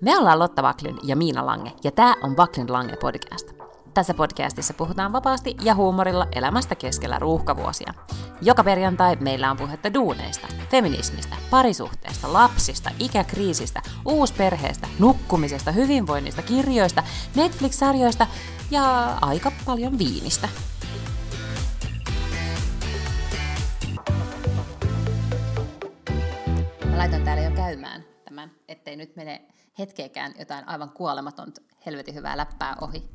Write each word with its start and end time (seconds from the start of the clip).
Me 0.00 0.18
ollaan 0.18 0.38
Lotta 0.38 0.62
Vaklin 0.62 0.98
ja 1.02 1.16
Miina 1.16 1.46
Lange, 1.46 1.72
ja 1.84 1.90
tämä 1.90 2.14
on 2.22 2.36
Vaklin 2.36 2.72
Lange 2.72 2.96
podcast. 2.96 3.52
Tässä 3.94 4.14
podcastissa 4.14 4.74
puhutaan 4.74 5.12
vapaasti 5.12 5.56
ja 5.62 5.74
huumorilla 5.74 6.26
elämästä 6.32 6.74
keskellä 6.74 7.18
ruuhkavuosia. 7.18 7.94
Joka 8.42 8.64
perjantai 8.64 9.16
meillä 9.16 9.50
on 9.50 9.56
puhetta 9.56 9.94
duuneista, 9.94 10.48
feminismistä, 10.70 11.36
parisuhteesta, 11.50 12.32
lapsista, 12.32 12.90
ikäkriisistä, 12.98 13.82
uusperheestä, 14.06 14.88
nukkumisesta, 14.98 15.72
hyvinvoinnista, 15.72 16.42
kirjoista, 16.42 17.02
Netflix-sarjoista 17.34 18.26
ja 18.70 19.14
aika 19.20 19.52
paljon 19.66 19.98
viinistä. 19.98 20.48
Mä 26.84 26.98
laitan 26.98 27.24
täällä 27.24 27.42
jo 27.42 27.50
käymään 27.50 28.04
tämän, 28.24 28.50
ettei 28.68 28.96
nyt 28.96 29.16
mene 29.16 29.42
hetkeäkään 29.78 30.34
jotain 30.38 30.68
aivan 30.68 30.90
kuolematonta 30.90 31.60
helvetin 31.86 32.14
hyvää 32.14 32.36
läppää 32.36 32.76
ohi. 32.80 33.10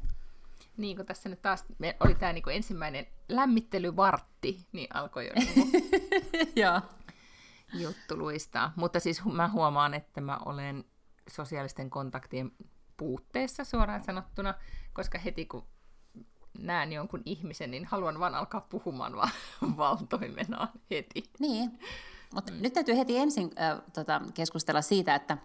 Niin 0.78 0.96
kuin 0.96 1.06
tässä 1.06 1.30
nyt 1.30 1.42
taas 1.42 1.66
me 1.78 1.98
oli 2.00 2.16
tämä 2.16 2.34
niinku 2.34 2.50
ensimmäinen 2.50 3.08
lämmittelyvartti, 3.30 4.68
niin 4.72 4.96
alkoi 4.96 5.28
jo 5.28 5.34
niinku 5.34 5.78
Joo. 6.62 6.82
juttu 7.74 8.18
luistaa. 8.18 8.74
Mutta 8.76 9.00
siis 9.00 9.26
mä 9.26 9.50
huomaan, 9.50 9.94
että 9.94 10.22
mä 10.22 10.40
olen 10.46 10.86
sosiaalisten 11.30 11.90
kontaktien 11.90 12.52
puutteessa 12.98 13.64
suoraan 13.64 14.04
sanottuna, 14.04 14.54
koska 14.94 15.18
heti 15.18 15.46
kun 15.46 15.68
näen 16.58 16.94
jonkun 16.94 17.22
ihmisen, 17.26 17.72
niin 17.72 17.86
haluan 17.86 18.20
vaan 18.20 18.36
alkaa 18.36 18.62
puhumaan 18.62 19.16
vaan 19.16 19.32
valtoimenaan 19.78 20.70
heti. 20.92 21.24
Niin, 21.40 21.80
mutta 22.34 22.52
mm. 22.52 22.62
nyt 22.62 22.74
täytyy 22.74 22.98
heti 22.98 23.18
ensin 23.18 23.52
äh, 23.62 23.82
tota, 23.94 24.22
keskustella 24.34 24.82
siitä, 24.82 25.16
että 25.16 25.38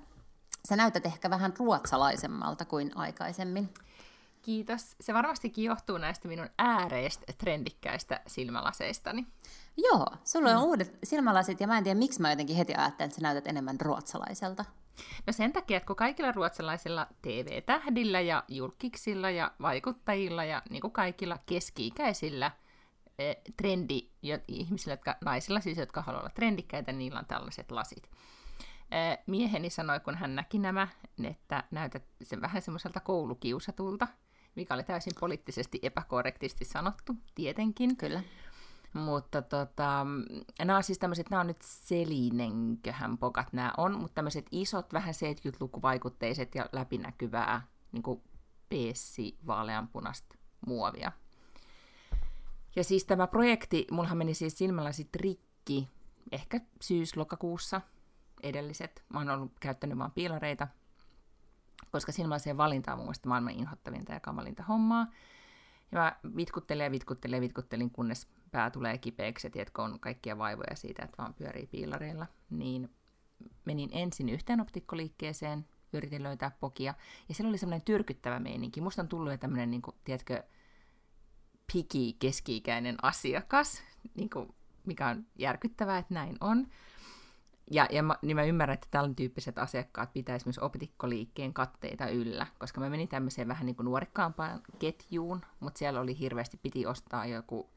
sä 0.69 0.77
näytät 0.77 1.07
ehkä 1.07 1.31
vähän 1.31 1.55
ruotsalaisemmalta 1.59 2.65
kuin 2.65 2.91
aikaisemmin. 2.95 3.69
Kiitos. 4.43 4.97
Se 5.01 5.15
varmastikin 5.15 5.65
johtuu 5.65 5.99
näistä 5.99 6.29
minun 6.29 6.49
ääreistä 6.59 7.33
trendikkäistä 7.39 8.21
silmälaseistani. 8.27 9.27
Joo, 9.77 10.07
sulla 10.25 10.51
on 10.51 10.57
mm. 10.57 10.63
uudet 10.63 10.99
silmälasit 11.05 11.61
ja 11.61 11.67
mä 11.67 11.79
en 11.79 11.85
tiedä, 11.85 11.99
miksi 11.99 12.21
mä 12.21 12.31
jotenkin 12.31 12.57
heti 12.57 12.75
ajattelen, 12.75 13.09
että 13.09 13.17
sä 13.17 13.23
näytät 13.23 13.47
enemmän 13.47 13.81
ruotsalaiselta. 13.81 14.65
No 15.27 15.33
sen 15.33 15.53
takia, 15.53 15.77
että 15.77 15.87
kun 15.87 15.97
kaikilla 15.97 16.33
ruotsalaisilla 16.33 17.07
TV-tähdillä 17.23 18.21
ja 18.21 18.45
julkiksilla 18.49 19.31
ja 19.31 19.53
vaikuttajilla 19.63 20.45
ja 20.45 20.63
niin 20.71 20.81
kuin 20.81 20.93
kaikilla 20.93 21.39
keski-ikäisillä 21.47 22.51
eh, 23.19 23.37
trendi, 23.57 24.09
ihmisillä, 24.49 24.93
jotka, 24.93 25.17
naisilla 25.25 25.61
siis, 25.61 25.79
jotka 25.79 26.03
haluavat 26.03 26.25
olla 26.25 26.35
trendikkäitä, 26.35 26.93
niillä 26.93 27.19
on 27.19 27.27
tällaiset 27.27 27.71
lasit. 27.71 28.11
Eh, 28.91 29.19
mieheni 29.27 29.71
sanoi, 29.71 30.01
kun 30.01 30.15
hän 30.15 30.35
näki 30.35 30.59
nämä, 30.59 30.89
että 31.25 31.65
näytät 31.71 32.05
sen 32.23 32.41
vähän 32.41 32.63
semmoiselta 32.63 33.01
koulukiusatulta, 33.01 34.09
mikä 34.55 34.75
oli 34.75 34.83
täysin 34.83 35.13
poliittisesti 35.21 35.79
epäkorrektisti 35.83 36.65
sanottu, 36.65 37.17
tietenkin. 37.35 37.97
Kyllä. 37.97 38.23
Mutta 38.95 39.43
tota, 39.43 40.07
nämä 40.59 40.77
on 40.77 40.83
siis 40.83 40.99
tämmöiset, 40.99 41.31
nämä 41.31 41.41
on 41.41 41.47
nyt 41.47 41.63
selinenköhän 41.63 43.19
pokat 43.19 43.53
nämä 43.53 43.73
on, 43.77 44.01
mutta 44.01 44.15
tämmöiset 44.15 44.47
isot, 44.51 44.93
vähän 44.93 45.15
70-lukuvaikutteiset 45.15 46.55
ja 46.55 46.69
läpinäkyvää, 46.73 47.63
niin 47.93 48.03
kuin 48.03 48.23
peessi 48.69 49.39
vaaleanpunasta 49.47 50.37
muovia. 50.67 51.13
Ja 52.77 52.85
siis 52.85 53.05
tämä 53.05 53.27
projekti, 53.27 53.87
mullahan 53.91 54.19
meni 54.19 54.35
siis 54.35 54.59
silmälasit 54.59 55.17
rikki, 55.17 55.89
ehkä 56.33 56.61
syys-lokakuussa 56.81 57.81
edelliset. 58.43 59.05
Mä 59.09 59.19
oon 59.19 59.31
ollut 59.31 59.53
käyttänyt 59.61 59.99
vaan 59.99 60.13
piilareita, 60.13 60.69
koska 61.91 62.13
silmälasien 62.13 62.57
valinta 62.57 62.93
on 62.93 62.99
mun 62.99 63.07
mielestä 63.07 63.29
maailman 63.29 63.53
inhottavinta 63.53 64.13
ja 64.13 64.21
kamalinta 64.21 64.63
hommaa. 64.63 65.07
Ja 65.93 65.99
mä 65.99 66.17
vitkuttelin 66.37 66.85
ja 66.85 66.91
vitkuttelin 66.91 67.37
ja 67.37 67.41
vitkuttelin, 67.41 67.91
kunnes 67.91 68.29
pää 68.51 68.71
tulee 68.71 68.99
kipeäksi 68.99 69.47
ja 69.47 69.51
tiedätkö, 69.51 69.83
on 69.83 70.01
kaikkia 70.01 70.39
vaivoja 70.39 70.77
siitä, 70.77 71.03
että 71.05 71.23
vaan 71.23 71.35
pyörii 71.35 71.67
piilareilla. 71.67 72.27
Niin 72.51 72.91
menin 73.65 73.91
ensin 73.93 74.29
yhteen 74.29 74.61
optikkoliikkeeseen, 74.61 75.67
yritin 75.93 76.23
löytää 76.23 76.51
pokia, 76.61 76.95
ja 77.29 77.35
siellä 77.35 77.49
oli 77.49 77.59
semmoinen 77.59 77.85
tyrkyttävä 77.85 78.41
meininki. 78.41 78.81
Musta 78.81 79.03
on 79.03 79.09
tullut 79.09 79.33
jo 79.33 79.39
tämmöinen, 79.39 79.71
niin 79.71 79.83
kuin, 79.83 79.97
tiedätkö, 80.05 80.43
piki 81.73 82.17
keski-ikäinen 82.19 82.97
asiakas, 83.03 83.83
niin 84.15 84.31
kuin, 84.31 84.55
mikä 84.87 85.09
on 85.09 85.27
järkyttävää, 85.37 85.99
että 85.99 86.15
näin 86.15 86.37
on. 86.41 86.67
Ja, 87.71 87.89
ja 87.91 88.03
mä, 88.03 88.15
niin 88.23 88.37
mä 88.37 88.43
ymmärrän, 88.43 88.75
että 88.75 88.89
tällä 88.91 89.15
tyyppiset 89.15 89.59
asiakkaat 89.59 90.13
pitäisi 90.13 90.47
myös 90.47 90.59
optikkoliikkeen 90.59 91.55
katteita 91.55 92.09
yllä, 92.09 92.47
koska 92.59 92.81
mä 92.81 92.91
menin 92.91 93.09
tämmöiseen 93.09 93.49
vähän 93.49 93.67
niin 93.67 93.77
kuin 93.77 93.85
nuorikkaampaan 93.85 94.61
ketjuun, 94.79 95.41
mutta 95.61 95.79
siellä 95.79 96.01
oli 96.01 96.19
hirveästi, 96.19 96.57
piti 96.63 96.87
ostaa 96.87 97.27
joku, 97.27 97.71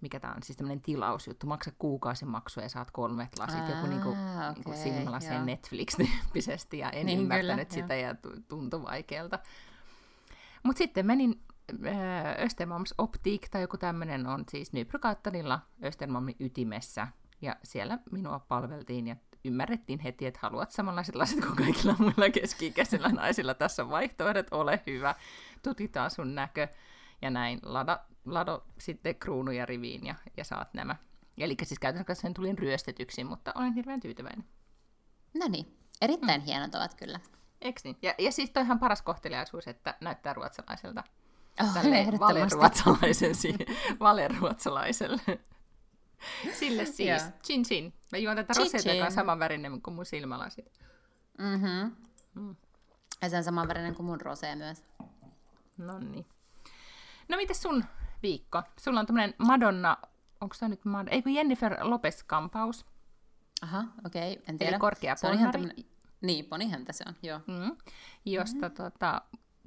mikä 0.00 0.20
tämä 0.20 0.32
on, 0.34 0.42
siis 0.42 0.56
tämmöinen 0.56 0.80
tilausjuttu, 0.80 1.46
maksa 1.46 1.72
kuukausimaksu 1.78 2.60
ja 2.60 2.68
saat 2.68 2.90
kolmet 2.90 3.38
lasit, 3.38 3.60
Aa, 3.60 3.70
joku 3.70 3.86
niin 3.86 4.02
kuin, 4.02 4.18
okay, 4.18 4.52
niin 4.54 4.64
kuin 4.64 4.76
silmälasien 4.76 5.46
Netflix-tyyppisesti, 5.46 6.78
ja 6.78 6.90
en 6.90 7.06
niin, 7.06 7.20
ymmärtänyt 7.20 7.68
kyllä, 7.68 7.82
sitä 7.82 7.94
jo. 7.94 8.00
ja 8.00 8.14
tuntui 8.48 8.82
vaikealta. 8.82 9.38
Mutta 10.62 10.78
sitten 10.78 11.06
menin 11.06 11.42
äh, 11.86 12.44
Östermalms 12.44 12.94
Optik 12.98 13.48
tai 13.48 13.62
joku 13.62 13.76
tämmöinen 13.76 14.26
on 14.26 14.44
siis 14.50 14.72
Nybrogattanilla 14.72 15.60
Östermalmin 15.84 16.36
ytimessä, 16.40 17.08
ja 17.42 17.56
siellä 17.62 17.98
minua 18.10 18.38
palveltiin 18.38 19.06
ja 19.06 19.16
ymmärrettiin 19.46 19.98
heti, 19.98 20.26
että 20.26 20.40
haluat 20.42 20.70
samanlaiset 20.70 21.14
lasit 21.14 21.40
kuin 21.44 21.56
kaikilla 21.56 21.94
muilla 21.98 22.30
keski-ikäisillä 22.30 23.08
naisilla. 23.08 23.54
Tässä 23.54 23.82
on 23.82 23.90
vaihtoehdot, 23.90 24.46
ole 24.50 24.82
hyvä, 24.86 25.14
tutkitaan 25.62 26.10
sun 26.10 26.34
näkö 26.34 26.68
ja 27.22 27.30
näin. 27.30 27.60
Lada, 27.62 28.00
lado 28.24 28.64
sitten 28.78 29.14
kruunuja 29.16 29.66
riviin 29.66 30.06
ja, 30.06 30.14
ja 30.36 30.44
saat 30.44 30.74
nämä. 30.74 30.96
Eli 31.38 31.56
siis 31.62 31.78
käytännössä 31.78 32.14
sen 32.14 32.34
tulin 32.34 32.58
ryöstetyksi, 32.58 33.24
mutta 33.24 33.52
olen 33.54 33.72
hirveän 33.72 34.00
tyytyväinen. 34.00 34.44
No 35.34 35.48
niin, 35.48 35.76
erittäin 36.00 36.40
mm. 36.40 36.44
hienot 36.44 36.74
ovat 36.74 36.94
kyllä. 36.94 37.20
Eks 37.60 37.84
niin? 37.84 37.96
Ja, 38.02 38.14
ja 38.18 38.32
siis 38.32 38.50
toi 38.50 38.62
ihan 38.62 38.78
paras 38.78 39.02
kohteliaisuus, 39.02 39.68
että 39.68 39.94
näyttää 40.00 40.32
ruotsalaiselta. 40.32 41.04
Oh, 41.60 41.74
valeruotsalaisen, 42.20 43.54
valeruotsalaiselle. 44.00 45.20
Sille 46.60 46.84
siis. 46.84 47.22
Chin 47.44 47.62
chin. 47.62 47.94
Mä 48.12 48.18
juon 48.18 48.36
tätä 48.36 48.54
roseita, 48.58 48.92
joka 48.92 49.06
on 49.06 49.12
saman 49.12 49.38
värinen 49.38 49.82
kuin 49.82 49.94
mun 49.94 50.06
silmälasit. 50.06 50.80
Mm-hmm. 51.38 51.96
Mm. 52.34 52.56
Ja 53.22 53.30
se 53.30 53.36
on 53.36 53.44
saman 53.44 53.68
värinen 53.68 53.94
kuin 53.94 54.06
mun 54.06 54.20
rosea 54.20 54.56
myös. 54.56 54.84
No 55.76 55.98
niin. 55.98 56.26
No 57.28 57.36
miten 57.36 57.56
sun 57.56 57.84
viikko? 58.22 58.62
Sulla 58.80 59.00
on 59.00 59.06
tämmönen 59.06 59.34
Madonna, 59.38 59.96
onko 60.40 60.54
se 60.54 60.68
nyt 60.68 60.84
Madonna, 60.84 61.12
ei 61.12 61.22
kun 61.22 61.34
Jennifer 61.34 61.76
Lopez-kampaus. 61.80 62.86
Aha, 63.62 63.84
okei, 64.06 64.32
okay, 64.32 64.44
en 64.48 64.58
tiedä. 64.58 64.70
Eli 64.70 64.80
korkea 64.80 65.16
se 65.16 65.26
on 65.26 65.34
ihan 65.34 65.52
tämmönen... 65.52 65.76
Niin, 66.20 66.44
ponihäntä 66.44 66.92
se 66.92 67.04
on, 67.08 67.14
joo. 67.22 67.40
Mm. 67.46 67.76
Josta 68.24 68.56
mm-hmm. 68.56 68.74
tota, 68.74 69.22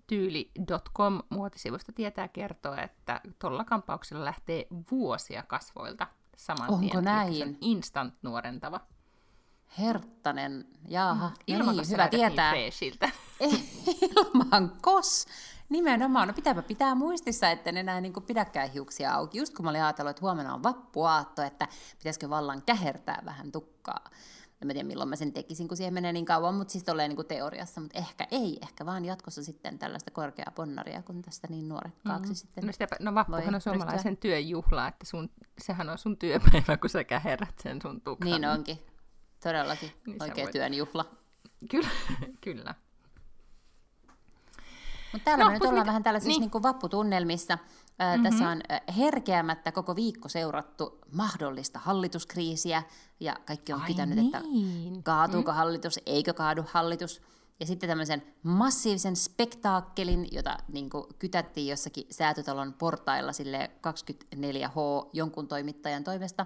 tyyli.com 0.08 1.20
muotisivusta 1.30 1.92
tietää 1.92 2.28
kertoa, 2.28 2.78
että 2.78 3.22
tuolla 3.40 3.64
kampauksella 3.64 4.26
lähtee 4.26 4.68
vuosia 4.92 5.44
kasvoilta 5.44 6.08
saman 6.40 6.70
Onko 6.70 6.92
tien. 6.92 7.04
näin? 7.04 7.58
instant 7.62 8.14
nuorentava. 8.22 8.80
Herttanen, 9.80 10.66
jaaha, 10.88 11.32
mm. 11.48 11.58
no 11.58 11.72
niin, 11.72 11.90
hyvä 11.90 12.08
tietää. 12.08 12.54
Niin 12.54 12.74
Ilman 14.02 14.72
kos. 14.82 15.26
Nimenomaan, 15.70 16.28
no 16.28 16.34
pitääpä 16.34 16.62
pitää 16.62 16.96
muistissa, 16.96 17.50
että 17.50 17.72
ne 17.72 17.80
enää 17.80 18.02
niin 18.02 18.14
pidäkään 18.28 18.70
hiuksia 18.72 19.14
auki. 19.14 19.38
Just 19.38 19.56
kun 19.56 19.66
mä 19.66 19.70
olin 19.70 19.84
ajatellut, 19.84 20.10
että 20.10 20.22
huomenna 20.22 20.54
on 20.54 20.64
vappuaatto, 20.64 21.42
että 21.42 21.68
pitäisikö 21.98 22.30
vallan 22.30 22.62
kähertää 22.62 23.22
vähän 23.26 23.52
tukkaa 23.52 24.10
en 24.62 24.68
mä 24.68 24.74
tiedä 24.74 24.88
milloin 24.88 25.10
mä 25.10 25.16
sen 25.16 25.34
tekisin, 25.34 25.68
kun 25.68 25.78
siihen 25.78 25.94
menee 25.94 26.14
niin 26.14 26.26
kauan, 26.26 26.56
mutta 26.56 26.72
siis 26.72 26.84
tolleen 26.84 27.10
niin 27.10 27.26
teoriassa, 27.28 27.82
mutta 27.82 28.00
ehkä 28.00 28.28
ei, 28.32 28.60
ehkä 28.62 28.86
vaan 28.86 29.06
jatkossa 29.06 29.44
sitten 29.44 29.80
tällaista 29.80 30.12
korkeaa 30.12 30.52
ponnaria, 30.56 31.02
kun 31.02 31.22
tästä 31.22 31.48
niin 31.50 31.70
nuorekkaaksi 31.70 32.24
mm-hmm. 32.24 32.36
sitten 32.36 32.66
No, 32.66 32.72
sitä, 32.72 32.88
no 33.00 33.16
vappuhan 33.16 33.56
on 33.56 33.62
suomalaisen 33.62 34.12
ryhtyä. 34.12 34.30
työn 34.30 34.50
juhla, 34.50 34.88
että 34.88 35.06
sun, 35.06 35.30
sehän 35.62 35.90
on 35.90 35.98
sun 35.98 36.18
työpäivä, 36.18 36.78
kun 36.78 36.90
sä 36.90 37.04
käherrät 37.04 37.60
sen 37.64 37.82
sun 37.82 38.02
tukan. 38.02 38.26
Niin 38.26 38.46
onkin, 38.46 38.80
todellakin, 39.44 39.92
niin 40.08 40.24
oikea 40.24 40.44
voit... 40.44 40.52
työn 40.52 40.74
juhla. 40.74 41.06
Kyllä, 41.70 41.90
kyllä. 42.44 42.76
Mutta 45.14 45.26
täällä 45.26 45.44
no, 45.44 45.50
me 45.50 45.54
nyt 45.54 45.62
ollaan 45.62 45.78
mit... 45.78 45.88
vähän 45.88 46.04
tällaisissa 46.04 46.40
niin. 46.40 46.52
niin 46.54 46.64
vapputunnelmissa. 46.64 47.56
Mm-hmm. 47.56 48.24
Tässä 48.24 48.50
on 48.50 48.62
herkeämättä 48.98 49.72
koko 49.72 49.96
viikko 49.96 50.30
seurattu 50.30 51.00
mahdollista 51.12 51.80
hallituskriisiä, 51.80 52.84
ja 53.20 53.36
kaikki 53.46 53.74
on 53.74 53.82
Ai 53.82 53.88
pitänyt, 53.88 54.16
niin. 54.16 54.26
että 54.26 54.42
kaatuuko 55.04 55.52
mm. 55.52 55.56
hallitus, 55.56 56.00
eikö 56.06 56.34
kaadu 56.34 56.64
hallitus. 56.68 57.22
Ja 57.60 57.66
sitten 57.66 57.90
tämmöisen 57.90 58.24
massiivisen 58.44 59.16
spektaakkelin, 59.16 60.28
jota 60.32 60.58
niin 60.68 60.90
kuin, 60.90 61.06
kytättiin 61.20 61.68
jossakin 61.68 62.06
säätötalon 62.12 62.74
portailla 62.74 63.34
sille 63.34 63.72
24H 63.88 65.10
jonkun 65.14 65.48
toimittajan 65.48 66.04
toimesta, 66.04 66.46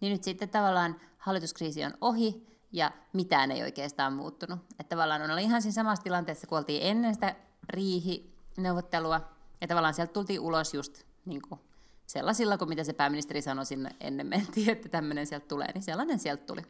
niin 0.00 0.12
nyt 0.12 0.24
sitten 0.24 0.48
tavallaan 0.48 1.00
hallituskriisi 1.18 1.84
on 1.84 1.94
ohi, 2.00 2.46
ja 2.72 2.90
mitään 3.12 3.50
ei 3.50 3.62
oikeastaan 3.62 4.12
muuttunut. 4.12 4.58
Että 4.70 4.96
tavallaan 4.96 5.22
on 5.22 5.30
ollut 5.30 5.44
ihan 5.44 5.62
siinä 5.62 5.72
samassa 5.72 6.02
tilanteessa, 6.02 6.46
kun 6.46 6.58
oltiin 6.58 6.82
ennen 6.82 7.14
sitä 7.14 7.36
riihineuvottelua, 7.68 9.20
ja 9.60 9.68
tavallaan 9.68 9.94
sieltä 9.94 10.12
tultiin 10.12 10.40
ulos 10.40 10.74
just 10.74 11.04
niin 11.24 11.42
kuin 11.42 11.60
sellaisilla, 12.06 12.58
kuin 12.58 12.68
mitä 12.68 12.84
se 12.84 12.92
pääministeri 12.92 13.42
sanoi 13.42 13.66
sinne 13.66 13.90
ennen 14.00 14.26
mentiin, 14.26 14.70
että 14.70 14.88
tämmöinen 14.88 15.26
sieltä 15.26 15.46
tulee, 15.48 15.72
niin 15.72 15.82
sellainen 15.82 16.18
sieltä 16.18 16.46
tuli. 16.46 16.62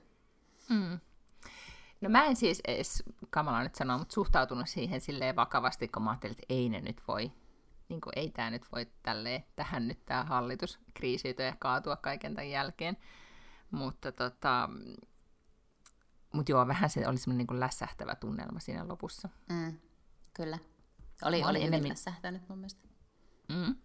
Mm. 0.69 1.01
No 2.01 2.09
mä 2.11 2.25
en 2.25 2.37
siis 2.37 2.61
edes, 2.69 3.03
kamala 3.31 3.63
nyt 3.63 3.75
sanoa, 3.75 3.99
mutta 3.99 4.15
suhtautunut 4.15 4.69
siihen 4.69 5.01
silleen 5.01 5.37
vakavasti, 5.37 5.89
kun 5.89 6.03
mä 6.03 6.11
ajattelin, 6.11 6.33
että 6.33 6.47
ei 6.49 6.69
ne 6.69 6.81
nyt 6.81 7.03
voi, 7.09 7.33
niin 7.89 8.01
kuin 8.01 8.13
ei 8.17 8.31
tämä 8.31 8.51
nyt 8.51 8.63
voi 8.73 8.87
tälleen, 9.03 9.45
tähän 9.57 9.89
nyt 9.89 10.07
tämä 10.07 10.25
hallitus 10.25 10.79
kriisiytyä 10.95 11.47
ja 11.47 11.57
kaatua 11.59 11.97
kaiken 11.97 12.35
tämän 12.35 12.51
jälkeen. 12.51 12.97
Mutta 13.71 14.13
tota, 14.13 14.69
mut 16.33 16.49
joo, 16.49 16.67
vähän 16.67 16.91
se 16.91 17.09
oli 17.09 17.19
semmoinen 17.19 17.47
niin 17.51 17.61
lässähtävä 17.61 18.15
tunnelma 18.15 18.61
siinä 18.61 18.89
lopussa. 18.89 19.29
Mm, 19.49 19.79
kyllä. 20.35 20.59
Oli, 21.23 21.45
oli 21.45 21.59
enemmän... 21.59 21.79
hyvin 21.79 21.91
lässähtänyt 21.91 22.49
mun 22.49 22.59
mielestä. 22.59 22.89
Mm. 23.49 23.77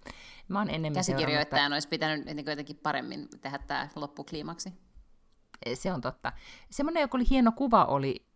Mä 0.48 0.60
oon 0.60 0.70
enemmän 0.70 0.94
Käsikirjoittajan 0.94 1.66
mutta... 1.66 1.76
olisi 1.76 1.88
pitänyt 1.88 2.48
jotenkin 2.48 2.78
paremmin 2.78 3.28
tehdä 3.42 3.58
tämä 3.58 3.90
loppukliimaksi. 3.96 4.74
Se 5.74 5.94
on 5.94 6.02
totta. 6.02 6.34
Semmoinen, 6.70 7.02
joka 7.02 7.18
oli 7.18 7.30
hieno 7.30 7.52
kuva, 7.52 7.86
oli 7.86 8.30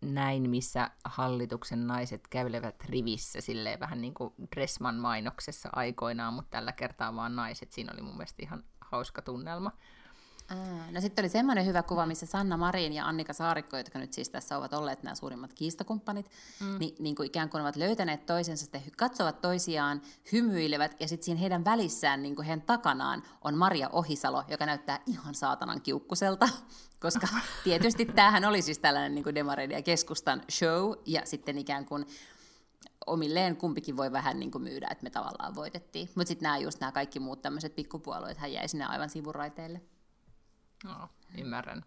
näin, 0.00 0.50
missä 0.50 0.90
hallituksen 1.04 1.86
naiset 1.86 2.28
kävelevät 2.28 2.84
rivissä, 2.84 3.40
silleen 3.40 3.80
vähän 3.80 4.00
niin 4.00 4.14
kuin 4.14 4.34
Dressman-mainoksessa 4.56 5.68
aikoinaan, 5.72 6.34
mutta 6.34 6.50
tällä 6.50 6.72
kertaa 6.72 7.16
vaan 7.16 7.36
naiset. 7.36 7.72
Siinä 7.72 7.92
oli 7.94 8.02
mun 8.02 8.16
mielestä 8.16 8.42
ihan 8.42 8.64
hauska 8.80 9.22
tunnelma. 9.22 9.72
Aa, 10.50 10.90
no 10.92 11.00
sitten 11.00 11.22
oli 11.22 11.28
semmoinen 11.28 11.66
hyvä 11.66 11.82
kuva, 11.82 12.06
missä 12.06 12.26
Sanna 12.26 12.56
Marin 12.56 12.92
ja 12.92 13.06
Annika 13.06 13.32
Saarikko, 13.32 13.76
jotka 13.76 13.98
nyt 13.98 14.12
siis 14.12 14.30
tässä 14.30 14.58
ovat 14.58 14.72
olleet 14.72 15.02
nämä 15.02 15.14
suurimmat 15.14 15.52
kiistakumppanit, 15.54 16.30
mm. 16.60 16.78
niin, 16.78 16.94
niin 16.98 17.14
kuin 17.14 17.26
ikään 17.26 17.50
kuin 17.50 17.60
ovat 17.60 17.76
löytäneet 17.76 18.26
toisensa, 18.26 18.62
sitten 18.62 18.82
katsovat 18.96 19.40
toisiaan, 19.40 20.02
hymyilevät, 20.32 20.96
ja 21.00 21.08
sitten 21.08 21.24
siinä 21.24 21.40
heidän 21.40 21.64
välissään, 21.64 22.22
niin 22.22 22.36
kuin 22.36 22.46
heidän 22.46 22.62
takanaan, 22.62 23.22
on 23.44 23.54
Maria 23.54 23.88
Ohisalo, 23.88 24.44
joka 24.48 24.66
näyttää 24.66 25.00
ihan 25.06 25.34
saatanan 25.34 25.80
kiukkuselta, 25.80 26.48
koska 27.02 27.28
tietysti 27.64 28.04
tämähän 28.04 28.44
oli 28.44 28.62
siis 28.62 28.78
tällainen 28.78 29.14
niin 29.14 29.24
kuin 29.24 29.34
demareiden 29.34 29.76
ja 29.76 29.82
keskustan 29.82 30.42
show, 30.50 30.92
ja 31.06 31.20
sitten 31.24 31.58
ikään 31.58 31.86
kuin 31.86 32.06
omilleen 33.06 33.56
kumpikin 33.56 33.96
voi 33.96 34.12
vähän 34.12 34.40
niin 34.40 34.50
kuin 34.50 34.62
myydä, 34.62 34.88
että 34.90 35.04
me 35.04 35.10
tavallaan 35.10 35.54
voitettiin. 35.54 36.08
Mutta 36.14 36.28
sitten 36.28 36.42
nämä 36.42 36.58
just 36.58 36.80
nämä 36.80 36.92
kaikki 36.92 37.20
muut 37.20 37.42
tämmöiset 37.42 37.76
pikkupuolueet, 37.76 38.38
hän 38.38 38.52
jäi 38.52 38.68
sinne 38.68 38.84
aivan 38.84 39.10
sivuraiteille. 39.10 39.80
No, 40.84 41.08
ymmärrän. 41.38 41.84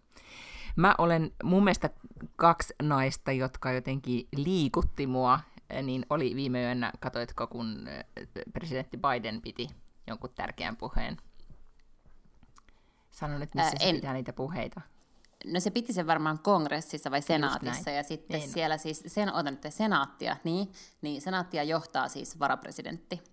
Mä 0.76 0.94
olen 0.98 1.32
mun 1.42 1.64
mielestä 1.64 1.90
kaksi 2.36 2.74
naista, 2.82 3.32
jotka 3.32 3.72
jotenkin 3.72 4.28
liikutti 4.36 5.06
mua, 5.06 5.40
niin 5.82 6.06
oli 6.10 6.36
viime 6.36 6.62
yönä, 6.62 6.92
katoitko, 7.00 7.46
kun 7.46 7.88
presidentti 8.52 8.96
Biden 8.96 9.42
piti 9.42 9.68
jonkun 10.06 10.30
tärkeän 10.34 10.76
puheen. 10.76 11.16
Sano 13.10 13.38
nyt, 13.38 13.54
missä 13.54 13.66
Ää, 13.66 13.78
se 13.78 13.88
en... 13.88 13.94
pitää 13.94 14.12
niitä 14.12 14.32
puheita. 14.32 14.80
No 15.44 15.60
se 15.60 15.70
piti 15.70 15.92
sen 15.92 16.06
varmaan 16.06 16.38
kongressissa 16.38 17.10
vai 17.10 17.22
senaatissa, 17.22 17.90
ja 17.90 18.02
sitten 18.02 18.40
niin. 18.40 18.50
siellä 18.50 18.78
siis, 18.78 19.02
sen, 19.06 19.32
otan 19.32 19.58
nyt 19.62 19.72
senaattia, 19.72 20.36
niin, 20.44 20.72
niin 21.02 21.22
senaattia 21.22 21.62
johtaa 21.62 22.08
siis 22.08 22.38
varapresidentti. 22.38 23.16
Mutta 23.16 23.32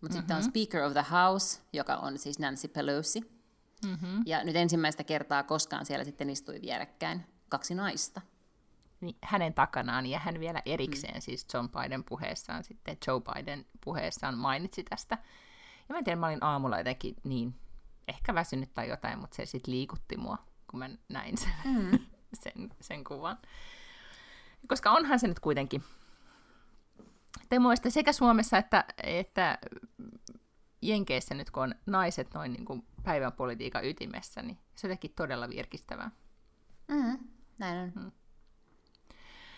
mm-hmm. 0.00 0.20
sitten 0.20 0.36
on 0.36 0.42
mhm. 0.42 0.48
Speaker 0.50 0.82
of 0.82 0.92
the 0.92 1.04
House, 1.10 1.60
joka 1.72 1.96
on 1.96 2.18
siis 2.18 2.38
Nancy 2.38 2.68
Pelosi. 2.68 3.33
Mm-hmm. 3.86 4.22
Ja 4.26 4.44
nyt 4.44 4.56
ensimmäistä 4.56 5.04
kertaa 5.04 5.42
koskaan 5.42 5.86
siellä 5.86 6.04
sitten 6.04 6.30
istui 6.30 6.60
vierekkäin 6.62 7.26
kaksi 7.48 7.74
naista. 7.74 8.20
Niin, 9.00 9.16
hänen 9.22 9.54
takanaan, 9.54 10.06
ja 10.06 10.18
hän 10.18 10.40
vielä 10.40 10.62
erikseen, 10.66 11.14
mm. 11.14 11.20
siis 11.20 11.46
John 11.54 11.68
Biden 11.68 12.04
puheessaan, 12.04 12.64
sitten 12.64 12.96
Joe 13.06 13.20
Biden 13.20 13.66
puheessaan 13.84 14.38
mainitsi 14.38 14.84
tästä. 14.84 15.18
Ja 15.88 15.92
mä 15.92 15.98
en 15.98 16.04
tiedä, 16.04 16.20
mä 16.20 16.26
olin 16.26 16.44
aamulla 16.44 16.78
jotenkin 16.78 17.16
niin, 17.24 17.54
ehkä 18.08 18.34
väsynyt 18.34 18.74
tai 18.74 18.88
jotain, 18.88 19.18
mutta 19.18 19.36
se 19.36 19.46
sitten 19.46 19.74
liikutti 19.74 20.16
mua, 20.16 20.38
kun 20.70 20.78
mä 20.78 20.90
näin 21.08 21.38
sen, 21.38 21.52
mm. 21.64 21.98
sen, 22.42 22.70
sen 22.80 23.04
kuvan. 23.04 23.38
Koska 24.68 24.90
onhan 24.90 25.18
se 25.18 25.28
nyt 25.28 25.40
kuitenkin, 25.40 25.84
te 27.48 27.58
muista 27.58 27.90
sekä 27.90 28.12
Suomessa 28.12 28.58
että, 28.58 28.84
että 29.02 29.58
Jenkeissä 30.88 31.34
nyt, 31.34 31.50
kun 31.50 31.62
on 31.62 31.74
naiset 31.86 32.34
noin 32.34 32.52
niin 32.52 32.64
kuin 32.64 32.86
päivän 33.02 33.32
politiikan 33.32 33.84
ytimessä, 33.84 34.42
niin 34.42 34.58
se 34.76 34.88
teki 34.88 35.08
todella 35.08 35.48
virkistävää. 35.48 36.10
Mm, 36.88 37.18
näin 37.58 37.78
on. 37.78 38.02
Mm. 38.02 38.12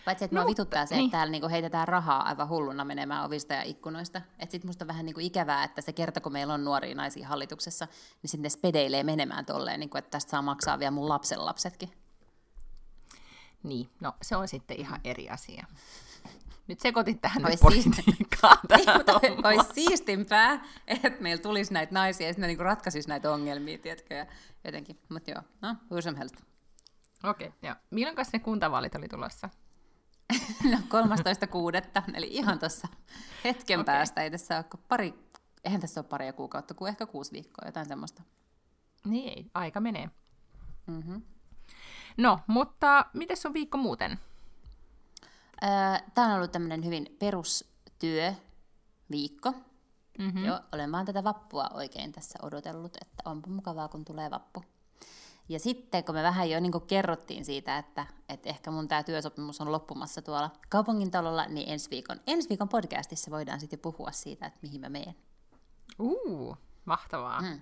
Paitsi, 0.05 0.25
että 0.25 0.37
no, 0.37 0.43
mua 0.43 0.51
vituttaa 0.51 0.87
se, 0.87 0.95
että 0.95 1.03
niin. 1.03 1.11
täällä 1.11 1.31
niinku 1.31 1.49
heitetään 1.49 1.89
rahaa 1.89 2.23
aivan 2.23 2.49
hulluna 2.49 2.85
menemään 2.85 3.25
ovista 3.25 3.55
ja 3.55 3.63
ikkunoista. 3.63 4.23
Että 4.39 4.53
sit 4.53 4.65
musta 4.65 4.85
on 4.85 4.89
vähän 4.89 5.07
niinku 5.07 5.21
ikävää, 5.21 5.65
että 5.65 5.81
se 5.81 5.93
kerta, 5.93 6.21
kun 6.21 6.33
meillä 6.33 6.55
on 6.55 6.65
nuoria 6.65 6.95
naisia 6.95 7.29
hallituksessa, 7.29 7.89
niin 8.23 8.31
sitten 8.31 8.43
ne 8.43 8.49
spedeilee 8.49 9.03
menemään 9.03 9.47
tolleen, 9.47 9.81
niinku, 9.81 9.99
että 9.99 10.11
tästä 10.11 10.31
saa 10.31 10.43
maksaa 10.43 10.79
vielä 10.79 10.91
mun 10.91 11.09
lapsen 11.09 11.45
lapsetkin. 11.45 11.91
Niin, 13.63 13.89
no 14.01 14.15
se 14.23 14.37
on 14.37 14.49
sitten 14.49 14.81
ihan 14.81 15.01
eri 15.05 15.31
asia. 15.31 15.67
Nyt 16.69 16.81
sekoitit 16.81 17.21
tähän 17.21 17.43
nyt 17.43 17.61
politiikkaan. 17.61 18.59
Niin, 19.23 19.47
olisi 19.47 19.75
siistimpää, 19.75 20.65
että 20.87 21.23
meillä 21.23 21.43
tulisi 21.43 21.73
näitä 21.73 21.95
naisia 21.95 22.27
ja 22.27 22.33
sitten 22.33 22.47
niinku 22.49 22.65
ratkaisisi 22.65 23.09
näitä 23.09 23.33
ongelmia, 23.33 23.79
tiedätkö, 23.79 24.15
ja 24.15 24.27
jotenkin. 24.65 24.99
Mutta 25.09 25.31
joo, 25.31 25.43
no, 25.63 26.01
some 26.01 26.19
help. 26.19 26.33
Okei, 27.25 27.49
okay, 27.49 27.59
joo. 27.63 27.75
Milloin 27.91 28.17
ne 28.33 28.39
kuntavaalit 28.39 28.95
oli 28.95 29.09
tulossa? 29.09 29.49
no 30.73 30.79
13.6. 30.79 32.03
eli 32.15 32.29
ihan 32.31 32.59
tuossa 32.59 32.89
hetken 33.45 33.81
okay. 33.81 33.95
päästä. 33.95 34.23
Ei 34.23 34.31
tässä 34.31 34.57
ole 34.57 34.81
pari, 34.89 35.15
eihän 35.65 35.81
tässä 35.81 36.01
ole 36.01 36.09
paria 36.09 36.33
kuukautta, 36.33 36.75
kuin 36.75 36.89
ehkä 36.89 37.07
kuusi 37.07 37.33
viikkoa, 37.33 37.69
jotain 37.69 37.87
semmoista. 37.87 38.23
Niin, 39.05 39.51
aika 39.55 39.81
menee. 39.81 40.11
Mm-hmm. 40.87 41.23
No, 42.17 42.41
mutta 42.47 43.07
miten 43.13 43.37
sun 43.37 43.55
viikko 43.55 43.79
muuten? 43.79 44.19
Tämä 46.15 46.29
on 46.29 46.35
ollut 46.37 46.53
tämmöinen 46.53 46.85
hyvin 46.85 47.17
perustyöviikko. 47.19 49.53
Mm-hmm. 50.19 50.45
Joo, 50.45 50.61
olen 50.73 50.93
vaan 50.93 51.07
tätä 51.07 51.25
vappua 51.25 51.71
oikein 51.75 52.13
tässä 52.13 52.39
odotellut, 52.43 52.97
että 53.03 53.31
onpa 53.31 53.51
mukavaa, 53.51 53.89
kun 53.89 54.05
tulee 54.05 54.31
vappu. 54.31 54.65
Ja 55.49 55.59
sitten, 55.59 56.05
kun 56.05 56.15
me 56.15 56.23
vähän 56.23 56.51
jo 56.51 56.61
niin 56.61 56.73
kerrottiin 56.87 57.45
siitä, 57.45 57.79
että, 57.79 58.07
että 58.29 58.49
ehkä 58.49 58.71
mun 58.71 58.89
tämä 58.89 59.03
työsopimus 59.03 59.61
on 59.61 59.73
loppumassa 59.73 60.23
tuolla 60.23 60.51
kaupungin 60.69 61.11
talolla, 61.11 61.47
niin 61.47 61.69
ensi 61.69 61.91
viikon, 61.91 62.21
ensi 62.27 62.49
viikon 62.49 62.69
podcastissa 62.69 63.31
voidaan 63.31 63.61
sitten 63.61 63.79
puhua 63.79 64.11
siitä, 64.11 64.47
että 64.47 64.59
mihin 64.63 64.81
mä 64.81 64.89
menen. 64.89 65.17
Uu, 65.99 66.57
mahtavaa. 66.85 67.43
Mm. 67.43 67.61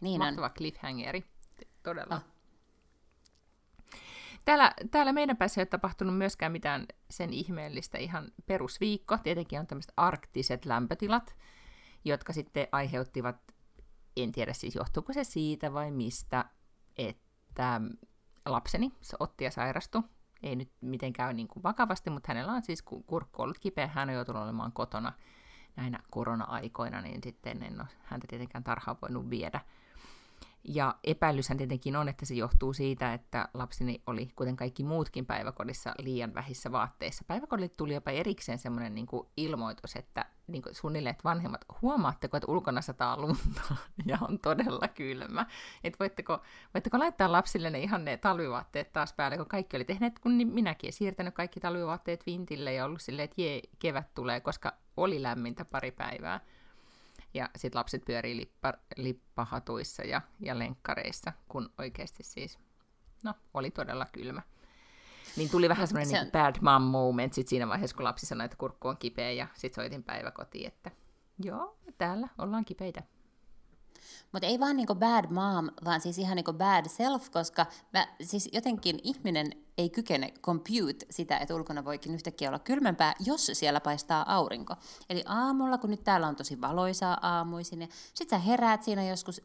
Niin 0.00 0.18
Mahtava 0.18 0.46
on. 0.46 0.52
cliffhangeri, 0.52 1.24
todella. 1.82 2.16
Oh. 2.16 2.22
Täällä, 4.44 4.72
täällä 4.90 5.12
meidän 5.12 5.36
päässä 5.36 5.60
ei 5.60 5.62
ole 5.62 5.66
tapahtunut 5.66 6.18
myöskään 6.18 6.52
mitään 6.52 6.86
sen 7.10 7.32
ihmeellistä 7.32 7.98
ihan 7.98 8.32
perusviikko. 8.46 9.18
Tietenkin 9.18 9.60
on 9.60 9.66
tämmöiset 9.66 9.92
arktiset 9.96 10.64
lämpötilat, 10.64 11.36
jotka 12.04 12.32
sitten 12.32 12.68
aiheuttivat, 12.72 13.36
en 14.16 14.32
tiedä 14.32 14.52
siis 14.52 14.74
johtuuko 14.74 15.12
se 15.12 15.24
siitä 15.24 15.72
vai 15.72 15.90
mistä, 15.90 16.44
että 16.96 17.80
lapseni 18.46 18.92
se 19.00 19.16
otti 19.20 19.44
ja 19.44 19.50
sairastui. 19.50 20.02
Ei 20.42 20.56
nyt 20.56 20.72
mitenkään 20.80 21.36
niin 21.36 21.48
kuin 21.48 21.62
vakavasti, 21.62 22.10
mutta 22.10 22.28
hänellä 22.28 22.52
on 22.52 22.62
siis 22.62 22.82
kurkku 22.82 23.42
ollut 23.42 23.58
kipeä. 23.58 23.86
Hän 23.86 24.08
on 24.08 24.14
joutunut 24.14 24.42
olemaan 24.42 24.72
kotona 24.72 25.12
näinä 25.76 25.98
korona-aikoina, 26.10 27.00
niin 27.00 27.20
sitten 27.24 27.62
en 27.62 27.80
ole 27.80 27.88
häntä 28.02 28.26
tietenkään 28.26 28.64
tarhaan 28.64 28.96
voinut 29.02 29.30
viedä. 29.30 29.60
Ja 30.64 30.94
epäilyshän 31.04 31.58
tietenkin 31.58 31.96
on, 31.96 32.08
että 32.08 32.26
se 32.26 32.34
johtuu 32.34 32.72
siitä, 32.72 33.14
että 33.14 33.48
lapseni 33.54 34.02
oli, 34.06 34.32
kuten 34.36 34.56
kaikki 34.56 34.84
muutkin 34.84 35.26
päiväkodissa, 35.26 35.94
liian 35.98 36.34
vähissä 36.34 36.72
vaatteissa. 36.72 37.24
Päiväkodille 37.26 37.68
tuli 37.68 37.94
jopa 37.94 38.10
erikseen 38.10 38.58
semmoinen 38.58 38.94
niin 38.94 39.06
ilmoitus, 39.36 39.96
että 39.96 40.26
niin 40.46 40.62
kuin 40.62 40.74
suunnilleen, 40.74 41.10
että 41.10 41.24
vanhemmat, 41.24 41.60
huomaatteko, 41.82 42.36
että 42.36 42.52
ulkona 42.52 42.80
sataa 42.80 43.20
lunta 43.20 43.60
ja 44.06 44.18
on 44.28 44.38
todella 44.38 44.88
kylmä. 44.88 45.46
Että 45.84 45.98
voitteko, 46.00 46.40
voitteko 46.74 46.98
laittaa 46.98 47.32
lapsille 47.32 47.70
ne 47.70 47.78
ihan 47.78 48.04
ne 48.04 48.16
talvivaatteet 48.16 48.92
taas 48.92 49.12
päälle, 49.12 49.36
kun 49.36 49.46
kaikki 49.46 49.76
oli 49.76 49.84
tehneet, 49.84 50.18
kun 50.18 50.32
minäkin, 50.32 50.92
siirtänyt 50.92 51.34
kaikki 51.34 51.60
talvivaatteet 51.60 52.26
vintille 52.26 52.72
ja 52.72 52.84
ollut 52.84 53.00
silleen, 53.00 53.24
että 53.24 53.42
jee, 53.42 53.60
kevät 53.78 54.14
tulee, 54.14 54.40
koska 54.40 54.72
oli 54.96 55.22
lämmintä 55.22 55.64
pari 55.64 55.90
päivää. 55.90 56.40
Ja 57.34 57.48
sitten 57.56 57.78
lapset 57.78 58.04
pyörii 58.04 58.36
lippa, 58.36 58.74
lippahatuissa 58.96 60.02
ja, 60.02 60.20
ja 60.40 60.58
lenkkareissa, 60.58 61.32
kun 61.48 61.72
oikeasti 61.78 62.22
siis, 62.22 62.58
no, 63.24 63.34
oli 63.54 63.70
todella 63.70 64.06
kylmä. 64.12 64.42
Niin 65.36 65.50
tuli 65.50 65.68
vähän 65.68 65.88
semmoinen 65.88 66.10
se... 66.10 66.22
niin 66.22 66.32
bad 66.32 66.56
mom 66.60 66.82
moment 66.82 67.32
sit 67.32 67.48
siinä 67.48 67.68
vaiheessa, 67.68 67.96
kun 67.96 68.04
lapsi 68.04 68.26
sanoi, 68.26 68.44
että 68.44 68.56
kurkku 68.56 68.88
on 68.88 68.96
kipeä 68.96 69.30
ja 69.30 69.46
sitten 69.54 69.82
soitin 69.82 70.04
päiväkotiin, 70.04 70.66
että 70.66 70.90
joo, 71.44 71.78
täällä 71.98 72.28
ollaan 72.38 72.64
kipeitä. 72.64 73.02
Mutta 74.32 74.46
ei 74.46 74.60
vaan 74.60 74.76
niinku 74.76 74.94
bad 74.94 75.30
mom, 75.30 75.70
vaan 75.84 76.00
siis 76.00 76.18
ihan 76.18 76.36
niinku 76.36 76.52
bad 76.52 76.88
self, 76.88 77.30
koska 77.30 77.66
mä, 77.92 78.08
siis 78.22 78.48
jotenkin 78.52 78.98
ihminen 79.02 79.52
ei 79.80 79.90
kykene 79.90 80.32
compute 80.42 81.06
sitä, 81.10 81.38
että 81.38 81.54
ulkona 81.54 81.84
voikin 81.84 82.14
yhtäkkiä 82.14 82.48
olla 82.48 82.58
kylmempää, 82.58 83.14
jos 83.20 83.50
siellä 83.52 83.80
paistaa 83.80 84.34
aurinko. 84.36 84.74
Eli 85.10 85.24
aamulla, 85.26 85.78
kun 85.78 85.90
nyt 85.90 86.04
täällä 86.04 86.26
on 86.26 86.36
tosi 86.36 86.60
valoisaa 86.60 87.18
aamuisin, 87.22 87.80
ja 87.80 87.88
sit 88.14 88.28
sä 88.28 88.38
heräät 88.38 88.82
siinä 88.82 89.08
joskus 89.08 89.40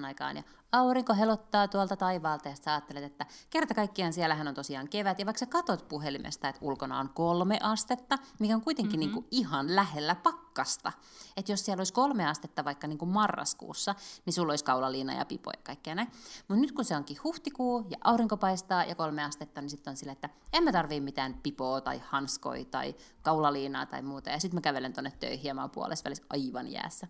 7.30 0.00 0.06
aikaan, 0.06 0.36
ja 0.36 0.42
aurinko 0.72 1.14
helottaa 1.14 1.68
tuolta 1.68 1.96
taivaalta, 1.96 2.48
ja 2.48 2.56
sä 2.56 2.72
ajattelet, 2.72 3.04
että 3.04 3.26
kerta 3.50 3.74
kaikkiaan 3.74 4.12
siellähän 4.12 4.48
on 4.48 4.54
tosiaan 4.54 4.88
kevät, 4.88 5.18
ja 5.18 5.26
vaikka 5.26 5.38
sä 5.38 5.46
katot 5.46 5.88
puhelimesta, 5.88 6.48
että 6.48 6.64
ulkona 6.64 6.98
on 6.98 7.08
kolme 7.08 7.58
astetta, 7.62 8.18
mikä 8.38 8.54
on 8.54 8.62
kuitenkin 8.62 9.00
mm-hmm. 9.00 9.14
niinku 9.14 9.28
ihan 9.30 9.76
lähellä 9.76 10.14
pakkasta. 10.14 10.92
Että 11.36 11.52
jos 11.52 11.64
siellä 11.64 11.80
olisi 11.80 11.92
kolme 11.92 12.28
astetta 12.28 12.64
vaikka 12.64 12.86
niinku 12.86 13.06
marraskuussa, 13.06 13.94
niin 14.26 14.34
sulla 14.34 14.52
olisi 14.52 14.64
kaulaliina 14.64 15.14
ja 15.14 15.24
pipo 15.24 15.50
ja 15.50 15.62
kaikkea 15.64 15.94
näin. 15.94 16.08
Mutta 16.48 16.60
nyt 16.60 16.72
kun 16.72 16.84
se 16.84 16.96
onkin 16.96 17.16
huhtikuu, 17.24 17.86
ja 17.90 17.98
aurinko 18.04 18.36
paistaa, 18.36 18.84
ja 18.84 18.94
kolme 18.94 19.21
astetta, 19.22 19.60
niin 19.60 19.70
sitten 19.70 19.90
on 19.90 19.96
sille, 19.96 20.12
että 20.12 20.28
en 20.52 20.64
mä 20.64 20.72
tarvii 20.72 21.00
mitään 21.00 21.34
pipoa 21.42 21.80
tai 21.80 22.00
hanskoi 22.04 22.64
tai 22.64 22.94
kaulaliinaa 23.22 23.86
tai 23.86 24.02
muuta. 24.02 24.30
Ja 24.30 24.40
sitten 24.40 24.56
mä 24.56 24.60
kävelen 24.60 24.92
tonne 24.92 25.12
töihin 25.20 25.48
ja 25.48 25.54
mä 25.54 25.60
oon 25.60 25.70
puolessa 25.70 26.04
välissä 26.04 26.24
aivan 26.30 26.68
jäässä. 26.68 27.08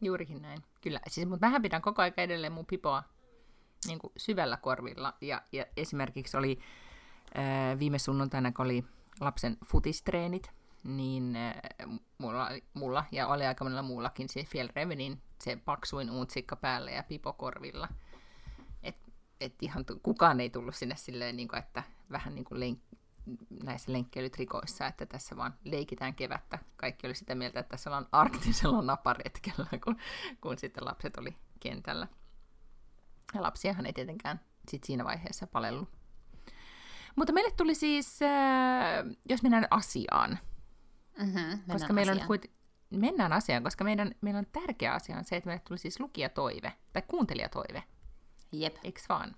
Juurikin 0.00 0.42
näin, 0.42 0.62
kyllä. 0.80 1.00
Siis, 1.08 1.28
mutta 1.28 1.46
mähän 1.46 1.62
pidän 1.62 1.82
koko 1.82 2.02
ajan 2.02 2.14
edelleen 2.16 2.52
mun 2.52 2.66
pipoa 2.66 3.02
niin 3.86 3.98
kuin 3.98 4.12
syvällä 4.16 4.56
korvilla. 4.56 5.14
Ja, 5.20 5.42
ja 5.52 5.66
esimerkiksi 5.76 6.36
oli 6.36 6.58
ää, 7.34 7.78
viime 7.78 7.98
sunnuntaina, 7.98 8.52
kun 8.52 8.64
oli 8.64 8.84
lapsen 9.20 9.56
futistreenit, 9.66 10.50
niin 10.84 11.36
ää, 11.36 11.60
mulla, 12.18 12.48
mulla 12.74 13.04
ja 13.12 13.28
oli 13.28 13.46
aika 13.46 13.64
monella 13.64 13.82
muullakin 13.82 14.28
se 14.28 14.44
Fjellrevenin 14.44 15.22
se 15.40 15.56
paksuin 15.56 16.10
uutsikka 16.10 16.56
päällä 16.56 16.90
ja 16.90 17.02
pipo 17.02 17.32
että 19.44 19.58
ihan 19.60 19.84
kukaan 20.02 20.40
ei 20.40 20.50
tullut 20.50 20.74
sinne 20.74 20.96
silleen, 20.96 21.36
niin 21.36 21.48
kuin, 21.48 21.58
että 21.58 21.82
vähän 22.10 22.34
niin 22.34 22.44
kuin 22.44 22.60
lenk- 22.60 22.98
näissä 23.64 23.92
lenkkeilytrikoissa, 23.92 24.86
että 24.86 25.06
tässä 25.06 25.36
vaan 25.36 25.54
leikitään 25.64 26.14
kevättä. 26.14 26.58
Kaikki 26.76 27.06
oli 27.06 27.14
sitä 27.14 27.34
mieltä, 27.34 27.60
että 27.60 27.70
tässä 27.70 27.90
ollaan 27.90 28.08
arktisella 28.12 28.82
naparetkellä, 28.82 29.66
kun, 29.84 29.96
kun 30.40 30.58
sitten 30.58 30.84
lapset 30.84 31.16
oli 31.16 31.36
kentällä. 31.60 32.06
Ja 33.34 33.42
lapsiahan 33.42 33.86
ei 33.86 33.92
tietenkään 33.92 34.40
sit 34.68 34.84
siinä 34.84 35.04
vaiheessa 35.04 35.46
palellut. 35.46 35.88
Mutta 37.16 37.32
meille 37.32 37.50
tuli 37.56 37.74
siis, 37.74 38.22
äh, 38.22 39.04
jos 39.28 39.42
mennään 39.42 39.66
asiaan, 39.70 40.38
mm-hmm, 41.18 41.60
koska 41.72 41.92
meillä 41.92 42.12
asiaan. 42.12 42.30
on 42.30 42.36
kuit- 42.36 42.50
mennään 42.90 43.32
asiaan, 43.32 43.62
koska 43.62 43.84
meidän, 43.84 44.14
meillä 44.20 44.38
on 44.38 44.46
tärkeä 44.52 44.94
asia 44.94 45.16
on 45.16 45.24
se, 45.24 45.36
että 45.36 45.48
meille 45.48 45.62
tuli 45.68 45.78
siis 45.78 46.00
lukijatoive, 46.00 46.72
tai 46.92 47.02
kuuntelijatoive, 47.08 47.82
Jep. 48.52 48.76
Eiks 48.84 49.08
vaan? 49.08 49.36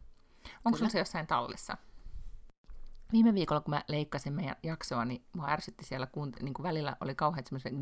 Onko 0.65 0.79
sulla 0.79 0.91
se 0.91 0.99
jossain 0.99 1.27
tallissa? 1.27 1.77
Viime 3.13 3.35
viikolla, 3.35 3.61
kun 3.61 3.75
mä 3.75 3.85
leikkasin 3.89 4.33
meidän 4.33 4.57
jaksoa, 4.63 5.05
niin 5.05 5.25
mua 5.37 5.49
ärsytti 5.49 5.85
siellä, 5.85 6.07
kun 6.07 6.33
niin 6.43 6.55
kuin 6.55 6.65
välillä 6.65 6.97
oli 7.01 7.15
kauhean 7.15 7.45
semmoisia 7.47 7.73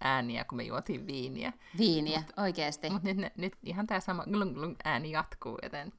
ääniä, 0.00 0.44
kun 0.44 0.56
me 0.56 0.62
juotiin 0.62 1.06
viiniä. 1.06 1.52
Viiniä, 1.78 2.20
mut, 2.20 2.38
oikeasti. 2.38 2.90
Mutta 2.90 3.14
nyt, 3.14 3.36
nyt 3.36 3.56
ihan 3.62 3.86
tämä 3.86 4.00
sama 4.00 4.24
ääni 4.84 5.10
jatkuu, 5.10 5.58
joten 5.62 5.92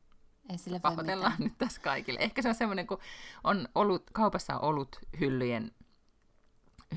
ei 0.50 0.58
sillä 0.58 0.80
pahoitellaan 0.80 1.36
nyt 1.40 1.58
tässä 1.58 1.82
kaikille. 1.82 2.20
Ehkä 2.20 2.42
se 2.42 2.50
on 2.50 2.56
semmoinen, 2.56 2.88
kun 2.88 3.00
on 3.44 3.68
ollut, 3.76 4.04
kaupassa 4.14 4.56
on 4.56 4.64
ollut 4.64 5.00
hyllyjen, 5.20 5.72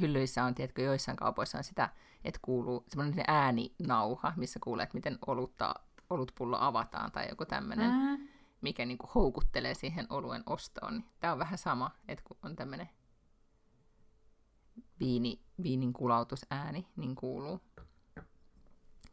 hyllyissä 0.01 0.45
on, 0.45 0.55
tiedätkö, 0.55 0.83
joissain 0.83 1.17
kaupoissa 1.17 1.59
on 1.59 1.65
sitä, 1.65 1.89
että 2.25 2.41
kuuluu 2.43 2.85
semmoinen 2.89 3.25
ääninauha, 3.27 4.33
missä 4.37 4.61
kuulee, 4.63 4.83
että 4.83 4.97
miten 4.97 5.19
olutta 5.27 5.75
olutpullo 6.11 6.57
avataan 6.61 7.13
tai 7.13 7.29
joku 7.29 7.45
tämmöinen, 7.45 7.91
mm. 7.91 8.29
mikä 8.61 8.87
niinku 8.87 9.11
houkuttelee 9.15 9.75
siihen 9.75 10.07
oluen 10.11 10.43
ostoon. 10.47 10.93
Niin 10.93 11.05
Tämä 11.21 11.33
on 11.33 11.39
vähän 11.39 11.59
sama, 11.59 11.91
että 12.09 12.25
kun 12.25 12.37
on 12.43 12.57
tämmöinen 12.57 12.89
viini, 15.01 15.41
viinin 15.63 15.93
kulautusääni, 15.93 16.87
niin 16.97 17.15
kuuluu. 17.15 17.61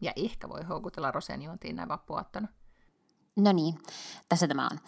Ja 0.01 0.13
ehkä 0.15 0.49
voi 0.49 0.63
houkutella 0.63 1.11
rosenjuontiin 1.11 1.75
näin 1.75 1.89
vappuaattona. 1.89 2.47
No 3.35 3.51
niin, 3.51 3.79
tässä 4.29 4.47
tämä 4.47 4.67
on. 4.71 4.79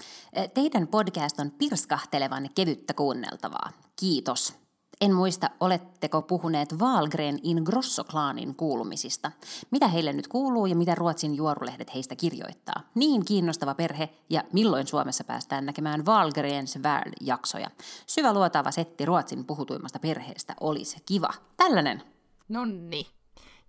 Teidän 0.54 0.88
podcast 0.88 1.40
on 1.40 1.52
pirskahtelevan 1.52 2.50
kevyttä 2.56 2.94
kuunneltavaa. 2.94 3.72
Kiitos. 4.00 4.69
En 5.02 5.14
muista, 5.14 5.50
oletteko 5.60 6.22
puhuneet 6.22 6.80
Valgren 6.80 7.40
in 7.44 7.64
Grosso-klaanin 7.64 8.56
kuulumisista. 8.56 9.32
Mitä 9.72 9.88
heille 9.88 10.14
nyt 10.14 10.28
kuuluu 10.28 10.66
ja 10.66 10.76
mitä 10.76 10.96
Ruotsin 10.96 11.36
juorulehdet 11.36 11.94
heistä 11.94 12.16
kirjoittaa. 12.16 12.82
Niin 12.96 13.26
kiinnostava 13.26 13.76
perhe 13.76 14.10
ja 14.30 14.44
milloin 14.54 14.88
Suomessa 14.88 15.24
päästään 15.24 15.66
näkemään 15.66 16.06
Valgrens 16.06 16.80
Värld-jaksoja. 16.84 17.70
Syvä 18.08 18.34
luotaava 18.34 18.72
setti 18.72 19.06
Ruotsin 19.06 19.46
puhutuimmasta 19.46 20.00
perheestä 20.00 20.56
olisi 20.60 20.98
kiva. 21.06 21.30
Tällainen. 21.58 22.04
Nonni. 22.50 23.08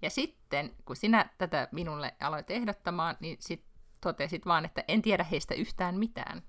Ja 0.02 0.10
sitten, 0.10 0.76
kun 0.84 0.96
sinä 0.96 1.30
tätä 1.38 1.68
minulle 1.72 2.14
aloit 2.20 2.50
ehdottamaan, 2.50 3.16
niin 3.20 3.36
sit 3.40 3.64
totesit 4.00 4.46
vaan, 4.46 4.64
että 4.64 4.84
en 4.88 5.02
tiedä 5.02 5.24
heistä 5.24 5.54
yhtään 5.54 5.98
mitään. 5.98 6.42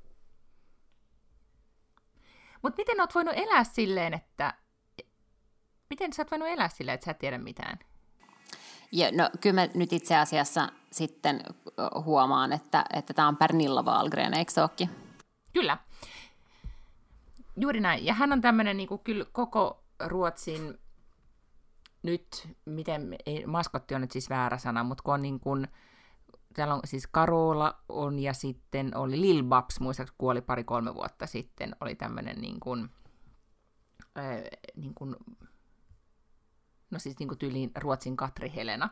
Mutta 2.62 2.78
miten 2.78 3.02
oot 3.02 3.16
voinut 3.16 3.34
elää 3.38 3.64
silleen, 3.64 4.14
että 4.14 4.54
Miten 5.92 6.14
sä 6.14 6.22
oot 6.22 6.32
voinut 6.32 6.48
elää 6.48 6.70
sillä, 6.70 6.94
että 6.94 7.06
sä 7.06 7.12
et 7.12 7.20
tiedä 7.20 7.38
mitään? 7.38 7.80
Ja, 8.92 9.12
no 9.12 9.30
kyllä 9.42 9.62
mä 9.62 9.68
nyt 9.74 9.94
itse 9.94 10.18
asiassa 10.18 10.70
sitten 10.92 11.44
huomaan, 12.06 12.54
että 12.54 12.86
että 12.94 13.14
tämä 13.14 13.28
on 13.28 13.38
Pernilla 13.38 13.84
Wahlgren, 13.84 14.34
eikö 14.34 14.52
se 14.52 14.62
olekin? 14.62 14.90
Kyllä. 15.54 15.78
Juuri 17.58 17.80
näin. 17.80 18.06
Ja 18.06 18.14
hän 18.14 18.34
on 18.34 18.42
tämmöinen 18.42 18.78
niin 18.78 18.90
kyllä 19.04 19.26
koko 19.32 19.84
Ruotsin 20.06 20.80
nyt, 22.04 22.48
miten, 22.66 23.16
ei, 23.26 23.46
maskotti 23.46 23.96
on 23.96 24.02
nyt 24.02 24.12
siis 24.12 24.30
väärä 24.30 24.58
sana, 24.58 24.84
mutta 24.84 25.04
kun 25.04 25.14
on 25.14 25.22
niin 25.22 25.40
kuin, 25.40 25.68
täällä 26.54 26.74
on 26.74 26.82
siis 26.86 27.08
Karola 27.08 27.78
on 27.90 28.20
ja 28.20 28.34
sitten 28.34 28.98
oli 28.98 29.22
Lil 29.22 29.44
Babs, 29.44 29.80
muistaakseni 29.80 30.16
kuoli 30.18 30.42
pari-kolme 30.42 30.96
vuotta 30.96 31.28
sitten, 31.28 31.76
oli 31.82 31.96
tämmöinen 31.96 32.42
niin 32.42 32.60
kuin, 32.60 32.90
äh, 34.18 34.42
niin 34.76 34.94
kuin 34.94 35.16
no 36.92 37.00
siis 37.00 37.20
niin 37.20 37.28
kuin 37.28 37.38
tyyliin 37.38 37.72
Ruotsin 37.78 38.18
Katri 38.18 38.52
Helena, 38.56 38.90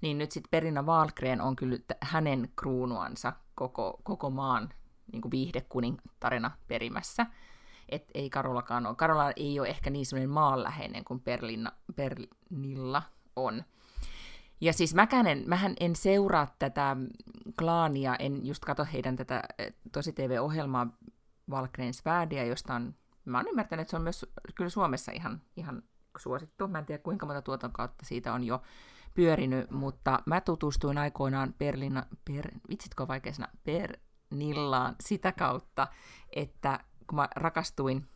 niin 0.00 0.18
nyt 0.18 0.32
sitten 0.32 0.50
Perina 0.50 0.82
Wahlgren 0.82 1.40
on 1.40 1.56
kyllä 1.56 1.78
hänen 2.00 2.52
kruunuansa 2.56 3.32
koko, 3.54 4.00
koko 4.02 4.30
maan 4.30 4.68
niin 5.12 5.22
kuin 5.22 5.30
viihdekunintarina 5.30 6.50
perimässä. 6.68 7.26
Et 7.88 8.10
ei 8.14 8.30
Karolakaan 8.30 8.86
ole. 8.86 8.96
Karola 8.96 9.32
ei 9.36 9.60
ole 9.60 9.68
ehkä 9.68 9.90
niin 9.90 10.06
semmoinen 10.06 10.30
maanläheinen 10.30 11.04
kuin 11.04 11.20
Perlinna, 11.20 11.72
Pernilla 11.96 13.02
on. 13.36 13.64
Ja 14.60 14.72
siis 14.72 14.94
mäkään 14.94 15.26
en, 15.26 15.44
mähän 15.46 15.74
en 15.80 15.96
seuraa 15.96 16.54
tätä 16.58 16.96
klaania, 17.58 18.16
en 18.16 18.46
just 18.46 18.64
katso 18.64 18.86
heidän 18.92 19.16
tätä 19.16 19.42
eh, 19.58 19.74
tosi 19.92 20.12
TV-ohjelmaa 20.12 20.86
Valkreen 21.50 21.94
Svärdia, 21.94 22.44
josta 22.44 22.74
on, 22.74 22.94
mä 23.24 23.38
oon 23.38 23.48
ymmärtänyt, 23.48 23.80
että 23.82 23.90
se 23.90 23.96
on 23.96 24.02
myös 24.02 24.26
kyllä 24.54 24.70
Suomessa 24.70 25.12
ihan, 25.12 25.42
ihan 25.56 25.82
suosittu. 26.18 26.68
Mä 26.68 26.78
en 26.78 26.86
tiedä 26.86 27.02
kuinka 27.02 27.26
monta 27.26 27.42
tuoton 27.42 27.72
kautta 27.72 28.04
siitä 28.04 28.32
on 28.32 28.44
jo 28.44 28.62
pyörinyt, 29.14 29.70
mutta 29.70 30.22
mä 30.26 30.40
tutustuin 30.40 30.98
aikoinaan 30.98 31.54
Berlina, 31.58 32.06
per, 32.24 32.50
vitsitkö 32.68 33.08
vaikea 33.08 33.32
sana, 33.32 33.48
Pernillaan 33.64 34.96
sitä 35.00 35.32
kautta, 35.32 35.86
että 36.36 36.80
kun 37.06 37.16
mä 37.16 37.28
rakastuin 37.36 38.08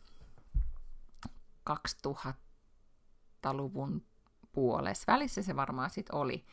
2000-luvun 1.69 4.05
puolessa 4.51 5.13
välissä 5.13 5.41
se 5.41 5.55
varmaan 5.55 5.89
sitten 5.89 6.15
oli, 6.15 6.45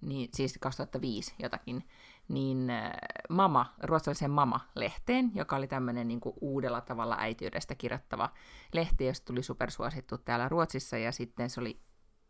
niin, 0.00 0.28
siis 0.34 0.58
2005 0.60 1.34
jotakin, 1.38 1.88
niin 2.30 2.70
äh, 2.70 2.92
Mama, 3.28 3.74
ruotsalaisen 3.82 4.30
Mama-lehteen, 4.30 5.30
joka 5.34 5.56
oli 5.56 5.66
tämmöinen 5.66 6.08
niin 6.08 6.20
uudella 6.40 6.80
tavalla 6.80 7.16
äitiydestä 7.18 7.74
kirjoittava 7.74 8.30
lehti, 8.72 9.06
josta 9.06 9.24
tuli 9.24 9.42
supersuosittu 9.42 10.18
täällä 10.18 10.48
Ruotsissa, 10.48 10.98
ja 10.98 11.12
sitten 11.12 11.50
se 11.50 11.60
oli, 11.60 11.80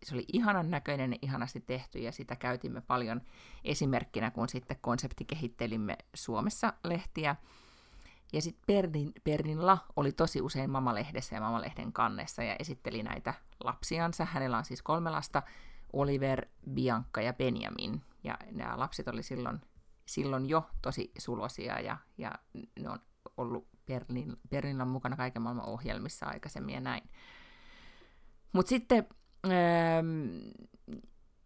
se 0.05 0.15
oli 0.15 0.25
ihanan 0.33 0.71
näköinen 0.71 1.13
ja 1.13 1.19
ihanasti 1.23 1.61
tehty, 1.61 1.99
ja 1.99 2.13
sitä 2.13 2.37
käytimme 2.37 2.81
paljon 2.81 3.21
esimerkkinä, 3.65 4.31
kun 4.31 4.49
sitten 4.49 4.77
konseptikehittelimme 4.81 5.99
Suomessa 6.15 6.73
lehtiä. 6.85 7.37
Ja 8.33 8.43
sitten 8.43 8.63
Pernin, 8.67 9.13
Pernilla 9.25 9.79
oli 9.97 10.13
tosi 10.13 10.41
usein 10.41 10.71
Mama-lehdessä 10.71 11.37
ja 11.37 11.41
Mama-lehden 11.41 11.93
kannessa, 11.93 12.43
ja 12.43 12.57
esitteli 12.59 13.03
näitä 13.03 13.35
lapsiansa. 13.65 14.25
Hänellä 14.25 14.59
on 14.59 14.65
siis 14.65 14.83
kolme 14.83 15.11
lasta, 15.11 15.43
Oliver, 15.93 16.47
Bianca 16.71 17.21
ja 17.21 17.33
Benjamin. 17.33 18.03
Ja 18.25 18.39
nämä 18.51 18.79
lapset 18.79 19.09
oli 19.09 19.23
silloin, 19.23 19.61
silloin 20.11 20.49
jo 20.49 20.67
tosi 20.83 21.13
sulosia 21.19 21.81
ja, 21.81 21.97
ja 22.19 22.33
ne 22.81 22.91
on 22.91 22.99
ollut 23.37 23.69
Berlin, 23.87 24.37
Berlinillä 24.49 24.85
mukana 24.85 25.17
kaiken 25.17 25.43
maailman 25.43 25.69
ohjelmissa 25.69 26.27
aikaisemmin 26.27 26.75
ja 26.75 26.81
näin. 26.81 27.11
Mutta 28.53 28.69
sitten 28.69 29.07
ähm, 29.47 30.29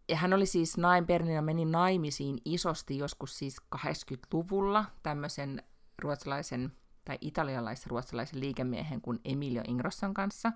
ja 0.09 0.17
hän 0.17 0.33
oli 0.33 0.47
siis 0.47 0.77
nain 0.77 1.07
Bernina 1.07 1.43
meni 1.43 1.65
naimisiin 1.65 2.39
isosti 2.45 2.99
joskus 2.99 3.39
siis 3.39 3.57
80-luvulla 3.77 4.85
tämmöisen 5.03 5.63
ruotsalaisen 6.03 6.73
tai 7.05 7.19
italialais-ruotsalaisen 7.21 8.41
liikemiehen 8.41 9.01
kuin 9.01 9.21
Emilio 9.25 9.63
Ingrosson 9.69 10.15
kanssa. 10.15 10.53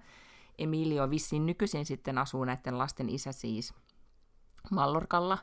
Emilio 0.59 1.11
vissiin 1.11 1.47
nykyisin 1.47 1.87
sitten 1.87 2.19
asuu 2.19 2.45
näiden 2.45 2.79
lasten 2.79 3.09
isä 3.09 3.33
siis 3.33 3.75
Mallorkalla, 4.71 5.39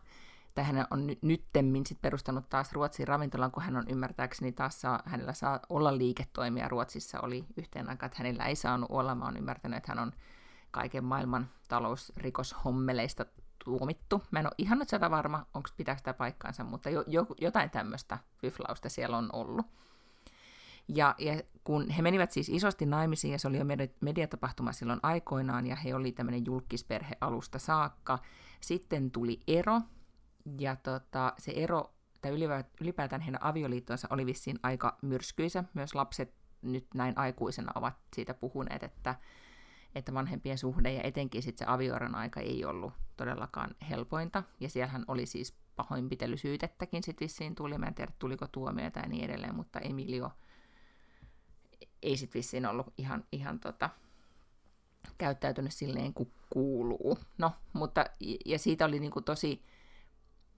tai 0.56 0.66
hän 0.66 0.88
on 0.92 1.08
ny- 1.08 1.18
nyttemmin 1.22 1.86
sit 1.86 2.02
perustanut 2.02 2.50
taas 2.50 2.74
Ruotsin 2.74 3.08
ravintolan, 3.08 3.52
kun 3.52 3.64
hän 3.64 3.78
on 3.78 3.86
ymmärtääkseni 3.90 4.52
taas 4.52 4.82
saa, 4.82 5.04
hänellä 5.06 5.34
saa 5.34 5.60
olla 5.70 5.98
liiketoimia 5.98 6.68
Ruotsissa, 6.68 7.22
oli 7.22 7.46
yhteen 7.58 7.90
aikaan, 7.90 8.08
että 8.08 8.18
hänellä 8.18 8.46
ei 8.46 8.56
saanut 8.56 8.90
olla, 8.92 9.16
mä 9.16 9.26
oon 9.26 9.38
ymmärtänyt, 9.38 9.78
että 9.78 9.92
hän 9.92 10.00
on 10.00 10.12
kaiken 10.72 11.04
maailman 11.04 11.50
talousrikoshommeleista 11.68 13.26
tuomittu. 13.66 14.24
Mä 14.32 14.40
en 14.40 14.46
ole 14.46 14.54
ihan 14.58 14.80
nyt 14.80 14.90
sitä 14.90 15.12
varma, 15.12 15.46
onko 15.54 15.70
pitääkö 15.78 15.98
sitä 15.98 16.14
paikkaansa, 16.14 16.64
mutta 16.64 16.90
jo, 16.90 17.04
jo, 17.08 17.28
jotain 17.42 17.70
tämmöistä 17.70 18.18
fyflausta 18.38 18.90
siellä 18.90 19.18
on 19.18 19.30
ollut. 19.34 19.66
Ja, 20.88 21.16
ja 21.18 21.42
kun 21.64 21.90
he 21.90 22.02
menivät 22.02 22.32
siis 22.32 22.50
isosti 22.50 22.86
naimisiin, 22.86 23.32
ja 23.32 23.40
se 23.40 23.48
oli 23.48 23.58
jo 23.58 23.66
mediatapahtuma 24.02 24.72
silloin 24.72 25.00
aikoinaan, 25.04 25.68
ja 25.68 25.76
he 25.76 25.96
oli 25.96 26.12
tämmöinen 26.12 26.46
julkisperhe 26.46 27.16
alusta 27.22 27.60
saakka, 27.60 28.20
sitten 28.62 29.12
tuli 29.12 29.40
ero, 29.48 29.82
ja 30.60 30.76
tota, 30.76 31.34
se 31.38 31.52
ero, 31.52 31.94
tai 32.22 32.32
ylipäätään 32.82 33.22
heidän 33.22 33.44
avioliittonsa 33.44 34.08
oli 34.12 34.26
vissiin 34.26 34.60
aika 34.64 34.98
myrskyisä. 35.02 35.64
Myös 35.74 35.96
lapset 35.96 36.34
nyt 36.62 36.88
näin 36.94 37.18
aikuisena 37.18 37.72
ovat 37.76 37.94
siitä 38.16 38.34
puhuneet, 38.34 38.84
että, 38.84 39.16
että 39.96 40.14
vanhempien 40.14 40.58
suhde 40.58 40.94
ja 40.94 41.02
etenkin 41.04 41.44
sitten 41.44 41.66
se 41.68 41.72
avioeron 41.72 42.16
aika 42.16 42.40
ei 42.40 42.66
ollut 42.66 42.94
todellakaan 43.18 43.76
helpointa. 43.90 44.44
Ja 44.60 44.70
siellähän 44.70 45.06
oli 45.08 45.26
siis 45.26 45.58
pahoinpitelysyytettäkin 45.76 47.04
sitten 47.04 47.26
vissiin 47.26 47.56
tuli. 47.56 47.78
Mä 47.78 47.86
en 47.86 47.96
tiedä, 47.96 48.12
tuliko 48.20 48.48
tuomioita 48.48 49.00
ja 49.00 49.08
niin 49.08 49.26
edelleen, 49.26 49.56
mutta 49.56 49.80
Emilio 49.80 50.32
ei 52.02 52.18
sitten 52.18 52.40
vissiin 52.40 52.66
ollut 52.66 52.94
ihan, 52.98 53.24
ihan 53.32 53.60
tota, 53.60 53.90
käyttäytynyt 55.18 55.74
silleen 55.74 56.14
kuin 56.14 56.32
kuuluu. 56.50 57.20
No, 57.38 57.52
mutta 57.74 58.06
ja 58.46 58.60
siitä 58.60 58.86
oli 58.86 59.00
niinku 59.00 59.22
tosi, 59.22 59.64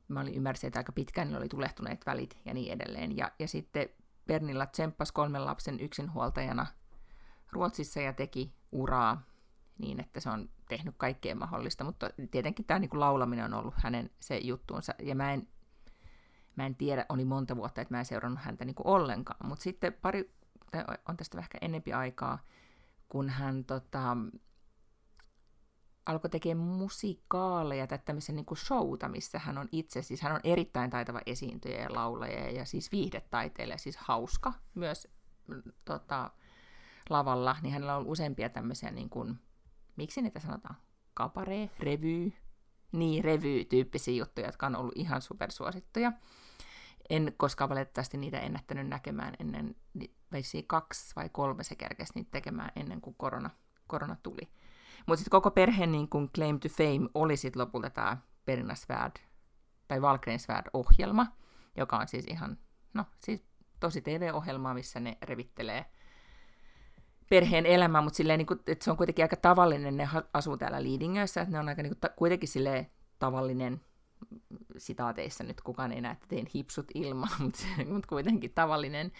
mä 0.08 0.22
olin 0.22 0.34
ymmärsin, 0.34 0.68
että 0.68 0.80
aika 0.80 0.92
pitkään 0.92 1.36
oli 1.36 1.50
tulehtuneet 1.50 2.06
välit 2.06 2.38
ja 2.46 2.54
niin 2.54 2.74
edelleen. 2.74 3.18
Ja, 3.18 3.32
ja 3.40 3.48
sitten 3.48 3.90
Bernilla 4.28 4.66
tsemppasi 4.66 5.14
kolmen 5.14 5.46
lapsen 5.46 5.80
yksinhuoltajana 5.80 6.66
Ruotsissa 7.52 8.02
ja 8.02 8.14
teki 8.14 8.54
uraa 8.72 9.22
niin, 9.78 10.00
että 10.00 10.20
se 10.20 10.30
on 10.30 10.50
tehnyt 10.70 10.96
kaikkea 10.98 11.36
mahdollista, 11.36 11.84
mutta 11.84 12.10
tietenkin 12.32 12.66
tämä 12.66 12.80
niin 12.80 12.90
laulaminen 12.94 13.46
on 13.46 13.54
ollut 13.54 13.74
hänen 13.78 14.10
se 14.20 14.38
juttuunsa, 14.38 14.94
ja 15.00 15.16
mä 15.16 15.34
en, 15.34 15.48
mä 16.56 16.66
en 16.66 16.76
tiedä, 16.76 17.06
oli 17.10 17.26
monta 17.26 17.56
vuotta, 17.56 17.82
että 17.82 17.94
mä 17.94 18.00
en 18.00 18.06
seurannut 18.06 18.44
häntä 18.44 18.66
niin 18.66 18.76
kuin 18.76 18.88
ollenkaan, 18.88 19.50
mutta 19.50 19.64
sitten 19.64 19.94
pari, 19.94 20.34
on 21.08 21.18
tästä 21.18 21.40
ehkä 21.40 21.58
enempi 21.62 21.94
aikaa, 21.94 22.40
kun 23.10 23.30
hän 23.30 23.66
tota, 23.66 24.18
alkoi 26.08 26.30
tekemään 26.30 26.68
musikaaleja 26.68 27.88
tai 27.88 28.00
tämmöisen 28.06 28.36
niin 28.36 28.46
kuin 28.46 28.58
showta, 28.58 29.08
missä 29.10 29.40
hän 29.40 29.58
on 29.58 29.70
itse, 29.72 30.02
siis 30.02 30.22
hän 30.22 30.34
on 30.34 30.40
erittäin 30.44 30.90
taitava 30.90 31.22
esiintyjä 31.26 31.82
ja 31.82 31.94
laulaja 31.94 32.52
ja 32.52 32.66
siis 32.66 32.92
viihdetaiteilija, 32.92 33.78
siis 33.78 33.98
hauska 33.98 34.54
myös 34.76 35.08
mm, 35.48 35.62
tota, 35.86 36.32
lavalla, 37.10 37.56
niin 37.62 37.74
hänellä 37.74 37.98
on 37.98 38.08
useampia 38.08 38.50
tämmöisiä, 38.50 38.92
niin 38.92 39.10
kuin, 39.10 39.40
miksi 39.96 40.22
niitä 40.22 40.40
sanotaan, 40.40 40.76
kapare, 41.14 41.70
revy, 41.80 42.34
niin 42.92 43.24
revy-tyyppisiä 43.24 44.14
juttuja, 44.14 44.48
jotka 44.48 44.66
on 44.66 44.76
ollut 44.76 44.98
ihan 44.98 45.22
supersuosittuja. 45.22 46.12
En 47.10 47.34
koskaan 47.38 47.70
valitettavasti 47.70 48.18
niitä 48.18 48.40
ennättänyt 48.40 48.88
näkemään 48.88 49.34
ennen, 49.40 49.76
veisi 50.32 50.64
kaksi 50.64 51.16
vai 51.16 51.30
kolme 51.30 51.64
se 51.64 51.76
kerkesi 51.76 52.12
niitä 52.16 52.32
tekemään 52.32 52.72
ennen 52.76 53.02
kuin 53.02 53.16
korona, 53.18 53.50
korona 53.88 54.16
tuli. 54.24 54.50
Mutta 55.06 55.20
sitten 55.20 55.32
koko 55.32 55.52
perheen 55.52 55.92
niin 55.92 56.10
kun 56.10 56.30
claim 56.30 56.60
to 56.60 56.70
fame 56.70 57.10
oli 57.14 57.38
sitten 57.38 57.62
lopulta 57.62 57.90
tämä 57.90 58.18
Perinasvärd 58.46 59.14
tai 59.88 60.02
Valgrensvärd-ohjelma, 60.02 61.28
joka 61.78 61.98
on 61.98 62.08
siis 62.08 62.26
ihan, 62.26 62.58
no 62.94 63.06
siis 63.20 63.44
tosi 63.80 64.02
TV-ohjelma, 64.02 64.74
missä 64.74 65.00
ne 65.00 65.18
revittelee 65.22 65.86
perheen 67.30 67.66
elämää, 67.66 68.02
mutta 68.02 68.18
silleen, 68.18 68.38
niin 68.38 68.46
kuin, 68.48 68.60
että 68.68 68.86
se 68.86 68.92
on 68.92 68.98
kuitenkin 68.98 69.26
aika 69.26 69.36
tavallinen, 69.36 69.98
ne 69.98 70.10
asuu 70.34 70.58
täällä 70.58 70.84
Liidingössä, 70.84 71.42
että 71.42 71.52
ne 71.52 71.60
on 71.60 71.70
aika 71.70 71.84
niin 71.84 71.92
kuin, 71.92 72.00
ta- 72.00 72.10
kuitenkin 72.16 72.50
silleen 72.50 72.92
tavallinen, 73.20 73.82
sitaateissa 74.78 75.44
nyt 75.44 75.62
kukaan 75.62 75.92
ei 75.92 76.02
näe, 76.02 76.12
että 76.12 76.28
tein 76.28 76.48
hipsut 76.56 76.88
ilman, 76.94 77.30
mutta, 77.40 77.60
mutta 77.94 78.08
kuitenkin 78.08 78.54
tavallinen 78.54 79.12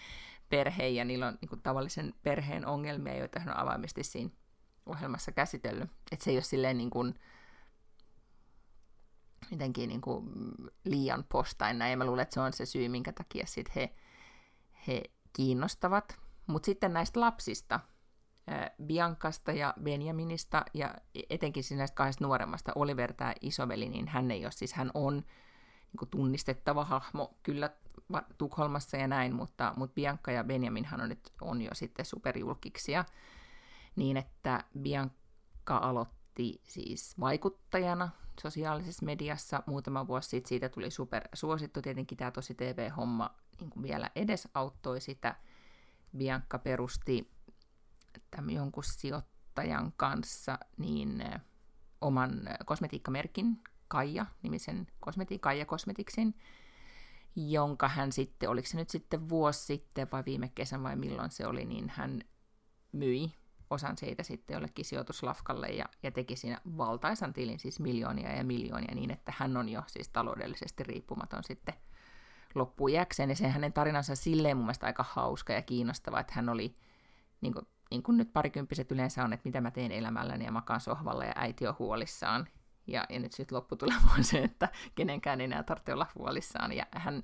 perhe, 0.48 0.88
ja 0.88 1.04
niillä 1.04 1.26
on 1.26 1.38
niin 1.40 1.48
kuin, 1.48 1.62
tavallisen 1.62 2.14
perheen 2.22 2.66
ongelmia, 2.66 3.18
joita 3.18 3.40
hän 3.40 3.54
on 3.54 3.60
avaimesti 3.60 4.02
siinä 4.04 4.30
ohjelmassa 4.88 5.32
käsitellyt. 5.32 5.90
Että 6.12 6.24
se 6.24 6.30
ei 6.30 6.36
ole 6.36 6.42
silleen 6.42 6.78
niin 6.78 6.90
kuin, 6.90 7.14
jotenkin 9.50 9.88
niin 9.88 10.00
kuin 10.00 10.30
liian 10.84 11.24
postain 11.28 11.78
näin, 11.78 11.90
ja 11.90 11.96
mä 11.96 12.04
luulen, 12.04 12.22
että 12.22 12.34
se 12.34 12.40
on 12.40 12.52
se 12.52 12.66
syy, 12.66 12.88
minkä 12.88 13.12
takia 13.12 13.46
sit 13.46 13.74
he, 13.74 13.94
he 14.86 15.02
kiinnostavat. 15.32 16.18
Mutta 16.46 16.66
sitten 16.66 16.92
näistä 16.92 17.20
lapsista, 17.20 17.80
Biankasta 18.86 19.52
ja 19.52 19.74
Benjaminista, 19.82 20.64
ja 20.74 20.94
etenkin 21.30 21.64
siis 21.64 21.78
näistä 21.78 21.94
kahdesta 21.94 22.24
nuoremmasta, 22.24 22.72
Oliver 22.74 23.12
tämä 23.12 23.34
isoveli, 23.40 23.88
niin 23.88 24.08
hän 24.08 24.30
ei 24.30 24.44
ole, 24.44 24.52
siis 24.52 24.72
hän 24.72 24.90
on 24.94 25.14
niin 25.14 25.98
kuin 25.98 26.08
tunnistettava 26.08 26.84
hahmo 26.84 27.38
kyllä 27.42 27.70
Tukholmassa 28.38 28.96
ja 28.96 29.08
näin, 29.08 29.34
mutta, 29.34 29.74
mutta 29.76 29.94
Bianca 29.94 30.30
ja 30.30 30.44
Benjaminhan 30.44 31.00
on 31.00 31.08
nyt 31.08 31.32
on 31.40 31.62
jo 31.62 31.70
sitten 31.72 32.06
superjulkiksia 32.06 33.04
niin 33.98 34.16
että 34.16 34.64
Bianca 34.80 35.76
aloitti 35.76 36.60
siis 36.64 37.20
vaikuttajana 37.20 38.08
sosiaalisessa 38.42 39.06
mediassa 39.06 39.62
muutama 39.66 40.06
vuosi 40.06 40.28
sitten. 40.28 40.48
Siitä 40.48 40.68
tuli 40.68 40.90
super 40.90 41.28
suosittu. 41.34 41.82
Tietenkin 41.82 42.18
tämä 42.18 42.30
tosi 42.30 42.54
TV-homma 42.54 43.30
niin 43.60 43.70
kuin 43.70 43.82
vielä 43.82 44.10
edesauttoi 44.16 45.00
sitä. 45.00 45.36
Bianca 46.16 46.58
perusti 46.58 47.30
tämän 48.30 48.50
jonkun 48.50 48.84
sijoittajan 48.84 49.92
kanssa 49.96 50.58
niin 50.76 51.24
oman 52.00 52.40
kosmetiikkamerkin 52.66 53.62
Kaija, 53.88 54.26
nimisen 54.42 54.86
kosmeti- 55.00 55.38
Kaija 55.40 55.66
Kosmetiksin, 55.66 56.34
jonka 57.36 57.88
hän 57.88 58.12
sitten, 58.12 58.48
oliko 58.48 58.68
se 58.68 58.76
nyt 58.76 58.90
sitten 58.90 59.28
vuosi 59.28 59.64
sitten 59.64 60.08
vai 60.12 60.22
viime 60.26 60.48
kesän 60.54 60.82
vai 60.82 60.96
milloin 60.96 61.30
se 61.30 61.46
oli, 61.46 61.64
niin 61.64 61.88
hän 61.88 62.20
myi 62.92 63.32
osan 63.70 63.98
siitä 63.98 64.22
sitten 64.22 64.54
jollekin 64.54 64.84
sijoituslafkalle 64.84 65.66
ja, 65.66 65.84
ja 66.02 66.10
teki 66.10 66.36
siinä 66.36 66.60
valtaisan 66.76 67.32
tilin, 67.32 67.58
siis 67.58 67.80
miljoonia 67.80 68.36
ja 68.36 68.44
miljoonia, 68.44 68.94
niin 68.94 69.10
että 69.10 69.32
hän 69.36 69.56
on 69.56 69.68
jo 69.68 69.82
siis 69.86 70.08
taloudellisesti 70.08 70.82
riippumaton 70.82 71.44
sitten 71.44 71.74
loppujäkseen. 72.54 73.30
Ja 73.30 73.36
se 73.36 73.48
hänen 73.48 73.72
tarinansa 73.72 74.16
silleen 74.16 74.56
mun 74.56 74.66
mielestä 74.66 74.86
aika 74.86 75.04
hauska 75.08 75.52
ja 75.52 75.62
kiinnostava, 75.62 76.20
että 76.20 76.32
hän 76.36 76.48
oli, 76.48 76.76
niin 77.40 77.52
kuin, 77.52 77.66
niin 77.90 78.02
kuin 78.02 78.16
nyt 78.16 78.32
parikymppiset 78.32 78.92
yleensä 78.92 79.24
on, 79.24 79.32
että 79.32 79.48
mitä 79.48 79.60
mä 79.60 79.70
teen 79.70 79.92
elämälläni 79.92 80.44
ja 80.44 80.52
makaan 80.52 80.80
sohvalla 80.80 81.24
ja 81.24 81.32
äiti 81.36 81.66
on 81.66 81.76
huolissaan. 81.78 82.48
Ja, 82.86 83.06
ja 83.08 83.20
nyt 83.20 83.32
sitten 83.32 83.56
lopputulema 83.56 84.14
on 84.18 84.24
se, 84.24 84.38
että 84.38 84.68
kenenkään 84.94 85.40
ei 85.40 85.44
enää 85.44 85.62
tarvitse 85.62 85.92
olla 85.92 86.06
huolissaan. 86.14 86.72
Ja 86.72 86.86
hän 86.90 87.22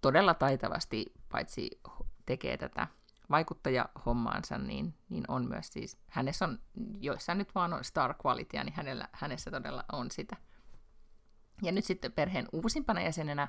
todella 0.00 0.34
taitavasti 0.34 1.12
paitsi 1.28 1.80
tekee 2.26 2.56
tätä 2.56 2.86
vaikuttajahommaansa, 3.32 4.58
niin, 4.58 4.94
niin 5.08 5.24
on 5.28 5.48
myös 5.48 5.72
siis, 5.72 5.98
hänessä 6.08 6.44
on, 6.44 6.58
joissain 7.00 7.38
nyt 7.38 7.54
vaan 7.54 7.72
on 7.72 7.84
star 7.84 8.14
quality, 8.26 8.56
niin 8.56 8.72
hänellä, 8.74 9.08
hänessä 9.12 9.50
todella 9.50 9.84
on 9.92 10.10
sitä. 10.10 10.36
Ja 11.62 11.72
nyt 11.72 11.84
sitten 11.84 12.12
perheen 12.12 12.48
uusimpana 12.52 13.00
jäsenenä, 13.00 13.48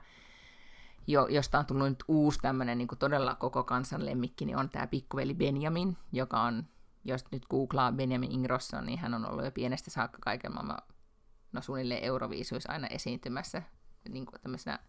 jo, 1.08 1.28
josta 1.28 1.60
on 1.60 1.66
tullut 1.66 1.90
nyt 1.90 2.04
uusi 2.08 2.40
tämmöinen 2.40 2.78
niin 2.78 2.88
todella 3.00 3.36
koko 3.36 3.64
kansan 3.64 4.06
lemmikki, 4.06 4.46
niin 4.46 4.58
on 4.58 4.70
tämä 4.70 4.88
pikkuveli 4.88 5.34
Benjamin, 5.34 5.98
joka 6.12 6.42
on, 6.42 6.68
jos 7.04 7.32
nyt 7.32 7.46
googlaa 7.50 7.92
Benjamin 7.92 8.32
Ingrosson, 8.32 8.86
niin 8.86 9.00
hän 9.00 9.14
on 9.14 9.30
ollut 9.30 9.46
jo 9.46 9.52
pienestä 9.52 9.92
saakka 9.92 10.18
kaiken 10.22 10.54
maailman, 10.54 10.78
no 11.52 11.62
suunnilleen 11.62 12.04
euroviisuissa 12.04 12.72
aina 12.72 12.88
esiintymässä 12.88 13.64
niin 14.10 14.26
kuin 14.26 14.42
tämmöisenä 14.42 14.80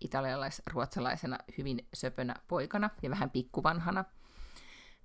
italialais-ruotsalaisena 0.00 1.38
hyvin 1.58 1.88
söpönä 1.94 2.34
poikana 2.48 2.90
ja 3.02 3.10
vähän 3.10 3.30
pikkuvanhana. 3.30 4.04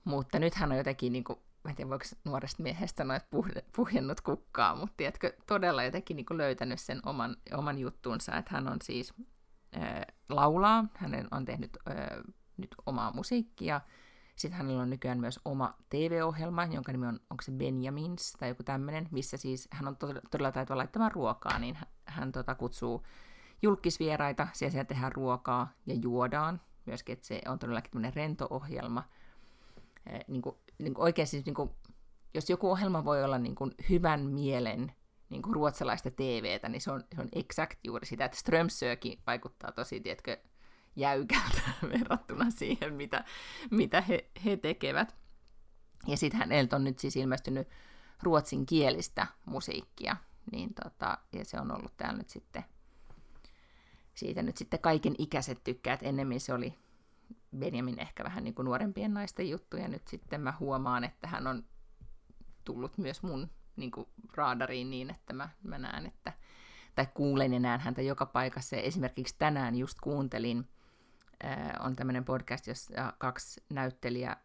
Mutta 0.04 0.40
nyt 0.40 0.56
hän 0.56 0.72
on 0.72 0.78
jotenkin, 0.78 1.14
niin 1.14 1.24
kuin, 1.24 1.40
mä 1.64 1.70
en 1.70 1.76
tiedä 1.76 1.90
voiko 1.90 2.06
nuoresta 2.24 2.64
miehestä 2.64 2.98
sanoa, 2.98 3.16
että 3.16 3.38
puhjennut 3.76 4.22
kukkaa, 4.22 4.76
mutta 4.76 4.94
tiedätkö, 4.98 5.34
todella 5.48 5.84
jotenkin 5.84 6.18
niin 6.18 6.26
kuin 6.26 6.38
löytänyt 6.38 6.80
sen 6.80 7.00
oman, 7.06 7.38
oman 7.54 7.80
juttuunsa, 7.80 8.38
että 8.38 8.52
hän 8.54 8.68
on 8.68 8.78
siis 8.84 9.14
äh, 9.78 10.02
laulaa, 10.30 10.86
hän 10.96 11.28
on 11.32 11.46
tehnyt 11.46 11.78
äh, 11.90 11.96
nyt 12.58 12.76
omaa 12.86 13.12
musiikkia, 13.14 13.82
Sitten 14.36 14.58
hänellä 14.58 14.82
on 14.82 14.90
nykyään 14.90 15.20
myös 15.20 15.40
oma 15.46 15.74
TV-ohjelma, 15.90 16.66
jonka 16.66 16.92
nimi 16.92 17.08
on, 17.08 17.20
onko 17.30 17.42
se 17.42 17.52
Benjamins 17.52 18.34
tai 18.40 18.50
joku 18.50 18.64
tämmöinen, 18.64 19.08
missä 19.12 19.38
siis 19.38 19.68
hän 19.72 19.88
on 19.88 19.98
todella 20.32 20.52
taitava 20.52 20.78
laittamaan 20.78 21.12
ruokaa, 21.12 21.60
niin 21.60 21.76
hän, 21.76 21.88
hän 22.06 22.32
tota, 22.32 22.56
kutsuu 22.56 23.06
julkisvieraita, 23.64 24.48
siellä, 24.54 24.72
siellä 24.72 24.86
tehdään 24.86 25.12
ruokaa 25.12 25.74
ja 25.86 25.96
juodaan. 26.02 26.62
Myöskin, 26.86 27.14
että 27.14 27.28
se 27.28 27.42
on 27.48 27.60
todellakin 27.60 27.92
tämmöinen 27.92 28.14
rento-ohjelma. 28.14 29.04
Eh, 30.10 30.26
niin 30.28 30.42
kuin, 30.42 30.56
niin 30.80 30.94
kuin 30.94 31.04
oikein 31.04 31.28
siis, 31.28 31.46
niin 31.46 31.56
kuin, 31.56 31.70
jos 32.34 32.50
joku 32.50 32.72
ohjelma 32.72 33.06
voi 33.06 33.24
olla 33.24 33.38
niin 33.38 33.56
kuin 33.56 33.72
hyvän 33.90 34.22
mielen 34.22 34.92
niin 35.30 35.42
kuin 35.42 35.54
ruotsalaista 35.54 36.12
TVtä, 36.12 36.70
niin 36.70 36.82
se 36.82 36.92
on, 36.92 37.04
se 37.16 37.22
on 37.22 37.30
exakt 37.34 37.80
juuri 37.84 38.06
sitä, 38.06 38.26
että 38.26 38.38
Strömsökin 38.38 39.20
vaikuttaa 39.28 39.72
tosi, 39.72 40.00
tiedätkö, 40.00 40.38
jäykältä 40.96 41.62
verrattuna 42.00 42.50
siihen, 42.50 42.94
mitä, 42.94 43.24
mitä 43.72 44.02
he, 44.02 44.30
he 44.46 44.58
tekevät. 44.58 45.16
Ja 46.08 46.18
sitten 46.18 46.40
häneltä 46.40 46.76
on 46.76 46.84
nyt 46.84 47.00
siis 47.00 47.16
ilmestynyt 47.16 47.68
ruotsinkielistä 48.24 49.28
musiikkia, 49.46 50.16
niin 50.52 50.74
tota, 50.74 51.18
ja 51.34 51.46
se 51.46 51.60
on 51.60 51.72
ollut 51.72 51.98
täällä 51.98 52.18
nyt 52.18 52.30
sitten, 52.30 52.66
siitä 54.14 54.42
nyt 54.42 54.58
sitten 54.58 54.80
kaiken 54.80 55.16
ikäiset 55.18 55.64
tykkäät. 55.64 56.04
Ennemmin 56.04 56.40
se 56.40 56.54
oli 56.54 56.74
Benjamin 57.58 58.00
ehkä 58.00 58.24
vähän 58.24 58.44
niin 58.44 58.56
kuin 58.56 58.66
nuorempien 58.66 59.14
naisten 59.14 59.50
juttu, 59.50 59.78
ja 59.78 59.88
nyt 59.88 60.08
sitten 60.08 60.42
mä 60.42 60.54
huomaan, 60.60 61.04
että 61.04 61.28
hän 61.28 61.48
on 61.48 61.64
tullut 62.64 62.98
myös 62.98 63.24
mun 63.24 63.50
niin 63.76 63.92
kuin 63.92 64.08
raadariin 64.36 64.90
niin, 64.90 65.10
että 65.10 65.34
mä, 65.34 65.50
mä 65.64 65.78
näen, 65.78 66.06
että, 66.06 66.34
tai 66.96 67.08
kuulen 67.14 67.54
ja 67.54 67.60
näen 67.60 67.80
häntä 67.80 68.02
joka 68.02 68.26
paikassa. 68.26 68.76
Esimerkiksi 68.76 69.36
tänään 69.38 69.76
just 69.76 69.98
kuuntelin, 70.02 70.68
äh, 71.46 71.74
on 71.80 71.96
tämmöinen 71.96 72.26
podcast, 72.26 72.68
jossa 72.68 73.14
kaksi 73.18 73.64
näyttelijä, 73.70 74.38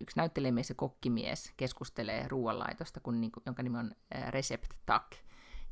yksi 0.00 0.16
näyttelijämies 0.16 0.68
ja 0.68 0.74
kokkimies 0.74 1.52
keskustelee 1.56 2.28
ruoanlaitosta, 2.28 3.00
kun, 3.00 3.20
niin 3.20 3.32
kuin, 3.32 3.42
jonka 3.46 3.62
nimi 3.62 3.78
on 3.78 3.92
äh, 4.16 4.28
Recept 4.28 4.72
Tak. 4.86 5.06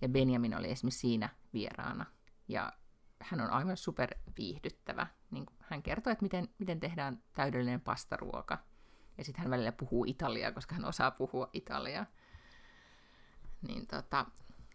Ja 0.00 0.08
Benjamin 0.08 0.56
oli 0.56 0.70
esimerkiksi 0.70 1.00
siinä 1.00 1.28
vieraana. 1.52 2.06
Ja 2.48 2.72
hän 3.20 3.40
on 3.40 3.50
aivan 3.50 3.76
super 3.76 4.10
viihdyttävä. 4.38 5.06
Niin 5.30 5.46
hän 5.60 5.82
kertoo, 5.82 6.12
että 6.12 6.22
miten, 6.22 6.48
miten 6.58 6.80
tehdään 6.80 7.22
täydellinen 7.34 7.80
pastaruoka. 7.80 8.58
Ja 9.18 9.24
sitten 9.24 9.42
hän 9.42 9.50
välillä 9.50 9.72
puhuu 9.72 10.04
italiaa, 10.04 10.52
koska 10.52 10.74
hän 10.74 10.84
osaa 10.84 11.10
puhua 11.10 11.50
italiaa. 11.52 12.06
Niin 13.62 13.86
tota, 13.86 14.26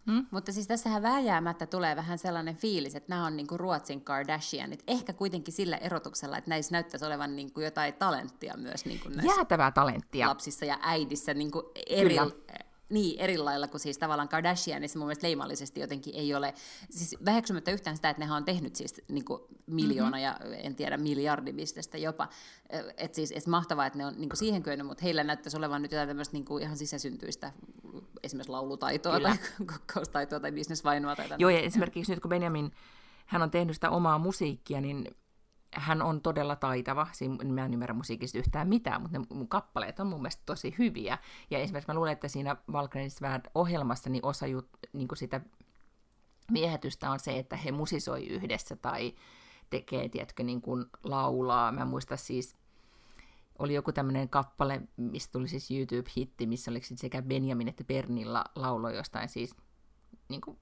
Hmm? 0.06 0.26
Mutta 0.30 0.52
siis 0.52 0.66
tässähän 0.66 1.02
vääjäämättä 1.02 1.66
tulee 1.66 1.96
vähän 1.96 2.18
sellainen 2.18 2.56
fiilis, 2.56 2.94
että 2.94 3.08
nämä 3.08 3.26
on 3.26 3.36
niinku 3.36 3.56
Ruotsin 3.56 4.04
Kardashianit. 4.04 4.84
Ehkä 4.86 5.12
kuitenkin 5.12 5.54
sillä 5.54 5.76
erotuksella, 5.76 6.38
että 6.38 6.50
näissä 6.50 6.72
näyttäisi 6.72 7.06
olevan 7.06 7.36
niinku 7.36 7.60
jotain 7.60 7.94
talenttia 7.94 8.56
myös 8.56 8.84
niinku 8.84 9.08
näissä 9.08 9.34
Jäätävää 9.36 9.70
talenttia. 9.70 10.28
lapsissa 10.28 10.64
ja 10.64 10.78
äidissä 10.82 11.34
niinku 11.34 11.72
eri, 11.86 12.08
Kyllä 12.08 12.22
niin 12.90 13.20
eri 13.20 13.38
lailla 13.38 13.68
kuin 13.68 13.80
siis 13.80 13.98
tavallaan 13.98 14.28
Kardashianissa 14.28 14.98
mun 14.98 15.06
mielestä 15.06 15.26
leimallisesti 15.26 15.80
jotenkin 15.80 16.14
ei 16.14 16.34
ole, 16.34 16.54
siis 16.90 17.16
väheksymättä 17.24 17.70
yhtään 17.70 17.96
sitä, 17.96 18.10
että 18.10 18.20
nehän 18.20 18.36
on 18.36 18.44
tehnyt 18.44 18.76
siis 18.76 19.02
niin 19.08 19.24
kuin 19.24 19.42
miljoona 19.66 20.16
mm-hmm. 20.16 20.52
ja 20.52 20.58
en 20.58 20.74
tiedä 20.74 20.96
miljardibisnestä 20.96 21.98
jopa, 21.98 22.28
että 22.96 23.16
siis 23.16 23.32
et 23.36 23.46
mahtavaa, 23.46 23.86
että 23.86 23.98
ne 23.98 24.06
on 24.06 24.14
niin 24.16 24.28
kuin 24.28 24.38
siihen 24.38 24.62
kyennyt, 24.62 24.86
mutta 24.86 25.02
heillä 25.02 25.24
näyttäisi 25.24 25.56
olevan 25.56 25.82
nyt 25.82 25.92
jotain 25.92 26.08
tämmöistä 26.08 26.32
niin 26.32 26.44
kuin 26.44 26.62
ihan 26.62 26.76
sisäsyntyistä 26.76 27.52
esimerkiksi 28.22 28.52
laulutaitoa 28.52 29.14
Kyllä. 29.14 29.36
tai 29.58 29.66
kokkaustaitoa 29.66 30.40
tai 30.40 30.52
bisnesvainoa. 30.52 31.16
Tai 31.16 31.28
Joo, 31.38 31.50
ja 31.50 31.60
esimerkiksi 31.60 32.12
nyt 32.12 32.20
kun 32.20 32.28
Benjamin, 32.28 32.72
hän 33.26 33.42
on 33.42 33.50
tehnyt 33.50 33.76
sitä 33.76 33.90
omaa 33.90 34.18
musiikkia, 34.18 34.80
niin 34.80 35.16
hän 35.72 36.02
on 36.02 36.20
todella 36.20 36.56
taitava, 36.56 37.06
siinä, 37.12 37.44
mä 37.44 37.64
en 37.64 37.74
ymmärrä 37.74 37.94
musiikista 37.94 38.38
yhtään 38.38 38.68
mitään, 38.68 39.02
mutta 39.02 39.18
ne 39.18 39.26
mun 39.30 39.48
kappaleet 39.48 40.00
on 40.00 40.06
mun 40.06 40.20
mielestä 40.20 40.42
tosi 40.46 40.74
hyviä. 40.78 41.18
Ja 41.50 41.58
esimerkiksi 41.58 41.90
mä 41.90 41.94
luulen, 41.94 42.12
että 42.12 42.28
siinä 42.28 42.56
Valkrenisvärd-ohjelmassa 42.72 44.10
niin 44.10 44.26
osa 44.26 44.46
jut, 44.46 44.68
niin 44.92 45.08
sitä 45.14 45.40
viehätystä 46.52 47.10
on 47.10 47.20
se, 47.20 47.38
että 47.38 47.56
he 47.56 47.72
musisoi 47.72 48.26
yhdessä 48.26 48.76
tai 48.76 49.14
tekee, 49.70 50.08
tiedätkö, 50.08 50.42
niin 50.42 50.60
kuin 50.60 50.86
laulaa. 51.04 51.72
Mä 51.72 51.84
muistan 51.84 52.18
siis, 52.18 52.56
oli 53.58 53.74
joku 53.74 53.92
tämmöinen 53.92 54.28
kappale, 54.28 54.82
mistä 54.96 55.32
tuli 55.32 55.48
siis 55.48 55.70
YouTube-hitti, 55.70 56.46
missä 56.46 56.70
oli 56.70 56.80
sekä 56.82 57.22
Benjamin 57.22 57.68
että 57.68 57.84
Bernilla 57.84 58.44
laulo 58.54 58.90
jostain 58.90 59.28
siis 59.28 59.56
niin 60.28 60.40
kuin 60.40 60.58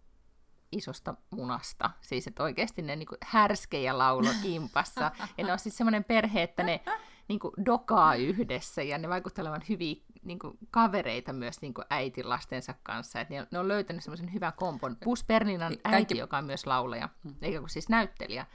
isosta 0.72 1.14
munasta. 1.30 1.90
Siis 2.00 2.26
että 2.26 2.42
oikeasti 2.42 2.82
ne 2.82 2.96
niin 2.96 3.08
härskejä 3.22 3.98
laulo 3.98 4.30
kimpassa. 4.42 5.10
ja 5.38 5.44
ne 5.44 5.52
on 5.52 5.58
siis 5.58 5.76
semmoinen 5.76 6.04
perhe, 6.04 6.42
että 6.42 6.62
ne 6.62 6.80
niin 7.28 7.38
kuin 7.40 7.54
dokaa 7.66 8.14
yhdessä 8.14 8.82
ja 8.82 8.98
ne 8.98 9.08
vaikuttavat 9.08 9.68
hyviä 9.68 9.96
niin 10.22 10.38
kuin, 10.38 10.58
kavereita 10.70 11.32
myös 11.32 11.60
niin 11.60 11.74
kuin 11.74 11.84
äitin 11.90 12.28
lastensa 12.28 12.74
kanssa. 12.82 13.20
Et 13.20 13.30
ne, 13.30 13.46
ne 13.50 13.58
on 13.58 13.68
löytänyt 13.68 14.02
semmoisen 14.02 14.32
hyvän 14.32 14.52
kompon. 14.52 14.96
Plus 15.04 15.24
Perninan 15.24 15.72
äiti, 15.72 15.90
Kaikki... 15.90 16.18
joka 16.18 16.38
on 16.38 16.44
myös 16.44 16.66
laulaja, 16.66 17.08
hmm. 17.24 17.34
eikä 17.42 17.58
kuin 17.58 17.70
siis 17.70 17.88
näyttelijä. 17.88 18.46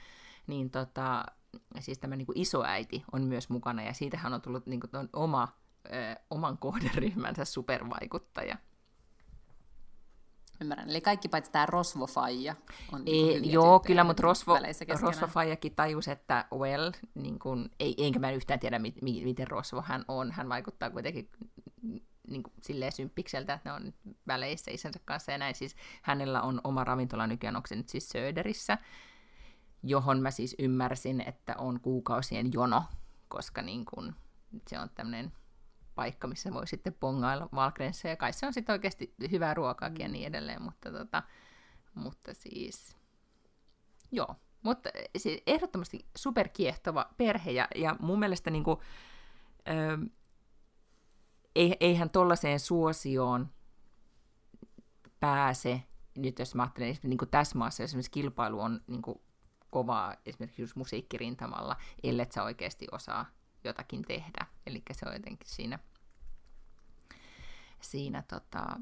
Niin 0.47 0.69
tota, 0.69 1.26
siis 1.80 1.99
tämä 1.99 2.15
niin 2.15 2.26
kuin 2.26 2.38
isoäiti 2.38 3.04
on 3.12 3.21
myös 3.21 3.49
mukana 3.49 3.84
ja 3.84 3.93
siitähän 3.93 4.34
on 4.34 4.41
tullut 4.41 4.65
niin 4.65 4.80
kuin, 4.80 5.10
oma, 5.13 5.47
ö, 5.86 6.21
oman 6.30 6.58
kohderyhmänsä 6.58 7.45
supervaikuttaja. 7.45 8.58
Ymmärrän. 10.63 10.89
Eli 10.89 11.02
kaikki 11.02 11.28
paitsi 11.28 11.52
tämä 11.52 11.65
rosvofaija 11.65 12.56
on 12.91 13.04
ei, 13.06 13.39
niin 13.39 13.52
Joo, 13.52 13.80
kyllä, 13.80 14.04
mutta 14.04 14.23
rosvo, 14.23 14.58
rosvofaijakin 15.02 15.76
tajus, 15.76 16.08
että 16.08 16.45
well, 16.54 16.91
niin 17.15 17.39
kun, 17.39 17.69
ei, 17.80 17.95
enkä 17.97 18.19
mä 18.19 18.32
yhtään 18.32 18.60
tiedä, 18.60 18.80
mit, 18.80 19.02
miten 19.02 19.47
rosvo 19.47 19.82
hän 19.82 20.06
on. 20.08 20.32
Hän 20.32 20.49
vaikuttaa 20.49 20.89
kuitenkin 20.89 21.30
niin 22.28 22.43
kuin, 22.43 22.54
silleen 22.62 22.91
symppikseltä, 22.91 23.54
että 23.54 23.69
ne 23.69 23.73
on 23.73 23.93
väleissä 24.28 24.71
isänsä 24.71 24.99
kanssa 25.06 25.32
ja 25.32 25.38
näin. 25.38 25.56
Siis 25.56 25.76
hänellä 26.02 26.41
on 26.41 26.62
oma 26.63 26.84
ravintola 26.84 27.28
nykyään, 27.28 27.56
onko 27.56 27.67
se 27.67 27.76
nyt 27.76 27.89
siis 27.89 28.10
Söderissä, 28.10 28.78
johon 29.84 30.21
mä 30.21 30.32
siis 30.32 30.56
ymmärsin, 30.60 31.21
että 31.21 31.56
on 31.58 31.80
kuukausien 31.80 32.54
jono, 32.54 32.84
koska 33.28 33.62
niin 33.62 33.86
kun, 33.86 34.15
se 34.67 34.80
on 34.80 34.89
tämmöinen 34.95 35.32
paikka, 35.95 36.27
missä 36.27 36.53
voi 36.53 36.67
sitten 36.67 36.93
pongailla 36.93 37.49
valkrensseja. 37.56 38.12
Ja 38.12 38.17
kai 38.17 38.34
se 38.34 38.45
on 38.45 38.53
sitten 38.53 38.73
oikeasti 38.73 39.15
hyvää 39.32 39.53
ruokaakin 39.53 39.97
mm. 39.97 40.01
ja 40.01 40.10
niin 40.10 40.27
edelleen, 40.27 40.62
mutta, 40.62 40.91
tota, 40.91 41.23
mutta 41.93 42.34
siis 42.34 42.97
joo. 44.12 44.36
Mutta 44.63 44.89
siis 45.17 45.41
ehdottomasti 45.47 46.06
superkiehtova 46.17 47.10
perhe 47.17 47.51
ja, 47.51 47.67
ja 47.75 47.95
mun 47.99 48.19
mielestä 48.19 48.49
niin 48.49 48.63
kuin, 48.63 48.79
ö, 49.67 49.97
eihän 51.79 52.10
tollaiseen 52.10 52.60
suosioon 52.60 53.49
pääse, 55.19 55.84
nyt 56.17 56.39
jos 56.39 56.56
mä 56.56 56.63
ajattelen 56.63 56.97
niin 57.03 57.17
kuin 57.17 57.29
tässä 57.29 57.58
maassa, 57.58 57.84
esimerkiksi 57.84 58.12
kilpailu 58.12 58.60
on 58.60 58.82
niin 58.88 59.01
kuin 59.01 59.21
kovaa 59.69 60.15
esimerkiksi 60.25 60.62
just 60.62 60.75
musiikkirintamalla, 60.75 61.75
ellei 62.03 62.25
sä 62.32 62.43
oikeasti 62.43 62.88
osaa 62.91 63.25
jotakin 63.63 64.02
tehdä. 64.02 64.47
Eli 64.67 64.84
se 64.91 65.06
on 65.08 65.13
jotenkin 65.13 65.49
siinä, 65.49 65.80
siinä 67.82 68.23
tota, 68.30 68.80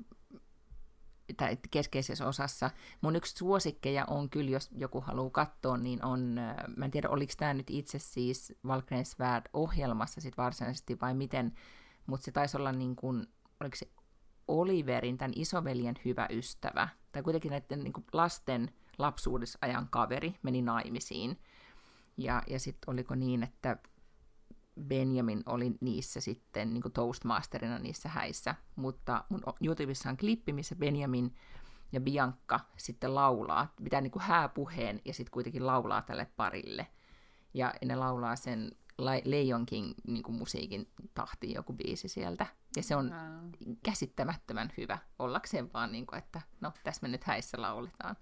tai 1.38 1.58
keskeisessä 1.72 2.28
osassa. 2.28 2.72
Mun 3.02 3.16
yksi 3.16 3.36
suosikkeja 3.38 4.06
on 4.06 4.30
kyllä, 4.30 4.52
jos 4.52 4.70
joku 4.78 5.02
haluaa 5.02 5.30
katsoa, 5.30 5.78
niin 5.78 6.06
on, 6.06 6.38
äh, 6.38 6.56
mä 6.78 6.86
en 6.86 6.92
tiedä 6.92 7.10
oliko 7.10 7.34
tämä 7.38 7.54
nyt 7.54 7.70
itse 7.70 8.00
siis 8.00 8.54
Valkreensvärd 8.68 9.46
ohjelmassa 9.54 10.22
sit 10.22 10.38
varsinaisesti 10.38 11.00
vai 11.02 11.14
miten, 11.14 11.54
mutta 12.06 12.26
se 12.26 12.32
taisi 12.32 12.58
olla 12.58 12.72
niin 12.72 12.96
kuin, 12.96 13.28
oliko 13.60 13.76
se 13.76 13.92
Oliverin, 14.48 15.18
tämän 15.18 15.32
isoveljen 15.36 15.96
hyvä 16.06 16.28
ystävä, 16.30 16.90
tai 17.12 17.24
kuitenkin 17.24 17.52
näiden 17.52 17.84
niin 17.84 17.94
kuin 17.94 18.06
lasten 18.14 18.74
lapsuudesajan 18.98 19.88
kaveri 19.90 20.36
meni 20.44 20.62
naimisiin. 20.62 21.40
Ja, 22.18 22.44
ja 22.48 22.60
sitten 22.60 22.90
oliko 22.90 23.16
niin, 23.16 23.44
että 23.44 23.78
Benjamin 24.88 25.44
oli 25.46 25.72
niissä 25.82 26.22
sitten 26.22 26.74
niin 26.74 26.82
kuin 26.82 26.92
Toastmasterina 26.92 27.80
niissä 27.80 28.10
häissä, 28.10 28.56
mutta 28.76 29.24
mun 29.30 29.44
YouTubessa 29.62 30.10
on 30.10 30.18
klippi, 30.18 30.54
missä 30.54 30.76
Benjamin 30.76 31.36
ja 31.92 32.02
Bianca 32.02 32.60
sitten 32.78 33.16
laulaa, 33.16 33.74
pitää 33.84 34.02
niin 34.02 34.12
kuin 34.12 34.24
hääpuheen 34.24 35.02
ja 35.06 35.14
sitten 35.14 35.32
kuitenkin 35.32 35.68
laulaa 35.68 36.02
tälle 36.02 36.28
parille. 36.38 36.88
Ja 37.54 37.74
ne 37.86 37.96
laulaa 37.96 38.36
sen 38.36 38.72
Lion 39.24 39.66
King 39.66 39.94
niin 40.08 40.24
kuin 40.24 40.36
musiikin 40.36 40.92
tahtiin 41.14 41.54
joku 41.54 41.74
biisi 41.74 42.08
sieltä. 42.08 42.46
Ja 42.76 42.84
se 42.84 42.96
on 42.96 43.12
käsittämättömän 43.84 44.74
hyvä 44.78 44.98
ollakseen 45.20 45.74
vaan, 45.74 45.92
niin 45.92 46.06
kuin, 46.06 46.18
että 46.18 46.42
no, 46.62 46.74
tässä 46.84 47.02
me 47.02 47.08
nyt 47.08 47.24
häissä 47.24 47.62
lauletaan. 47.62 48.16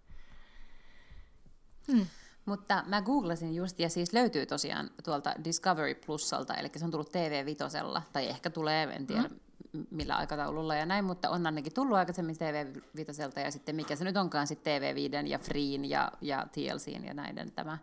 Hmm. 1.92 2.06
Mutta 2.46 2.84
mä 2.88 3.02
googlasin 3.02 3.56
just, 3.56 3.80
ja 3.80 3.90
siis 3.90 4.14
löytyy 4.14 4.46
tosiaan 4.46 4.90
tuolta 5.04 5.34
Discovery 5.44 5.96
Plusalta, 5.96 6.54
eli 6.54 6.70
se 6.76 6.86
on 6.86 6.92
tullut 6.92 7.12
TV 7.12 7.46
Vitosella, 7.46 8.02
tai 8.14 8.28
ehkä 8.28 8.50
tulee, 8.50 8.84
en 8.84 9.08
tiedä 9.08 9.30
mm. 9.74 9.86
millä 9.92 10.16
aikataululla 10.16 10.76
ja 10.76 10.86
näin, 10.86 11.06
mutta 11.06 11.30
on 11.30 11.46
ainakin 11.46 11.74
tullut 11.74 11.98
aikaisemmin 11.98 12.38
TV 12.38 12.76
Vitoselta, 12.96 13.40
ja 13.40 13.52
sitten 13.52 13.76
mikä 13.76 13.96
se 13.96 14.04
nyt 14.04 14.18
onkaan 14.18 14.48
sitten 14.48 14.82
TV5 14.82 15.28
ja 15.28 15.40
Freen 15.40 15.90
ja, 15.90 16.12
ja 16.22 16.48
TLCn 16.52 17.06
ja 17.06 17.14
näiden 17.14 17.52
tämä 17.52 17.78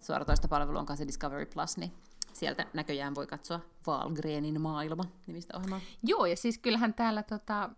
suoratoista 0.00 0.48
palvelu 0.48 0.78
onkaan 0.78 0.96
se 0.96 1.06
Discovery 1.06 1.46
Plus, 1.46 1.76
niin 1.76 1.92
sieltä 2.32 2.66
näköjään 2.72 3.14
voi 3.14 3.26
katsoa 3.26 3.60
Valgrenin 3.86 4.60
maailma 4.60 5.04
nimistä 5.26 5.56
ohjelmaa. 5.56 5.80
Joo, 6.02 6.26
ja 6.26 6.36
siis 6.36 6.58
kyllähän 6.58 6.94
täällä 6.94 7.22
tota, 7.22 7.70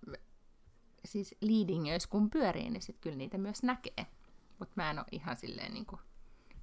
siis 1.05 1.35
Leadingöissä 1.41 2.09
kun 2.09 2.31
pyörii, 2.31 2.71
niin 2.71 2.83
sitten 2.83 3.01
kyllä 3.01 3.17
niitä 3.17 3.39
myös 3.39 3.63
näkee. 3.63 4.07
Mutta 4.59 4.73
mä 4.77 4.91
en 4.91 4.99
ole 4.99 5.07
ihan 5.13 5.37
silleen 5.37 5.75
niin 5.75 5.87
kuin 5.87 6.01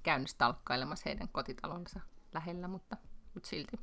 käynyt 0.04 0.28
stalkkailemassa 0.28 1.02
heidän 1.06 1.28
kotitalonsa 1.28 2.00
lähellä, 2.34 2.68
mutta, 2.68 2.96
mutta 3.34 3.48
silti. 3.48 3.76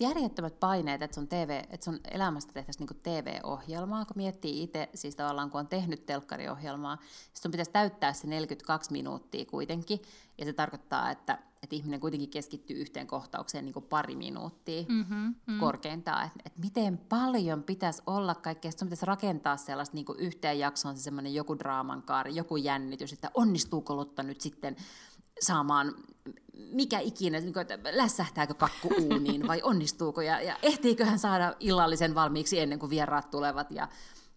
Järjettömät 0.00 0.60
paineet, 0.60 1.02
että 1.02 1.14
sun, 1.14 1.28
TV, 1.28 1.62
että 1.70 1.84
sun 1.84 2.00
elämästä 2.10 2.52
tehtäisiin 2.52 2.88
niin 2.90 3.02
TV-ohjelmaa, 3.02 4.04
kun 4.04 4.16
miettii 4.16 4.62
itse, 4.62 4.88
siis 4.94 5.16
tavallaan 5.16 5.50
kun 5.50 5.60
on 5.60 5.68
tehnyt 5.68 6.06
telkkariohjelmaa, 6.06 6.96
sitten 6.96 7.42
sun 7.42 7.50
pitäisi 7.50 7.70
täyttää 7.70 8.12
se 8.12 8.26
42 8.26 8.92
minuuttia 8.92 9.44
kuitenkin, 9.44 10.02
ja 10.38 10.44
se 10.44 10.52
tarkoittaa, 10.52 11.10
että, 11.10 11.38
että 11.66 11.76
ihminen 11.76 12.00
kuitenkin 12.00 12.30
keskittyy 12.30 12.76
yhteen 12.76 13.06
kohtaukseen 13.06 13.64
niin 13.64 13.72
kuin 13.72 13.84
pari 13.84 14.16
minuuttia 14.16 14.84
mm-hmm, 14.88 15.34
mm. 15.46 15.60
korkeintaan, 15.60 16.26
että, 16.26 16.40
että 16.46 16.60
miten 16.60 16.98
paljon 16.98 17.62
pitäisi 17.62 18.02
olla 18.06 18.34
kaikkea, 18.34 18.70
sun 18.70 18.88
pitäisi 18.88 19.06
rakentaa 19.06 19.56
sellaista 19.56 19.94
niin 19.94 20.04
kuin 20.04 20.18
yhteen 20.18 20.58
jaksoon 20.58 20.96
se 20.96 21.02
semmoinen 21.02 21.34
joku 21.34 21.58
draaman 21.58 22.02
kaari, 22.02 22.34
joku 22.34 22.56
jännitys, 22.56 23.12
että 23.12 23.30
onnistuuko 23.34 23.96
Lotta 23.96 24.22
nyt 24.22 24.40
sitten 24.40 24.76
saamaan 25.40 25.94
mikä 26.72 26.98
ikinä, 26.98 27.40
niin 27.40 27.52
kuin, 27.52 27.60
että 27.60 27.78
lässähtääkö 27.92 28.54
kakku 28.54 28.88
uuniin 29.00 29.48
vai 29.48 29.62
onnistuuko 29.70 30.20
ja, 30.20 30.40
ja 30.40 30.56
ehtiikö 30.62 31.04
hän 31.04 31.18
saada 31.18 31.54
illallisen 31.60 32.14
valmiiksi 32.14 32.60
ennen 32.60 32.78
kuin 32.78 32.90
vieraat 32.90 33.30
tulevat 33.30 33.70
ja 33.70 33.88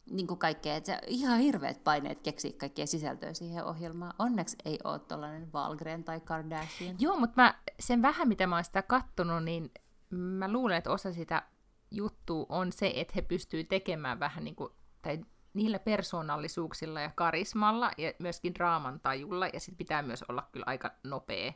niin 0.10 0.28
kuin 0.28 0.38
kaikkea, 0.38 0.76
että 0.76 0.91
se 0.93 1.00
ihan 1.08 1.39
hirveät 1.39 1.84
paineet 1.84 2.22
keksiä 2.22 2.52
kaikkea 2.58 2.88
sisältöä 2.88 3.34
siihen 3.34 3.65
ohjelmaan. 3.65 4.13
Onneksi 4.19 4.58
ei 4.65 4.80
ole 4.84 5.00
tuollainen 5.00 5.54
Valgren 5.54 6.04
tai 6.04 6.19
Kardashian. 6.19 6.95
Joo, 7.00 7.17
mutta 7.17 7.41
mä, 7.41 7.56
sen 7.80 8.02
vähän 8.02 8.28
mitä 8.28 8.48
mä 8.48 8.56
oon 8.56 8.63
sitä 8.63 8.82
kattonut, 8.82 9.43
niin 9.43 9.72
mä 10.10 10.52
luulen, 10.52 10.78
että 10.78 10.91
osa 10.91 11.13
sitä 11.13 11.43
juttua 11.91 12.45
on 12.50 12.72
se, 12.72 12.91
että 12.95 13.13
he 13.15 13.22
pystyy 13.22 13.63
tekemään 13.63 14.19
vähän 14.19 14.43
niin 14.43 14.56
kuin, 14.56 14.74
tai 15.02 15.19
niillä 15.54 15.80
persoonallisuuksilla 15.80 17.02
ja 17.02 17.12
karismalla 17.15 17.91
ja 17.98 18.13
myöskin 18.19 18.56
draaman 18.56 19.00
tajulla, 19.00 19.48
ja 19.48 19.60
sitten 19.60 19.78
pitää 19.78 20.02
myös 20.02 20.24
olla 20.24 20.50
kyllä 20.52 20.63
aika 20.67 20.91
nopea. 21.04 21.54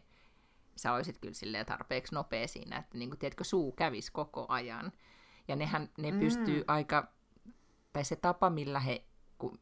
Sä 0.76 0.94
olisit 0.94 1.18
kyllä 1.18 1.34
silleen 1.34 1.66
tarpeeksi 1.66 2.16
nopea 2.16 2.48
siinä, 2.48 2.78
että 2.78 2.98
niin 2.98 3.10
kuin, 3.10 3.20
tiedätkö, 3.20 3.44
suu 3.44 3.72
kävisi 3.72 4.12
koko 4.12 4.46
ajan. 4.50 4.92
Ja 5.48 5.56
nehän, 5.56 5.90
ne 5.98 6.12
mm. 6.12 6.20
pystyy 6.20 6.64
aika, 6.68 7.08
tai 7.94 8.06
se 8.06 8.16
tapa, 8.16 8.50
millä 8.50 8.80
he, 8.80 9.06
kun, 9.38 9.60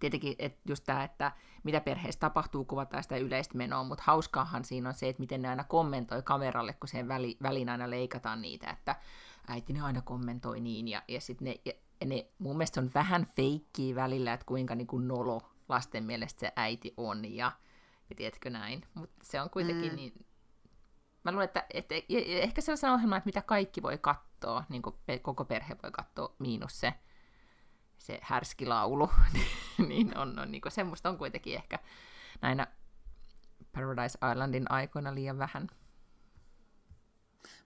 tietenkin 0.00 0.34
että 0.38 0.60
just 0.68 0.84
tämä, 0.84 1.04
että 1.04 1.32
mitä 1.64 1.80
perheessä 1.80 2.20
tapahtuu, 2.20 2.64
kuvataan 2.64 3.02
sitä 3.02 3.16
yleistä 3.16 3.56
menoa, 3.56 3.84
mutta 3.84 4.04
hauskaahan 4.06 4.64
siinä 4.64 4.88
on 4.88 4.94
se, 4.94 5.08
että 5.08 5.20
miten 5.20 5.42
ne 5.42 5.48
aina 5.48 5.64
kommentoi 5.64 6.22
kameralle, 6.22 6.72
kun 6.72 6.88
sen 6.88 7.08
väli, 7.08 7.36
väliin 7.42 7.68
aina 7.68 7.90
leikataan 7.90 8.42
niitä, 8.42 8.70
että 8.70 8.96
äiti 9.48 9.72
ne 9.72 9.80
aina 9.80 10.00
kommentoi 10.00 10.60
niin, 10.60 10.88
ja, 10.88 11.02
ja 11.08 11.20
sitten 11.20 11.44
ne, 11.44 11.60
ja 11.64 11.72
ne, 12.06 12.26
mun 12.38 12.56
mielestä 12.56 12.80
on 12.80 12.90
vähän 12.94 13.26
feikkiä 13.26 13.94
välillä, 13.94 14.32
että 14.32 14.46
kuinka 14.46 14.74
niin 14.74 14.86
kuin 14.86 15.08
nolo 15.08 15.40
lasten 15.68 16.04
mielestä 16.04 16.40
se 16.40 16.52
äiti 16.56 16.94
on, 16.96 17.34
ja, 17.34 17.52
ja 18.10 18.16
tiedätkö 18.16 18.50
näin, 18.50 18.82
mutta 18.94 19.16
se 19.22 19.40
on 19.40 19.50
kuitenkin 19.50 19.90
mm. 19.90 19.96
niin, 19.96 20.26
mä 21.24 21.32
luulen, 21.32 21.44
että, 21.44 21.66
että 21.74 21.94
ehkä 22.08 22.60
sellaisen 22.60 22.92
ohjelman, 22.92 23.18
että 23.18 23.28
mitä 23.28 23.42
kaikki 23.42 23.82
voi 23.82 23.98
katsoa, 23.98 24.64
niin 24.68 24.82
kuin 24.82 24.96
koko 25.22 25.44
perhe 25.44 25.76
voi 25.82 25.90
katsoa, 25.90 26.34
miinus 26.38 26.80
se, 26.80 26.94
se 28.06 28.18
härski 28.22 28.66
laulu, 28.66 29.10
niin 29.88 30.18
on, 30.18 30.38
on 30.38 30.52
niin 30.52 30.60
kuin 30.60 30.72
semmoista 30.72 31.08
on 31.08 31.18
kuitenkin 31.18 31.54
ehkä 31.54 31.78
näinä 32.42 32.66
Paradise 33.72 34.18
Islandin 34.32 34.70
aikoina 34.70 35.14
liian 35.14 35.38
vähän. 35.38 35.68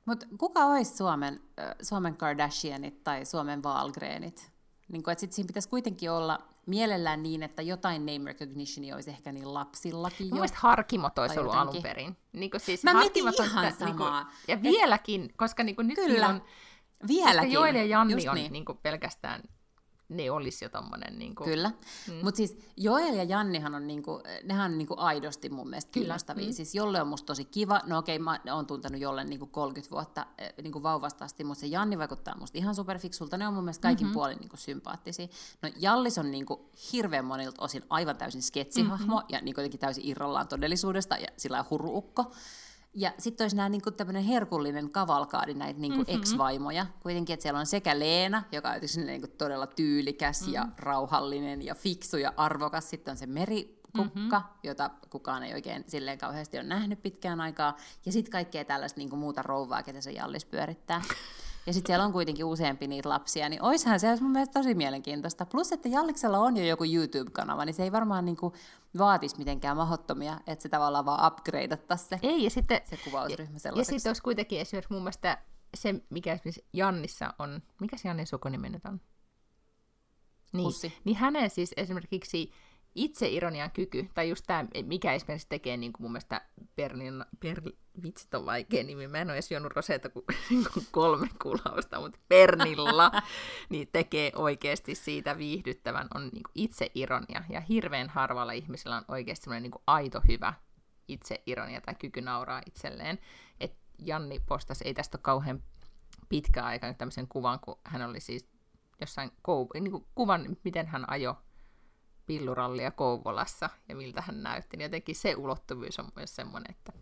Mutta 0.04 0.26
kuka 0.38 0.64
olisi 0.64 0.96
Suomen, 0.96 1.40
Suomen 1.82 2.16
Kardashianit 2.16 3.04
tai 3.04 3.24
Suomen 3.24 3.62
Valgreenit? 3.62 4.52
Niin 4.88 5.02
kun, 5.02 5.14
sit 5.16 5.32
siinä 5.32 5.46
pitäisi 5.46 5.68
kuitenkin 5.68 6.10
olla 6.10 6.38
mielellään 6.66 7.22
niin, 7.22 7.42
että 7.42 7.62
jotain 7.62 8.06
name 8.06 8.32
recognition 8.32 8.94
olisi 8.94 9.10
ehkä 9.10 9.32
niin 9.32 9.54
lapsillakin 9.54 10.28
jo. 10.28 10.34
Mielestäni 10.34 10.60
harkimot 10.62 11.18
olisi 11.18 11.38
ollut 11.38 11.54
jotenkin. 11.54 11.72
alun 11.72 11.82
perin. 11.82 12.16
Niin 12.32 12.50
siis 12.56 12.84
Mä 12.84 12.94
mietin 12.94 13.22
ihan 13.22 13.32
sitä, 13.34 13.70
samaa. 13.70 13.84
Niin 13.84 13.96
kuin, 13.96 14.12
ja 14.48 14.62
vieläkin, 14.62 15.32
koska 15.36 15.64
niin 15.64 15.76
nyt 15.78 15.94
Kyllä. 15.94 16.28
on... 16.28 16.42
Vieläkin. 17.08 17.40
Koska 17.40 17.46
Joel 17.46 17.74
ja 17.74 17.84
Janni 17.84 18.28
on 18.28 18.34
niin. 18.34 18.52
Niin 18.52 18.64
pelkästään 18.82 19.42
ne 20.10 20.30
olisi 20.30 20.64
jo 20.64 20.68
tommonen... 20.68 21.18
Niin 21.18 21.34
kuin... 21.34 21.50
Kyllä, 21.50 21.70
mm. 22.08 22.14
mutta 22.22 22.36
siis 22.36 22.58
Joel 22.76 23.14
ja 23.14 23.24
Jannihan 23.24 23.74
on, 23.74 23.86
niin 23.86 24.02
kuin, 24.02 24.22
nehän 24.44 24.72
on 24.72 24.78
niin 24.78 24.88
kuin 24.88 24.98
aidosti 24.98 25.48
mun 25.48 25.70
mielestä 25.70 25.90
Kyllä. 25.92 26.04
kiinnostavia. 26.04 26.46
Mm. 26.46 26.52
Siis 26.52 26.74
Jolle 26.74 27.00
on 27.00 27.08
musta 27.08 27.26
tosi 27.26 27.44
kiva, 27.44 27.80
no 27.86 27.98
okei, 27.98 28.18
mä 28.18 28.38
oon 28.52 28.66
tuntenut 28.66 29.00
Jolle 29.00 29.24
niin 29.24 29.38
kuin 29.38 29.50
30 29.50 29.90
vuotta 29.90 30.26
eh, 30.38 30.54
niin 30.62 30.72
kuin 30.72 30.82
vauvasta 30.82 31.24
asti, 31.24 31.44
mutta 31.44 31.60
se 31.60 31.66
Janni 31.66 31.98
vaikuttaa 31.98 32.36
musta 32.38 32.58
ihan 32.58 32.74
superfiksulta, 32.74 33.36
ne 33.36 33.48
on 33.48 33.54
mun 33.54 33.64
mielestä 33.64 33.82
kaikin 33.82 34.06
mm-hmm. 34.06 34.14
puolin 34.14 34.38
niin 34.38 34.48
kuin 34.48 34.60
sympaattisia. 34.60 35.28
No 35.62 35.68
Jallis 35.76 36.18
on 36.18 36.30
niin 36.30 36.46
kuin 36.46 36.60
hirveän 36.92 37.24
monilta 37.24 37.64
osin 37.64 37.82
aivan 37.90 38.16
täysin 38.16 38.42
sketsihahmo 38.42 39.16
mm-hmm. 39.16 39.28
ja 39.28 39.40
niin 39.40 39.54
kuin 39.54 39.78
täysin 39.78 40.06
irrallaan 40.06 40.48
todellisuudesta 40.48 41.16
ja 41.16 41.28
sillä 41.36 41.64
huruukko. 41.70 42.32
Ja 42.94 43.12
sitten 43.18 43.44
olisi 43.44 43.56
nämä 43.56 43.68
niin 43.68 43.82
tämmöinen 43.96 44.24
herkullinen 44.24 44.90
kavalkaadi 44.90 45.54
näitä 45.54 45.80
niin 45.80 45.92
mm-hmm. 45.92 46.20
ex-vaimoja. 46.20 46.86
Kuitenkin, 47.02 47.34
että 47.34 47.42
siellä 47.42 47.60
on 47.60 47.66
sekä 47.66 47.98
Leena, 47.98 48.42
joka 48.52 48.70
on 48.70 49.06
niin 49.06 49.20
kuin 49.20 49.32
todella 49.38 49.66
tyylikäs 49.66 50.40
mm-hmm. 50.40 50.54
ja 50.54 50.68
rauhallinen 50.78 51.64
ja 51.64 51.74
fiksu 51.74 52.16
ja 52.16 52.32
arvokas. 52.36 52.90
Sitten 52.90 53.12
on 53.12 53.18
se 53.18 53.26
Meri, 53.26 53.80
kukka, 53.96 54.38
mm-hmm. 54.38 54.58
jota 54.62 54.90
kukaan 55.10 55.42
ei 55.42 55.54
oikein 55.54 55.84
silleen 55.86 56.18
kauheasti 56.18 56.58
ole 56.58 56.66
nähnyt 56.66 57.02
pitkään 57.02 57.40
aikaa. 57.40 57.76
Ja 58.06 58.12
sitten 58.12 58.32
kaikkea 58.32 58.64
tällaista 58.64 59.00
niin 59.00 59.18
muuta 59.18 59.42
rouvaa, 59.42 59.82
ketä 59.82 60.00
se 60.00 60.12
Jallis 60.12 60.44
pyörittää. 60.44 61.02
Ja 61.66 61.72
sitten 61.72 61.86
siellä 61.86 62.04
on 62.04 62.12
kuitenkin 62.12 62.44
useampi 62.44 62.86
niitä 62.86 63.08
lapsia, 63.08 63.48
niin 63.48 63.62
oishan 63.62 64.00
se 64.00 64.08
olisi 64.08 64.22
mun 64.22 64.32
mielestä 64.32 64.60
tosi 64.60 64.74
mielenkiintoista. 64.74 65.46
Plus, 65.46 65.72
että 65.72 65.88
Jalliksella 65.88 66.38
on 66.38 66.56
jo 66.56 66.64
joku 66.64 66.84
YouTube-kanava, 66.84 67.64
niin 67.64 67.74
se 67.74 67.82
ei 67.82 67.92
varmaan 67.92 68.24
niinku 68.24 68.52
vaatisi 68.98 69.38
mitenkään 69.38 69.76
mahottomia, 69.76 70.40
että 70.46 70.62
se 70.62 70.68
tavallaan 70.68 71.04
vaan 71.04 71.32
upgradeattaisi 71.32 72.04
se, 72.04 72.18
ei, 72.22 72.44
ja 72.44 72.50
sitten, 72.50 72.80
se 72.84 72.96
kuvausryhmä 72.96 73.58
sellaiseksi. 73.58 73.94
Ja 73.94 73.98
sitten 73.98 74.10
olisi 74.10 74.22
kuitenkin 74.22 74.60
esimerkiksi 74.60 74.92
mun 74.92 75.02
mielestä 75.02 75.38
se, 75.74 75.94
mikä 76.10 76.32
esimerkiksi 76.32 76.66
Jannissa 76.72 77.34
on, 77.38 77.62
mikä 77.80 77.96
se 77.96 78.08
Jannin 78.08 78.26
sukunimi 78.26 78.70
nyt 78.70 78.84
on? 78.84 79.00
Niin, 80.52 80.64
Pussi. 80.64 80.92
niin 81.04 81.16
hänen 81.16 81.50
siis 81.50 81.74
esimerkiksi 81.76 82.52
itseironian 82.94 83.70
kyky, 83.70 84.08
tai 84.14 84.28
just 84.28 84.44
tämä, 84.46 84.64
mikä 84.84 85.12
esimerkiksi 85.12 85.48
tekee 85.48 85.76
niin 85.76 85.92
kuin 85.92 86.02
mun 86.02 86.12
mielestä 86.12 86.40
Berlin, 86.76 87.24
per, 87.40 87.62
vitsit 88.02 88.34
on 88.34 88.46
vaikea 88.46 88.84
nimi, 88.84 89.08
mä 89.08 89.18
en 89.18 89.28
ole 89.28 89.34
edes 89.34 89.50
juonut 89.50 89.72
roseita 89.72 90.08
kuin, 90.08 90.24
niin 90.50 90.66
kuin 90.74 90.86
kolme 90.90 91.28
kulausta, 91.42 92.00
mutta 92.00 92.18
Pernilla 92.28 93.10
niin 93.70 93.88
tekee 93.92 94.32
oikeasti 94.34 94.94
siitä 94.94 95.38
viihdyttävän, 95.38 96.08
on 96.14 96.22
niin 96.22 96.42
kuin 96.42 96.52
itseironia, 96.54 97.44
ja 97.48 97.60
hirveän 97.60 98.08
harvalla 98.08 98.52
ihmisellä 98.52 98.96
on 98.96 99.04
oikeasti 99.08 99.44
semmoinen 99.44 99.62
niin 99.62 99.70
kuin 99.70 99.82
aito 99.86 100.22
hyvä 100.28 100.54
itseironia 101.08 101.80
tai 101.80 101.94
kyky 101.94 102.20
nauraa 102.20 102.62
itselleen. 102.66 103.18
Et 103.60 103.74
Janni 103.98 104.40
postasi, 104.40 104.84
ei 104.84 104.94
tästä 104.94 105.16
ole 105.16 105.22
kauhean 105.22 105.62
pitkä 106.28 106.64
aika 106.64 106.88
nyt 106.88 106.98
tämmöisen 106.98 107.28
kuvan, 107.28 107.60
kun 107.60 107.78
hän 107.84 108.02
oli 108.02 108.20
siis 108.20 108.48
jossain 109.00 109.30
kou- 109.30 109.80
niin 109.80 109.90
kuin 109.90 110.06
kuvan, 110.14 110.56
miten 110.64 110.86
hän 110.86 111.10
ajoi 111.10 111.34
pillurallia 112.30 112.90
Kouvolassa 112.90 113.70
ja 113.88 113.96
miltä 113.96 114.22
hän 114.22 114.42
näytti, 114.42 114.76
niin 114.76 114.84
jotenkin 114.84 115.14
se 115.14 115.34
ulottuvuus 115.36 115.98
on 115.98 116.08
myös 116.16 116.36
semmoinen, 116.36 116.70
että 116.70 116.92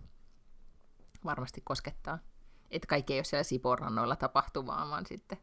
varmasti 1.25 1.61
koskettaa. 1.65 2.19
Että 2.71 2.87
kaikki 2.89 3.13
ei 3.13 3.19
ole 3.19 3.25
siellä 3.25 3.43
Siporannoilla 3.43 4.17
tapahtuvaa, 4.17 4.89
vaan 4.91 5.07
sitten 5.07 5.39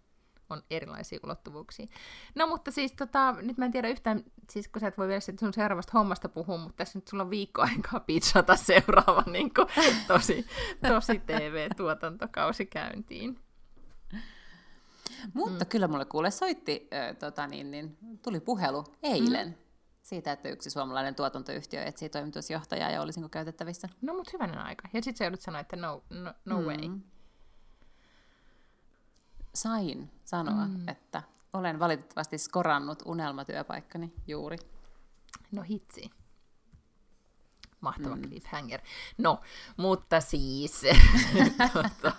on 0.49 0.63
erilaisia 0.69 1.19
ulottuvuuksia. 1.23 1.87
No 2.35 2.47
mutta 2.47 2.71
siis 2.71 2.91
tota, 2.91 3.31
nyt 3.41 3.57
mä 3.57 3.65
en 3.65 3.71
tiedä 3.71 3.87
yhtään, 3.87 4.23
siis 4.49 4.67
kun 4.67 4.79
sä 4.79 4.87
et 4.87 4.97
voi 4.97 5.07
vielä 5.07 5.19
sun 5.39 5.53
seuraavasta 5.53 5.91
hommasta 5.93 6.29
puhua, 6.29 6.57
mutta 6.57 6.77
tässä 6.77 6.99
nyt 6.99 7.07
sulla 7.07 7.23
on 7.23 7.29
viikko 7.29 7.61
aikaa 7.61 7.99
pizzata 7.99 8.55
seuraava 8.71 9.23
niin 9.31 9.53
kuin, 9.53 9.67
tosi, 10.07 10.45
tosi 10.87 11.19
TV-tuotantokausi 11.19 12.65
käyntiin. 12.65 13.39
Mutta 15.33 15.65
mm. 15.65 15.69
kyllä 15.69 15.87
mulle 15.87 16.05
kuule 16.05 16.31
soitti, 16.31 16.87
äh, 16.93 17.15
tota 17.15 17.47
niin, 17.47 17.71
niin, 17.71 17.97
tuli 18.21 18.39
puhelu 18.39 18.83
eilen. 19.03 19.47
Mm 19.47 19.64
siitä, 20.05 20.31
että 20.31 20.49
yksi 20.49 20.69
suomalainen 20.69 21.15
tuotantoyhtiö 21.15 21.83
etsii 21.83 22.09
toimitusjohtajaa 22.09 22.91
ja 22.91 23.01
olisinko 23.01 23.29
käytettävissä. 23.29 23.89
No 24.01 24.13
mut 24.13 24.33
hyvänen 24.33 24.57
aika. 24.57 24.87
Ja 24.93 25.01
sitten 25.01 25.17
sä 25.17 25.23
joudut 25.23 25.41
sanoa, 25.41 25.61
että 25.61 25.75
no, 25.75 26.03
no, 26.09 26.33
no 26.45 26.59
mm. 26.59 26.65
way. 26.65 26.99
Sain 29.53 30.11
sanoa, 30.25 30.67
mm. 30.67 30.87
että 30.87 31.23
olen 31.53 31.79
valitettavasti 31.79 32.37
skorannut 32.37 33.03
unelmatyöpaikkani 33.05 34.13
juuri. 34.27 34.57
No 35.51 35.61
hitsi. 35.61 36.09
Mahtava 37.81 38.15
mm. 38.15 38.21
cliffhanger. 38.21 38.81
No, 39.17 39.41
mutta 39.77 40.21
siis... 40.21 40.81
tota, 41.73 42.13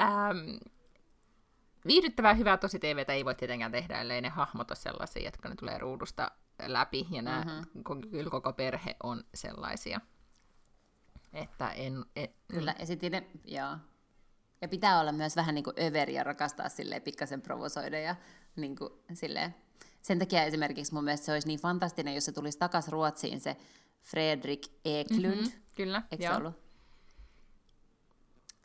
ähm, 0.00 0.56
viihdyttävää, 1.86 2.34
hyvää 2.34 2.56
tosi 2.56 2.78
TVtä 2.78 3.12
ei 3.12 3.24
voi 3.24 3.34
tietenkään 3.34 3.72
tehdä, 3.72 4.00
ellei 4.00 4.20
ne 4.20 4.28
hahmot 4.28 4.70
ole 4.70 4.76
sellaisia, 4.76 5.24
jotka 5.24 5.48
ne 5.48 5.54
tulee 5.54 5.78
ruudusta 5.78 6.30
läpi, 6.66 7.06
ja 7.10 7.22
nämä, 7.22 7.44
mm-hmm. 7.44 8.10
kyllä 8.10 8.30
koko 8.30 8.52
perhe 8.52 8.96
on 9.02 9.24
sellaisia. 9.34 10.00
Että 11.32 11.70
en, 11.70 12.04
en, 12.16 12.28
Kyllä, 12.48 12.74
ja 12.78 12.86
sitten 12.86 13.26
joo. 13.44 13.76
Ja 14.60 14.68
pitää 14.68 15.00
olla 15.00 15.12
myös 15.12 15.36
vähän 15.36 15.54
niin 15.54 15.64
kuin 15.64 15.76
överi 15.82 16.14
ja 16.14 16.24
rakastaa 16.24 16.68
silleen 16.68 17.02
pikkasen 17.02 17.42
provosoida 17.42 17.98
ja 17.98 18.16
niin 18.56 18.76
kuin, 18.76 18.90
silleen. 19.12 19.54
Sen 20.02 20.18
takia 20.18 20.42
esimerkiksi 20.42 20.94
mun 20.94 21.04
mielestä 21.04 21.26
se 21.26 21.32
olisi 21.32 21.48
niin 21.48 21.60
fantastinen, 21.60 22.14
jos 22.14 22.24
se 22.24 22.32
tulisi 22.32 22.58
takaisin 22.58 22.92
Ruotsiin 22.92 23.40
se 23.40 23.56
Fredrik 24.02 24.66
Eklund. 24.84 25.34
Mm-hmm, 25.36 25.62
kyllä, 25.74 26.02
Eikö 26.10 26.24
joo. 26.24 26.32
se 26.32 26.38
ollut? 26.38 26.54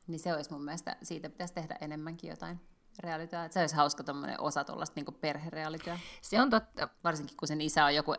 Niin 0.07 0.19
se 0.19 0.33
olisi 0.33 0.51
mun 0.51 0.63
mielestä, 0.63 0.95
siitä 1.03 1.29
pitäisi 1.29 1.53
tehdä 1.53 1.77
enemmänkin 1.81 2.29
jotain 2.29 2.59
realityä. 2.99 3.47
Se 3.51 3.59
olisi 3.59 3.75
hauska 3.75 4.03
osa 4.37 4.63
tuollaista 4.63 5.01
niin 5.01 5.17
perherealityä. 5.21 5.99
Se 6.21 6.41
on 6.41 6.49
totta. 6.49 6.89
Varsinkin 7.03 7.37
kun 7.37 7.47
sen 7.47 7.61
isä 7.61 7.85
on 7.85 7.95
joku 7.95 8.15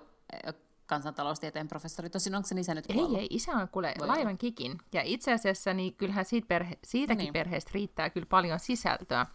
kansantaloustieteen 0.90 1.68
professori. 1.68 2.10
Tosin 2.10 2.34
onko 2.34 2.48
sen 2.48 2.58
isä 2.58 2.74
nyt 2.74 2.86
kuollut? 2.86 3.16
Ei, 3.16 3.20
ei, 3.20 3.28
isä 3.30 3.52
on 3.52 3.68
kuule 3.68 3.94
Voi 3.98 4.06
laivan 4.06 4.38
kikin. 4.38 4.78
Ja 4.92 5.02
itse 5.04 5.32
asiassa 5.32 5.74
niin 5.74 5.94
kyllähän 5.94 6.24
siitä 6.24 6.46
perhe, 6.46 6.78
siitäkin 6.84 7.22
niin. 7.22 7.32
perheestä 7.32 7.70
riittää 7.74 8.10
kyllä 8.10 8.26
paljon 8.26 8.58
sisältöä. 8.58 9.26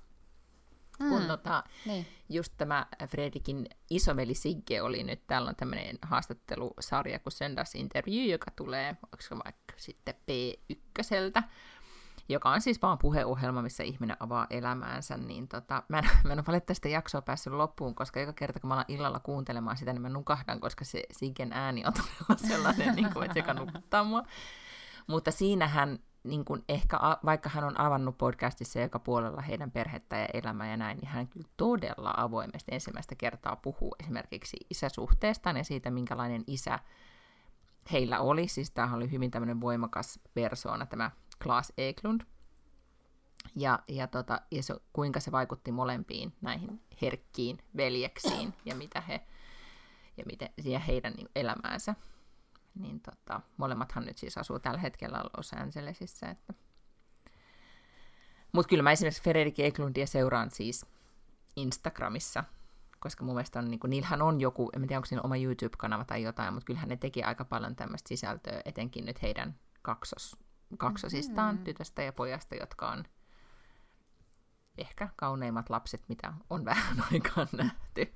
Mm. 0.99 1.09
Kun 1.09 1.27
tota, 1.27 1.63
niin. 1.85 2.07
just 2.29 2.53
tämä 2.57 2.85
Fredrikin 3.07 3.69
isoveli 3.89 4.33
Sigge 4.33 4.81
oli 4.81 5.03
nyt, 5.03 5.27
täällä 5.27 5.49
on 5.49 5.55
tämmöinen 5.55 5.97
haastattelusarja 6.01 7.19
kuin 7.19 7.33
Söndags 7.33 7.75
Interview, 7.75 8.29
joka 8.29 8.51
tulee, 8.55 8.89
onko 8.89 9.43
vaikka 9.45 9.73
sitten 9.77 10.15
P1 10.15 11.03
joka 12.29 12.49
on 12.49 12.61
siis 12.61 12.81
vaan 12.81 12.97
puheohjelma, 12.97 13.61
missä 13.61 13.83
ihminen 13.83 14.17
avaa 14.19 14.47
elämäänsä, 14.49 15.17
niin 15.17 15.47
tota, 15.47 15.83
mä, 15.89 15.99
en, 15.99 16.09
mä 16.23 16.33
en 16.33 16.39
ole 16.39 16.45
valitettavasti 16.47 16.91
jaksoa 16.91 17.21
päässyt 17.21 17.53
loppuun, 17.53 17.95
koska 17.95 18.19
joka 18.19 18.33
kerta 18.33 18.59
kun 18.59 18.67
mä 18.67 18.73
alan 18.73 18.85
illalla 18.87 19.19
kuuntelemaan 19.19 19.77
sitä, 19.77 19.93
niin 19.93 20.01
mä 20.01 20.09
nukahdan, 20.09 20.59
koska 20.59 20.85
se 20.85 21.03
Sigen 21.11 21.53
ääni 21.53 21.83
on 21.85 21.93
todella 21.93 22.47
sellainen, 22.47 22.95
niin 22.95 23.13
kuin, 23.13 23.25
että 23.25 23.39
joka 23.39 23.53
nukuttaa 23.53 24.03
mua. 24.03 24.23
Mutta 25.07 25.31
siinähän 25.31 25.99
niin 26.23 26.45
kuin 26.45 26.63
ehkä, 26.69 26.99
vaikka 27.25 27.49
hän 27.49 27.63
on 27.63 27.79
avannut 27.79 28.17
podcastissa 28.17 28.79
joka 28.79 28.99
puolella 28.99 29.41
heidän 29.41 29.71
perhettä 29.71 30.17
ja 30.17 30.27
elämää 30.33 30.69
ja 30.69 30.77
näin, 30.77 30.97
niin 30.97 31.07
hän 31.07 31.27
kyllä 31.27 31.47
todella 31.57 32.13
avoimesti 32.17 32.71
ensimmäistä 32.75 33.15
kertaa 33.15 33.55
puhuu 33.55 33.95
esimerkiksi 33.99 34.57
isäsuhteestaan 34.69 35.57
ja 35.57 35.63
siitä, 35.63 35.91
minkälainen 35.91 36.43
isä 36.47 36.79
heillä 37.91 38.19
oli. 38.19 38.47
Siis 38.47 38.71
tämähän 38.71 38.97
oli 38.97 39.11
hyvin 39.11 39.31
tämmöinen 39.31 39.61
voimakas 39.61 40.19
persoona, 40.33 40.85
tämä 40.85 41.11
Klaas 41.43 41.73
Eklund. 41.77 42.21
Ja, 43.55 43.79
ja, 43.87 44.07
tota, 44.07 44.41
ja 44.51 44.63
se, 44.63 44.75
kuinka 44.93 45.19
se 45.19 45.31
vaikutti 45.31 45.71
molempiin 45.71 46.33
näihin 46.41 46.81
herkkiin 47.01 47.57
veljeksiin 47.77 48.53
ja 48.65 48.75
mitä 48.75 49.01
he 49.01 49.21
ja, 50.17 50.23
miten, 50.25 50.49
ja 50.63 50.79
heidän 50.79 51.13
niin, 51.13 51.29
elämäänsä. 51.35 51.95
Niin 52.75 52.99
tota, 52.99 53.41
molemmathan 53.57 54.05
nyt 54.05 54.17
siis 54.17 54.37
asuu 54.37 54.59
tällä 54.59 54.79
hetkellä 54.79 55.23
Los 55.37 55.53
Angelesissa. 55.53 56.29
Että... 56.29 56.53
Mutta 58.51 58.69
kyllä 58.69 58.83
mä 58.83 58.91
esimerkiksi 58.91 59.23
Frederik 59.23 59.59
Eklundia 59.59 60.07
seuraan 60.07 60.51
siis 60.51 60.85
Instagramissa, 61.55 62.43
koska 62.99 63.23
mun 63.23 63.35
mielestä 63.35 63.59
on, 63.59 63.71
niin 63.71 63.79
kuin, 63.79 63.89
niillähän 63.89 64.21
on 64.21 64.41
joku, 64.41 64.69
en 64.75 64.81
tiedä 64.81 64.97
onko 64.97 65.07
niillä 65.11 65.25
oma 65.25 65.37
YouTube-kanava 65.37 66.05
tai 66.05 66.23
jotain, 66.23 66.53
mutta 66.53 66.65
kyllähän 66.65 66.89
ne 66.89 66.97
teki 66.97 67.23
aika 67.23 67.45
paljon 67.45 67.75
tämmöistä 67.75 68.07
sisältöä, 68.07 68.61
etenkin 68.65 69.05
nyt 69.05 69.21
heidän 69.21 69.59
kaksos, 69.81 70.37
kaksosistaan, 70.77 71.55
mm-hmm. 71.55 71.63
tytöstä 71.63 72.03
ja 72.03 72.13
pojasta, 72.13 72.55
jotka 72.55 72.89
on 72.89 73.03
ehkä 74.77 75.09
kauneimmat 75.15 75.69
lapset, 75.69 76.03
mitä 76.07 76.33
on 76.49 76.65
vähän 76.65 77.03
aikaan 77.13 77.47
nähty. 77.57 78.13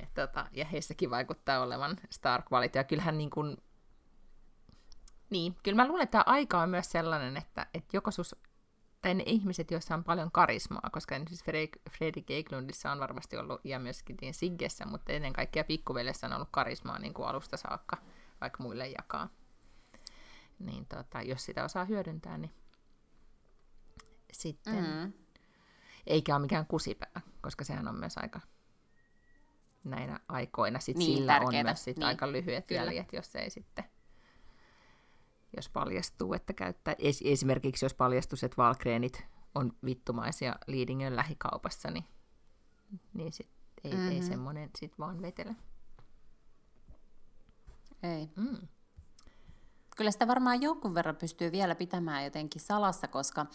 Et, 0.00 0.14
tota, 0.14 0.46
ja 0.52 0.64
heissäkin 0.64 1.10
vaikuttaa 1.10 1.62
olevan 1.62 1.96
star 2.10 2.42
quality. 2.52 2.78
Ja 2.78 2.84
kyllähän 2.84 3.18
niin 3.18 3.30
kuin, 3.30 3.56
niin, 5.30 5.56
kyllä 5.62 5.76
mä 5.76 5.88
luulen, 5.88 6.02
että 6.02 6.12
tämä 6.12 6.34
aika 6.34 6.58
on 6.58 6.70
myös 6.70 6.90
sellainen, 6.90 7.36
että, 7.36 7.66
että 7.74 7.96
joko 7.96 8.10
sus, 8.10 8.36
tai 9.02 9.14
ne 9.14 9.22
ihmiset, 9.26 9.70
joissa 9.70 9.94
on 9.94 10.04
paljon 10.04 10.32
karismaa, 10.32 10.90
koska 10.92 11.14
siis 11.28 11.44
Fredrik 11.90 12.30
Eklundissa 12.30 12.92
on 12.92 13.00
varmasti 13.00 13.36
ollut, 13.36 13.60
ja 13.64 13.78
myöskin 13.78 14.16
Siggessä, 14.32 14.86
mutta 14.86 15.12
ennen 15.12 15.32
kaikkea 15.32 15.64
pikkuveljessä 15.64 16.26
on 16.26 16.32
ollut 16.32 16.48
karismaa 16.50 16.98
niin 16.98 17.14
kuin 17.14 17.28
alusta 17.28 17.56
saakka, 17.56 17.96
vaikka 18.40 18.62
muille 18.62 18.88
jakaa 18.88 19.28
niin 20.62 20.86
tota, 20.86 21.22
jos 21.22 21.44
sitä 21.44 21.64
osaa 21.64 21.84
hyödyntää, 21.84 22.38
niin 22.38 22.50
sitten 24.32 24.84
mm. 24.84 25.12
eikä 26.06 26.34
ole 26.34 26.42
mikään 26.42 26.66
kusipää, 26.66 27.20
koska 27.40 27.64
sehän 27.64 27.88
on 27.88 27.96
myös 27.96 28.18
aika 28.18 28.40
näinä 29.84 30.20
aikoina 30.28 30.80
sit 30.80 30.96
niin, 30.96 31.16
sillä 31.16 31.32
tärkeätä. 31.32 31.58
on 31.58 31.64
myös 31.64 31.84
sit 31.84 31.96
niin. 31.96 32.06
aika 32.06 32.32
lyhyet 32.32 32.66
Kyllä. 32.66 32.80
jäljet, 32.80 33.12
jos 33.12 33.36
ei 33.36 33.50
sitten 33.50 33.84
jos 35.56 35.68
paljastuu, 35.68 36.34
että 36.34 36.52
käyttää, 36.52 36.94
esimerkiksi 37.24 37.84
jos 37.84 37.94
paljastuu, 37.94 38.38
että 38.42 38.56
valkreenit 38.56 39.24
on 39.54 39.72
vittumaisia 39.84 40.56
Liidingön 40.66 41.16
lähikaupassa, 41.16 41.90
niin, 41.90 42.04
niin 43.14 43.32
sit 43.32 43.48
ei, 43.84 43.92
mm-hmm. 43.92 44.10
ei 44.10 44.22
semmoinen 44.22 44.70
sit 44.78 44.98
vaan 44.98 45.22
vetele. 45.22 45.56
Ei. 48.02 48.30
Mm 48.36 48.68
kyllä 49.96 50.10
sitä 50.10 50.26
varmaan 50.26 50.62
jonkun 50.62 50.94
verran 50.94 51.16
pystyy 51.16 51.52
vielä 51.52 51.74
pitämään 51.74 52.24
jotenkin 52.24 52.60
salassa, 52.60 53.08
koska 53.08 53.46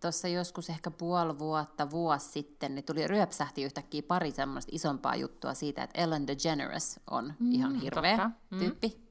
tuossa 0.00 0.28
joskus 0.28 0.70
ehkä 0.70 0.90
puoli 0.90 1.38
vuotta, 1.38 1.90
vuosi 1.90 2.28
sitten, 2.28 2.74
niin 2.74 2.84
tuli 2.84 3.06
ryöpsähti 3.06 3.62
yhtäkkiä 3.62 4.02
pari 4.02 4.30
semmoista 4.30 4.70
isompaa 4.74 5.16
juttua 5.16 5.54
siitä, 5.54 5.82
että 5.82 6.00
Ellen 6.02 6.26
DeGeneres 6.26 7.00
on 7.10 7.34
mm, 7.38 7.52
ihan 7.52 7.74
hirveä 7.74 8.16
totta. 8.16 8.30
Mm. 8.50 8.58
tyyppi. 8.58 9.04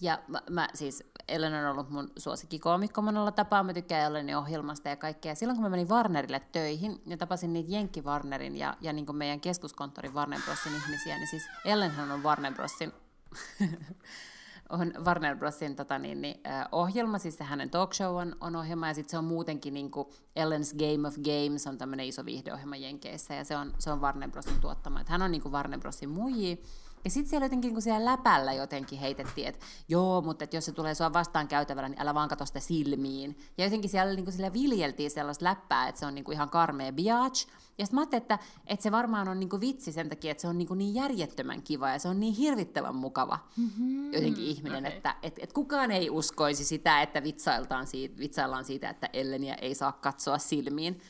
Ja 0.00 0.18
mä, 0.28 0.42
mä 0.50 0.68
siis, 0.74 1.04
Ellen 1.28 1.54
on 1.54 1.70
ollut 1.70 1.90
mun 1.90 2.10
suosikkikoomikko 2.16 3.02
monella 3.02 3.32
tapaa, 3.32 3.62
mä 3.62 3.72
tykkään 3.72 4.06
Ellenin 4.06 4.36
ohjelmasta 4.36 4.88
ja 4.88 4.96
kaikkea. 4.96 5.34
Silloin 5.34 5.56
kun 5.56 5.62
mä 5.62 5.68
menin 5.68 5.88
Warnerille 5.88 6.40
töihin 6.52 7.02
ja 7.06 7.16
tapasin 7.16 7.52
niitä 7.52 7.72
Jenkki 7.72 8.02
Warnerin 8.02 8.56
ja, 8.56 8.76
ja 8.80 8.92
niin 8.92 9.16
meidän 9.16 9.40
keskuskonttorin 9.40 10.14
Warner 10.14 10.40
Brosin 10.44 10.76
ihmisiä, 10.76 11.16
niin 11.16 11.28
siis 11.28 11.42
Ellenhän 11.64 12.12
on 12.12 12.22
Warner 12.22 12.54
Brosin 12.54 12.92
on 14.68 14.92
Warner 15.04 15.36
Brosin 15.36 15.76
tota, 15.76 15.98
niin, 15.98 16.22
niin, 16.22 16.40
ohjelma, 16.72 17.18
siis 17.18 17.38
se 17.38 17.44
hänen 17.44 17.70
talk 17.70 17.94
show 17.94 18.16
on, 18.16 18.36
on 18.40 18.56
ohjelma, 18.56 18.88
ja 18.88 18.94
sitten 18.94 19.10
se 19.10 19.18
on 19.18 19.24
muutenkin 19.24 19.74
niin 19.74 19.90
kuin 19.90 20.08
Ellen's 20.36 20.76
Game 20.76 21.08
of 21.08 21.14
Games 21.14 21.66
on 21.66 21.78
tämmöinen 21.78 22.06
iso 22.06 22.24
viihdeohjelma 22.24 22.76
Jenkeissä, 22.76 23.34
ja 23.34 23.44
se 23.44 23.56
on, 23.56 23.72
se 23.78 23.90
on 23.90 24.00
Warner 24.00 24.30
Brosin 24.30 24.60
tuottama. 24.60 25.00
Et 25.00 25.08
hän 25.08 25.22
on 25.22 25.30
niin 25.30 25.42
kuin 25.42 25.52
Warner 25.52 25.80
Brosin 25.80 26.10
muiji, 26.10 26.62
ja 27.04 27.10
sitten 27.10 27.30
siellä 27.30 27.44
jotenkin 27.44 27.74
niin 27.74 27.82
siellä 27.82 28.10
läpällä 28.10 28.52
jotenkin 28.52 28.98
heitettiin, 28.98 29.48
että 29.48 29.66
joo, 29.88 30.20
mutta 30.20 30.44
että 30.44 30.56
jos 30.56 30.64
se 30.64 30.72
tulee 30.72 30.94
sua 30.94 31.12
vastaan 31.12 31.48
käytävällä, 31.48 31.88
niin 31.88 32.00
älä 32.00 32.14
vaan 32.14 32.28
katso 32.28 32.46
sitä 32.46 32.60
silmiin. 32.60 33.38
Ja 33.58 33.64
jotenkin 33.64 33.90
siellä 33.90 34.14
niin 34.14 34.24
kuin 34.24 34.52
viljeltiin 34.52 35.10
sellaista 35.10 35.44
läppää, 35.44 35.88
että 35.88 35.98
se 35.98 36.06
on 36.06 36.14
niin 36.14 36.24
kuin 36.24 36.34
ihan 36.34 36.50
karmea 36.50 36.92
biatch. 36.92 37.48
Ja 37.78 37.86
sitten 37.86 37.96
mä 37.96 38.00
ajattelin, 38.00 38.22
että, 38.22 38.38
että 38.66 38.82
se 38.82 38.92
varmaan 38.92 39.28
on 39.28 39.40
niin 39.40 39.48
kuin 39.48 39.60
vitsi 39.60 39.92
sen 39.92 40.08
takia, 40.08 40.30
että 40.30 40.40
se 40.40 40.48
on 40.48 40.58
niin, 40.58 40.68
kuin 40.68 40.78
niin 40.78 40.94
järjettömän 40.94 41.62
kiva 41.62 41.90
ja 41.90 41.98
se 41.98 42.08
on 42.08 42.20
niin 42.20 42.34
hirvittävän 42.34 42.94
mukava 42.94 43.38
mm-hmm. 43.56 44.12
jotenkin 44.12 44.44
ihminen, 44.44 44.86
okay. 44.86 44.96
että 44.96 45.16
että 45.22 45.40
että 45.42 45.54
kukaan 45.54 45.90
ei 45.90 46.10
uskoisi 46.10 46.64
sitä, 46.64 47.02
että 47.02 47.22
vitsailtaan 47.22 47.86
siitä, 47.86 48.18
vitsaillaan 48.18 48.64
siitä, 48.64 48.90
että 48.90 49.08
Elleniä 49.12 49.54
ei 49.54 49.74
saa 49.74 49.92
katsoa 49.92 50.38
silmiin. 50.38 51.00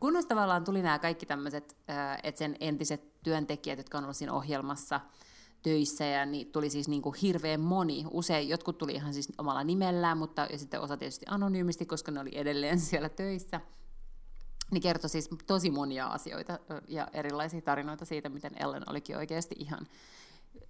Kunnes 0.00 0.26
tavallaan 0.26 0.64
tuli 0.64 0.82
nämä 0.82 0.98
kaikki 0.98 1.26
tämmöiset, 1.26 1.76
että 2.22 2.38
sen 2.38 2.56
entiset 2.60 3.22
työntekijät, 3.22 3.78
jotka 3.78 3.98
on 3.98 4.04
ollut 4.04 4.16
siinä 4.16 4.32
ohjelmassa– 4.32 5.00
töissä 5.62 6.04
ja 6.04 6.26
niin 6.26 6.52
tuli 6.52 6.70
siis 6.70 6.88
niin 6.88 7.02
kuin 7.02 7.14
hirveän 7.22 7.60
moni. 7.60 8.04
Usein 8.10 8.48
jotkut 8.48 8.78
tuli 8.78 8.92
ihan 8.92 9.14
siis 9.14 9.32
omalla 9.38 9.64
nimellään, 9.64 10.18
mutta 10.18 10.46
ja 10.50 10.58
sitten 10.58 10.80
osa 10.80 10.96
tietysti 10.96 11.26
anonyymisti, 11.28 11.86
koska 11.86 12.12
ne 12.12 12.20
oli 12.20 12.30
edelleen 12.34 12.80
siellä 12.88 13.08
töissä. 13.08 13.60
Niin 14.70 14.82
kertoi 14.82 15.10
siis 15.10 15.30
tosi 15.46 15.70
monia 15.70 16.06
asioita 16.06 16.58
ja 16.88 17.08
erilaisia 17.12 17.60
tarinoita 17.60 18.04
siitä, 18.04 18.28
miten 18.28 18.52
Ellen 18.62 18.90
olikin 18.90 19.16
oikeasti 19.16 19.54
ihan 19.58 19.86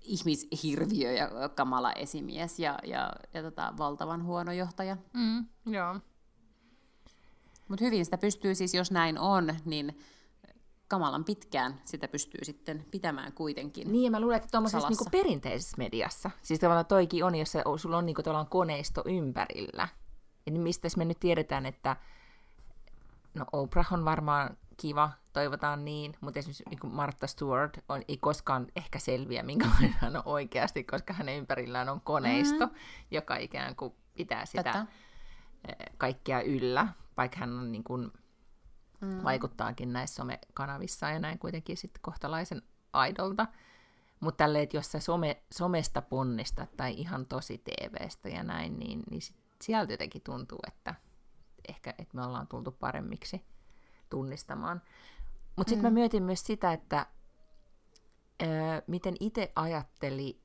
ihmishirviö 0.01 1.13
ja 1.13 1.31
kamala 1.55 1.93
esimies 1.93 2.59
ja, 2.59 2.79
ja, 2.85 3.13
ja 3.35 3.43
tota, 3.43 3.75
valtavan 3.79 4.25
huono 4.25 4.53
johtaja. 4.53 4.97
Mm, 5.13 5.47
joo. 5.67 6.01
Mutta 7.69 7.85
hyvin 7.85 8.05
sitä 8.05 8.19
pystyy 8.19 8.55
siis, 8.55 8.75
jos 8.75 8.91
näin 8.91 9.19
on, 9.19 9.55
niin 9.65 9.99
kamalan 10.89 11.25
pitkään 11.25 11.81
sitä 11.85 12.09
pystyy 12.09 12.41
sitten 12.45 12.87
pitämään 12.91 13.33
kuitenkin 13.33 13.93
Niin, 13.93 14.05
ja 14.05 14.11
mä 14.11 14.21
luulen, 14.21 14.37
että 14.37 14.49
tuommoisessa 14.51 14.89
niin 14.89 15.11
perinteisessä 15.11 15.77
mediassa, 15.79 16.31
siis 16.43 16.61
tavallaan 16.61 16.87
toikin 16.87 17.25
on, 17.25 17.35
jos 17.35 17.53
sulla 17.77 17.99
on 17.99 18.07
niin 18.07 18.15
kuin, 18.15 18.47
koneisto 18.51 19.03
ympärillä, 19.05 19.89
niin 20.51 20.61
mistä 20.61 20.89
me 20.97 21.05
nyt 21.05 21.21
tiedetään, 21.21 21.67
että 21.67 21.97
no 23.35 23.45
Oprah 23.53 23.93
on 23.93 24.05
varmaan 24.05 24.57
kiva, 24.77 25.11
toivotaan 25.33 25.85
niin, 25.85 26.17
mutta 26.21 26.39
esimerkiksi 26.39 26.65
niin 26.71 26.95
Martha 26.95 27.27
Stewart 27.27 27.79
on, 27.89 28.03
ei 28.09 28.17
koskaan 28.17 28.67
ehkä 28.77 28.99
selviä, 28.99 29.43
minkälainen 29.43 29.95
hän 30.01 30.17
on 30.17 30.23
oikeasti, 30.25 30.85
koska 30.85 31.13
hänen 31.13 31.39
ympärillään 31.39 31.89
on 31.89 32.01
koneisto, 32.01 32.67
mm-hmm. 32.67 32.81
joka 33.11 33.37
ikään 33.37 33.77
kuin 33.77 33.95
pitää 34.15 34.47
sitä 34.47 34.63
Tätä. 34.63 34.87
Eh, 35.69 35.77
kaikkea 35.99 36.41
yllä, 36.41 36.89
vaikka 37.17 37.39
hän 37.39 37.59
on 37.59 37.73
niin 37.73 37.85
kuin, 37.85 38.13
mm. 39.01 39.25
vaikuttaakin 39.25 39.93
näissä 39.93 40.17
somekanavissa 40.17 41.11
ja 41.11 41.19
näin 41.19 41.39
kuitenkin 41.39 41.77
sitten 41.77 42.03
kohtalaisen 42.03 42.63
aidolta. 42.93 43.47
Mutta 44.21 44.45
tälleen, 44.45 44.63
että 44.63 44.77
jos 44.77 44.93
sä 44.93 45.01
some, 45.01 45.43
somesta 45.55 46.03
ponnistat 46.03 46.77
tai 46.77 46.95
ihan 46.95 47.27
tosi 47.27 47.59
TVstä 47.59 48.29
ja 48.29 48.43
näin, 48.43 48.79
niin, 48.79 49.03
niin 49.11 49.23
sit 49.23 49.37
sieltä 49.63 49.93
jotenkin 49.93 50.23
tuntuu, 50.23 50.59
että 50.67 50.95
ehkä 51.69 51.91
että 51.91 52.17
me 52.17 52.25
ollaan 52.25 52.47
tultu 52.47 52.71
paremmiksi 52.73 53.45
tunnistamaan. 54.11 54.83
Mutta 55.57 55.71
sitten 55.71 55.91
mm. 55.91 55.95
mä 55.95 56.01
mietin 56.01 56.23
myös 56.23 56.47
sitä, 56.47 56.73
että 56.73 57.07
ää, 58.41 58.83
miten 58.87 59.15
itse 59.21 59.53
ajatteli 59.57 60.41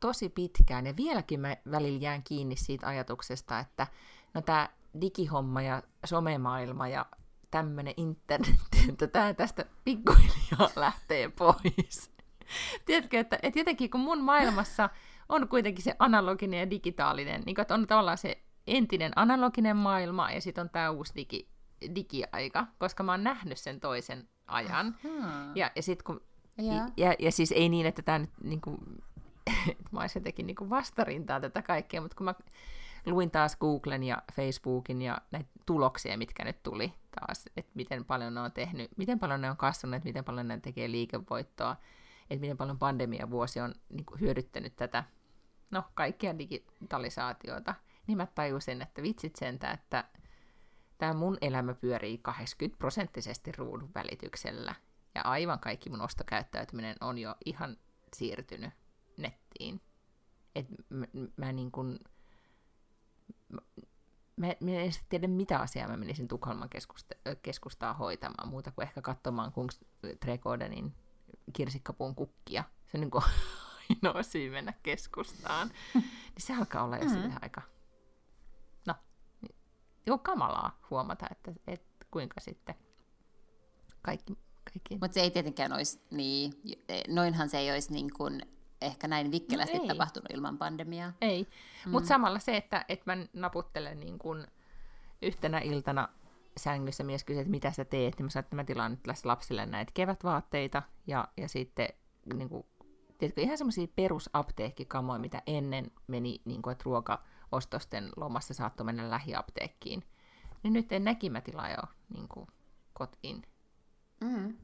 tosi 0.00 0.28
pitkään, 0.28 0.86
ja 0.86 0.96
vieläkin 0.96 1.40
mä 1.40 1.56
välillä 1.70 2.02
jään 2.02 2.22
kiinni 2.22 2.56
siitä 2.56 2.86
ajatuksesta, 2.86 3.58
että 3.58 3.86
no 4.34 4.42
tämä 4.42 4.68
digihomma 5.00 5.62
ja 5.62 5.82
somemaailma 6.04 6.88
ja 6.88 7.06
tämmöinen 7.52 7.94
internet, 7.96 8.60
että 8.88 9.06
tämä 9.06 9.34
tästä 9.34 9.64
pikkuhiljaa 9.84 10.70
lähtee 10.76 11.28
pois. 11.28 12.12
Tiedätkö, 12.86 13.20
että, 13.20 13.38
että 13.42 13.60
jotenkin 13.60 13.90
kun 13.90 14.00
mun 14.00 14.24
maailmassa 14.24 14.90
on 15.28 15.48
kuitenkin 15.48 15.84
se 15.84 15.96
analoginen 15.98 16.60
ja 16.60 16.70
digitaalinen, 16.70 17.42
niin 17.46 17.60
että 17.60 17.74
on 17.74 17.86
tavallaan 17.86 18.18
se 18.18 18.42
entinen 18.66 19.12
analoginen 19.16 19.76
maailma 19.76 20.30
ja 20.30 20.40
sitten 20.40 20.62
on 20.62 20.70
tämä 20.70 20.90
uusi 20.90 21.12
digi, 21.16 21.48
digiaika, 21.94 22.66
koska 22.78 23.02
mä 23.02 23.12
oon 23.12 23.24
nähnyt 23.24 23.58
sen 23.58 23.80
toisen 23.80 24.28
ajan. 24.46 24.96
Ja, 25.54 25.70
ja 25.76 25.82
sitten 25.82 26.04
kun... 26.04 26.20
Ja. 26.58 26.88
Ja, 26.96 27.14
ja 27.18 27.32
siis 27.32 27.52
ei 27.52 27.68
niin, 27.68 27.86
että 27.86 28.02
tämä 28.02 28.18
nyt 28.18 28.30
niin 28.44 28.60
kuin, 28.60 28.78
mä 29.90 30.00
olisin 30.00 30.20
jotenkin 30.20 30.46
niin 30.46 30.70
vastarintaa 30.70 31.40
tätä 31.40 31.62
kaikkea, 31.62 32.00
mutta 32.00 32.16
kun 32.16 32.24
mä 32.24 32.34
luin 33.06 33.30
taas 33.30 33.56
Googlen 33.56 34.02
ja 34.02 34.22
Facebookin 34.32 35.02
ja 35.02 35.18
näitä 35.30 35.50
tuloksia, 35.66 36.18
mitkä 36.18 36.44
nyt 36.44 36.62
tuli 36.62 36.92
taas, 37.20 37.44
että 37.56 37.72
miten 37.74 38.04
paljon 38.04 38.34
ne 38.34 38.40
on 38.40 38.52
tehnyt, 38.52 38.90
miten 38.96 39.18
paljon 39.18 39.40
ne 39.40 39.50
on 39.50 39.56
kasvaneet, 39.56 40.04
miten 40.04 40.24
paljon 40.24 40.48
ne 40.48 40.60
tekee 40.60 40.90
liikevoittoa, 40.90 41.76
että 42.30 42.40
miten 42.40 42.56
paljon 42.56 42.78
pandemiavuosi 42.78 43.60
on 43.60 43.74
niin 43.88 44.04
kuin, 44.06 44.20
hyödyttänyt 44.20 44.76
tätä, 44.76 45.04
no, 45.70 45.84
kaikkia 45.94 46.38
digitalisaatiota, 46.38 47.74
niin 48.06 48.16
mä 48.16 48.26
tajusin, 48.26 48.82
että 48.82 49.02
vitsit 49.02 49.36
sentä, 49.36 49.70
että 49.70 50.04
tämä 50.98 51.14
mun 51.14 51.38
elämä 51.40 51.74
pyörii 51.74 52.18
80 52.18 52.78
prosenttisesti 52.78 53.52
ruudun 53.52 53.90
välityksellä, 53.94 54.74
ja 55.14 55.22
aivan 55.22 55.58
kaikki 55.58 55.90
mun 55.90 56.00
ostokäyttäytyminen 56.00 56.96
on 57.00 57.18
jo 57.18 57.34
ihan 57.44 57.76
siirtynyt 58.16 58.70
nettiin. 59.16 59.80
Et 60.54 60.66
mä, 60.88 61.06
mä 61.36 61.52
niin 61.52 61.70
kun, 61.70 61.98
mä, 64.36 64.46
mä 64.60 64.70
en 64.70 64.92
tiedä 65.08 65.28
mitä 65.28 65.58
asiaa 65.58 65.88
mä 65.88 65.96
menisin 65.96 66.28
Tukholman 66.28 66.68
keskusta, 66.68 67.14
keskustaa 67.42 67.94
hoitamaan, 67.94 68.48
muuta 68.48 68.70
kuin 68.70 68.82
ehkä 68.82 69.02
katsomaan 69.02 69.52
Trekodenin 70.20 70.94
kirsikkapuun 71.52 72.14
kukkia. 72.14 72.64
Se 72.86 72.96
on 72.96 73.00
niin 73.00 73.10
kuin 73.10 73.24
ainoa 73.90 74.22
syy 74.22 74.50
mennä 74.50 74.72
keskustaan. 74.82 75.70
niin 75.94 76.02
se 76.38 76.54
alkaa 76.56 76.84
olla 76.84 76.98
jo 76.98 77.04
mm-hmm. 77.04 77.32
aika, 77.42 77.62
no, 78.86 78.94
niin 80.06 80.20
kamalaa 80.22 80.78
huomata, 80.90 81.26
että, 81.30 81.52
että 81.66 82.06
kuinka 82.10 82.40
sitten 82.40 82.74
kaikki 84.02 84.36
kaikki. 84.72 84.98
Mutta 85.00 85.14
se 85.14 85.20
ei 85.20 85.30
tietenkään 85.30 85.72
olisi, 85.72 86.00
niin, 86.10 86.52
noinhan 87.08 87.48
se 87.48 87.58
ei 87.58 87.72
olisi 87.72 87.92
niin 87.92 88.12
kuin 88.12 88.42
ehkä 88.82 89.08
näin 89.08 89.30
vikkelästi 89.30 89.78
no 89.78 89.86
tapahtunut 89.86 90.30
ilman 90.30 90.58
pandemiaa. 90.58 91.12
Ei, 91.20 91.48
mm. 91.86 91.90
mutta 91.90 92.08
samalla 92.08 92.38
se, 92.38 92.56
että, 92.56 92.84
että 92.88 93.16
mä 93.16 93.26
naputtelen 93.32 94.00
niin 94.00 94.18
kuin 94.18 94.46
yhtenä 95.22 95.58
iltana 95.58 96.08
sängyssä 96.56 97.04
mies 97.04 97.24
kysyi, 97.24 97.40
että 97.40 97.50
mitä 97.50 97.72
sä 97.72 97.84
teet, 97.84 98.18
niin 98.18 98.26
mä 98.26 98.30
sanoin, 98.30 98.44
että 98.44 98.56
mä 98.56 98.64
tilaan 98.64 98.90
nyt 98.90 99.24
lapsille 99.24 99.66
näitä 99.66 99.92
kevätvaatteita 99.94 100.82
ja, 101.06 101.28
ja 101.36 101.48
sitten 101.48 101.88
niin 102.34 102.48
kuin, 102.48 102.66
tiedätkö, 103.18 103.40
ihan 103.40 103.58
semmoisia 103.58 103.86
perusapteekkikamoja, 103.96 105.18
mitä 105.18 105.42
ennen 105.46 105.90
meni, 106.06 106.40
niin 106.44 106.62
kuin, 106.62 106.72
että 106.72 106.84
ruokaostosten 106.84 108.10
lomassa 108.16 108.54
saattoi 108.54 108.86
mennä 108.86 109.10
lähiapteekkiin. 109.10 110.04
Niin 110.62 110.72
nyt 110.72 110.92
en 110.92 111.04
näki 111.04 111.30
mä 111.30 111.40
tilaa 111.40 111.70
jo 111.70 111.82
niin 112.14 112.28
kuin, 112.28 112.46
kotiin, 112.92 113.42
mm. 114.20 114.56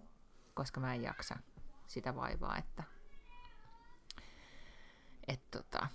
koska 0.55 0.81
mä 0.81 0.95
en 0.95 1.03
jaksa 1.03 1.37
sitä 1.87 2.15
vaivaa, 2.15 2.57
että 2.57 2.83
että 5.29 5.59
tota, 5.59 5.87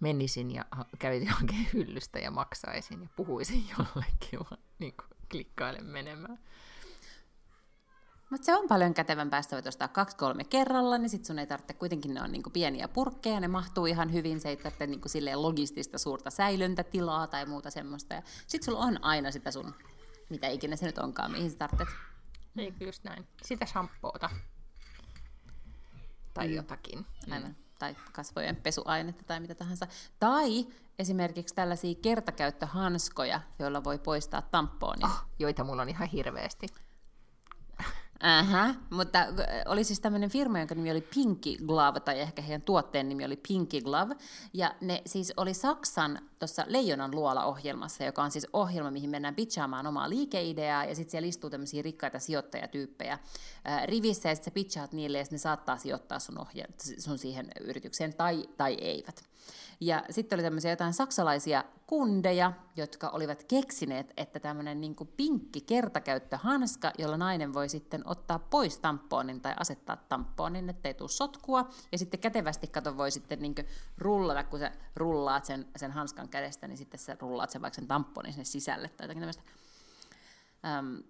menisin 0.00 0.50
ja 0.50 0.64
kävisin 0.98 1.34
oikein 1.42 1.68
hyllystä 1.72 2.18
ja 2.18 2.30
maksaisin 2.30 3.02
ja 3.02 3.08
puhuisin 3.16 3.64
jollekin, 3.78 4.38
vaan 4.50 4.62
niin 4.78 4.94
klikkailen 5.30 5.84
menemään. 5.84 6.38
Mutta 8.30 8.44
se 8.44 8.56
on 8.56 8.68
paljon 8.68 8.94
kätevämpää, 8.94 9.38
että 9.38 9.56
voit 9.56 9.66
ostaa 9.66 9.88
kaksi 9.88 10.16
kolme 10.16 10.44
kerralla, 10.44 10.98
niin 10.98 11.10
sit 11.10 11.24
sun 11.24 11.38
ei 11.38 11.46
tarvitse, 11.46 11.74
kuitenkin 11.74 12.14
ne 12.14 12.22
on 12.22 12.32
niinku 12.32 12.50
pieniä 12.50 12.88
purkkeja, 12.88 13.40
ne 13.40 13.48
mahtuu 13.48 13.86
ihan 13.86 14.12
hyvin, 14.12 14.40
se 14.40 14.48
ei 14.48 14.56
tarvitse 14.56 14.86
niinku 14.86 15.08
logistista 15.34 15.98
suurta 15.98 16.30
säilöntätilaa 16.30 17.26
tai 17.26 17.46
muuta 17.46 17.70
semmoista. 17.70 18.14
Ja 18.14 18.22
sit 18.46 18.62
sulla 18.62 18.78
on 18.78 19.04
aina 19.04 19.30
sitä 19.30 19.50
sun, 19.50 19.74
mitä 20.30 20.48
ikinä 20.48 20.76
se 20.76 20.86
nyt 20.86 20.98
onkaan, 20.98 21.32
mihin 21.32 21.50
sä 21.50 21.56
tarvitset. 21.56 21.88
Eikö 22.56 22.84
just 22.84 23.04
näin. 23.04 23.28
Sitä 23.42 23.66
shampoota. 23.66 24.30
Tai 26.34 26.48
mm. 26.48 26.54
jotakin. 26.54 27.06
Aina. 27.30 27.48
Mm 27.48 27.54
tai 27.82 27.96
kasvojen 28.12 28.56
pesuainetta 28.56 29.24
tai 29.24 29.40
mitä 29.40 29.54
tahansa. 29.54 29.86
Tai 30.18 30.66
esimerkiksi 30.98 31.54
tällaisia 31.54 31.94
kertakäyttöhanskoja, 32.02 33.40
joilla 33.58 33.84
voi 33.84 33.98
poistaa 33.98 34.42
tampoonin. 34.42 35.04
Oh, 35.04 35.24
joita 35.38 35.64
mulla 35.64 35.82
on 35.82 35.88
ihan 35.88 36.08
hirveästi. 36.08 36.66
Ähä, 38.24 38.74
mutta 38.90 39.18
äh, 39.18 39.28
oli 39.66 39.84
siis 39.84 40.00
tämmöinen 40.00 40.30
firma, 40.30 40.58
jonka 40.58 40.74
nimi 40.74 40.90
oli 40.90 41.00
Pinky 41.00 41.56
Glove, 41.66 42.00
tai 42.00 42.20
ehkä 42.20 42.42
heidän 42.42 42.62
tuotteen 42.62 43.08
nimi 43.08 43.24
oli 43.24 43.36
Pinky 43.48 43.80
Glove, 43.80 44.14
ja 44.52 44.74
ne 44.80 45.02
siis 45.06 45.32
oli 45.36 45.54
Saksan 45.54 46.18
tuossa 46.38 46.64
Leijonan 46.66 47.10
luola-ohjelmassa, 47.14 48.04
joka 48.04 48.22
on 48.22 48.30
siis 48.30 48.46
ohjelma, 48.52 48.90
mihin 48.90 49.10
mennään 49.10 49.34
pitchaamaan 49.34 49.86
omaa 49.86 50.08
liikeideaa, 50.08 50.84
ja 50.84 50.94
sitten 50.94 51.10
siellä 51.10 51.28
istuu 51.28 51.50
tämmöisiä 51.50 51.82
rikkaita 51.82 52.18
sijoittajatyyppejä 52.18 53.18
ää, 53.64 53.78
äh, 53.78 53.86
rivissä, 53.86 54.28
ja 54.28 54.34
sitten 54.34 54.50
sä 54.50 54.54
pitchaat 54.54 54.92
niille, 54.92 55.18
ja 55.18 55.24
ne 55.30 55.38
saattaa 55.38 55.76
sijoittaa 55.76 56.18
sun, 56.18 56.38
ohje- 56.38 56.98
sun 56.98 57.18
siihen 57.18 57.50
yritykseen, 57.60 58.14
tai, 58.14 58.48
tai 58.56 58.74
eivät. 58.80 59.24
Ja 59.84 60.04
sitten 60.10 60.36
oli 60.36 60.42
tämmöisiä 60.42 60.70
jotain 60.70 60.92
saksalaisia 60.92 61.64
kundeja, 61.86 62.52
jotka 62.76 63.08
olivat 63.08 63.44
keksineet, 63.44 64.12
että 64.16 64.40
tämmöinen 64.40 64.80
niin 64.80 64.96
pinkki 65.16 65.60
kertakäyttöhanska, 65.60 66.92
jolla 66.98 67.16
nainen 67.16 67.54
voi 67.54 67.68
sitten 67.68 68.02
ottaa 68.04 68.38
pois 68.38 68.78
tampoonin 68.78 69.40
tai 69.40 69.54
asettaa 69.60 69.96
tampoonin, 69.96 70.70
ettei 70.70 70.94
tule 70.94 71.08
sotkua. 71.08 71.68
Ja 71.92 71.98
sitten 71.98 72.20
kätevästi 72.20 72.66
kato 72.66 72.96
voi 72.96 73.10
sitten 73.10 73.38
niin 73.42 73.54
rullata, 73.98 74.44
kun 74.44 74.58
sä 74.58 74.72
rullaat 74.96 75.44
sen, 75.44 75.66
sen 75.76 75.90
hanskan 75.90 76.28
kädestä, 76.28 76.68
niin 76.68 76.78
sitten 76.78 77.00
sä 77.00 77.16
rullaat 77.20 77.50
sen 77.50 77.62
vaikka 77.62 77.74
sen 77.74 77.88
tamponin 77.88 78.32
sinne 78.32 78.44
sisälle 78.44 78.88
tai 78.88 79.04
jotakin 79.04 79.20
tämmöistä. 79.20 79.42
Öm, 80.78 81.02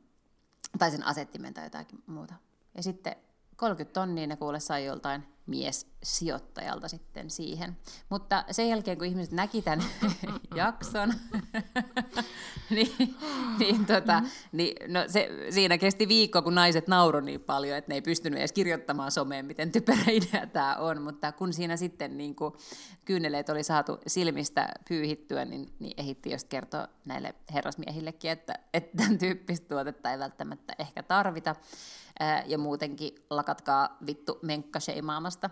tai 0.78 0.90
sen 0.90 1.06
asettimen 1.06 1.54
tai 1.54 1.66
jotakin 1.66 2.02
muuta. 2.06 2.34
Ja 2.74 2.82
sitten 2.82 3.16
30 3.56 4.00
tonnia 4.00 4.26
ne 4.26 4.36
kuule 4.36 4.60
sai 4.60 4.84
joltain 4.84 5.31
miessijoittajalta 5.46 6.88
sitten 6.88 7.30
siihen. 7.30 7.76
Mutta 8.08 8.44
sen 8.50 8.68
jälkeen, 8.68 8.98
kun 8.98 9.06
ihmiset 9.06 9.32
näki 9.32 9.62
tämän 9.62 9.84
jakson, 10.54 11.14
niin, 12.70 13.16
niin, 13.58 13.86
tota, 13.86 14.22
niin 14.52 14.92
no 14.92 15.00
se, 15.06 15.28
siinä 15.50 15.78
kesti 15.78 16.08
viikko, 16.08 16.42
kun 16.42 16.54
naiset 16.54 16.88
nauroi 16.88 17.22
niin 17.22 17.40
paljon, 17.40 17.78
että 17.78 17.88
ne 17.90 17.94
ei 17.94 18.02
pystynyt 18.02 18.38
edes 18.38 18.52
kirjoittamaan 18.52 19.10
someen, 19.10 19.46
miten 19.46 19.72
typerä 19.72 20.04
idea 20.12 20.46
tämä 20.46 20.76
on. 20.76 21.02
Mutta 21.02 21.32
kun 21.32 21.52
siinä 21.52 21.76
sitten 21.76 22.16
niin 22.16 22.34
kuin, 22.34 22.54
kyyneleet 23.04 23.48
oli 23.48 23.62
saatu 23.62 23.98
silmistä 24.06 24.68
pyyhittyä, 24.88 25.44
niin, 25.44 25.72
niin 25.78 25.94
ehitti 25.96 26.30
just 26.30 26.48
kertoa 26.48 26.88
näille 27.04 27.34
herrasmiehillekin, 27.54 28.30
että, 28.30 28.54
että 28.74 28.96
tämän 28.96 29.18
tyyppistä 29.18 29.68
tuotetta 29.68 30.12
ei 30.12 30.18
välttämättä 30.18 30.74
ehkä 30.78 31.02
tarvita 31.02 31.56
ja 32.46 32.58
muutenkin 32.58 33.14
lakatkaa 33.30 33.96
vittu 34.06 34.38
menkkasheimaamasta, 34.42 35.50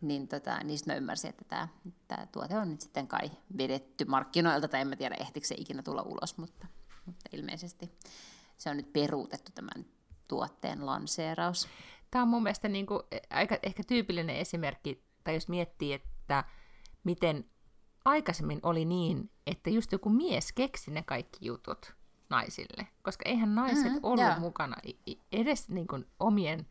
niin 0.00 0.28
tota, 0.28 0.58
niistä 0.64 0.92
mä 0.92 0.96
ymmärsin, 0.96 1.30
että 1.30 1.44
tämä, 1.48 1.68
tämä 2.08 2.26
tuote 2.26 2.58
on 2.58 2.70
nyt 2.70 2.80
sitten 2.80 3.08
kai 3.08 3.30
vedetty 3.58 4.04
markkinoilta, 4.04 4.68
tai 4.68 4.80
en 4.80 4.88
mä 4.88 4.96
tiedä 4.96 5.16
ehtikö 5.20 5.46
se 5.46 5.54
ikinä 5.58 5.82
tulla 5.82 6.02
ulos, 6.02 6.38
mutta, 6.38 6.66
mutta 7.06 7.28
ilmeisesti 7.32 7.90
se 8.56 8.70
on 8.70 8.76
nyt 8.76 8.92
peruutettu 8.92 9.52
tämän 9.54 9.86
tuotteen 10.28 10.86
lanseeraus. 10.86 11.68
Tämä 12.10 12.22
on 12.22 12.28
mun 12.28 12.42
mielestä 12.42 12.68
niin 12.68 12.86
kuin 12.86 13.02
aika 13.30 13.58
ehkä 13.62 13.82
tyypillinen 13.84 14.36
esimerkki, 14.36 15.04
tai 15.24 15.34
jos 15.34 15.48
miettii, 15.48 15.92
että 15.92 16.44
miten 17.04 17.50
aikaisemmin 18.04 18.60
oli 18.62 18.84
niin, 18.84 19.30
että 19.46 19.70
just 19.70 19.92
joku 19.92 20.08
mies 20.08 20.52
keksi 20.52 20.90
ne 20.90 21.02
kaikki 21.02 21.46
jutut, 21.46 21.94
naisille, 22.32 22.88
koska 23.02 23.22
eihän 23.28 23.54
naiset 23.54 23.84
mm-hmm, 23.84 24.00
ollut 24.02 24.24
yeah. 24.24 24.40
mukana 24.40 24.76
edes 25.32 25.68
niin 25.68 25.86
kuin 25.86 26.06
omien, 26.20 26.66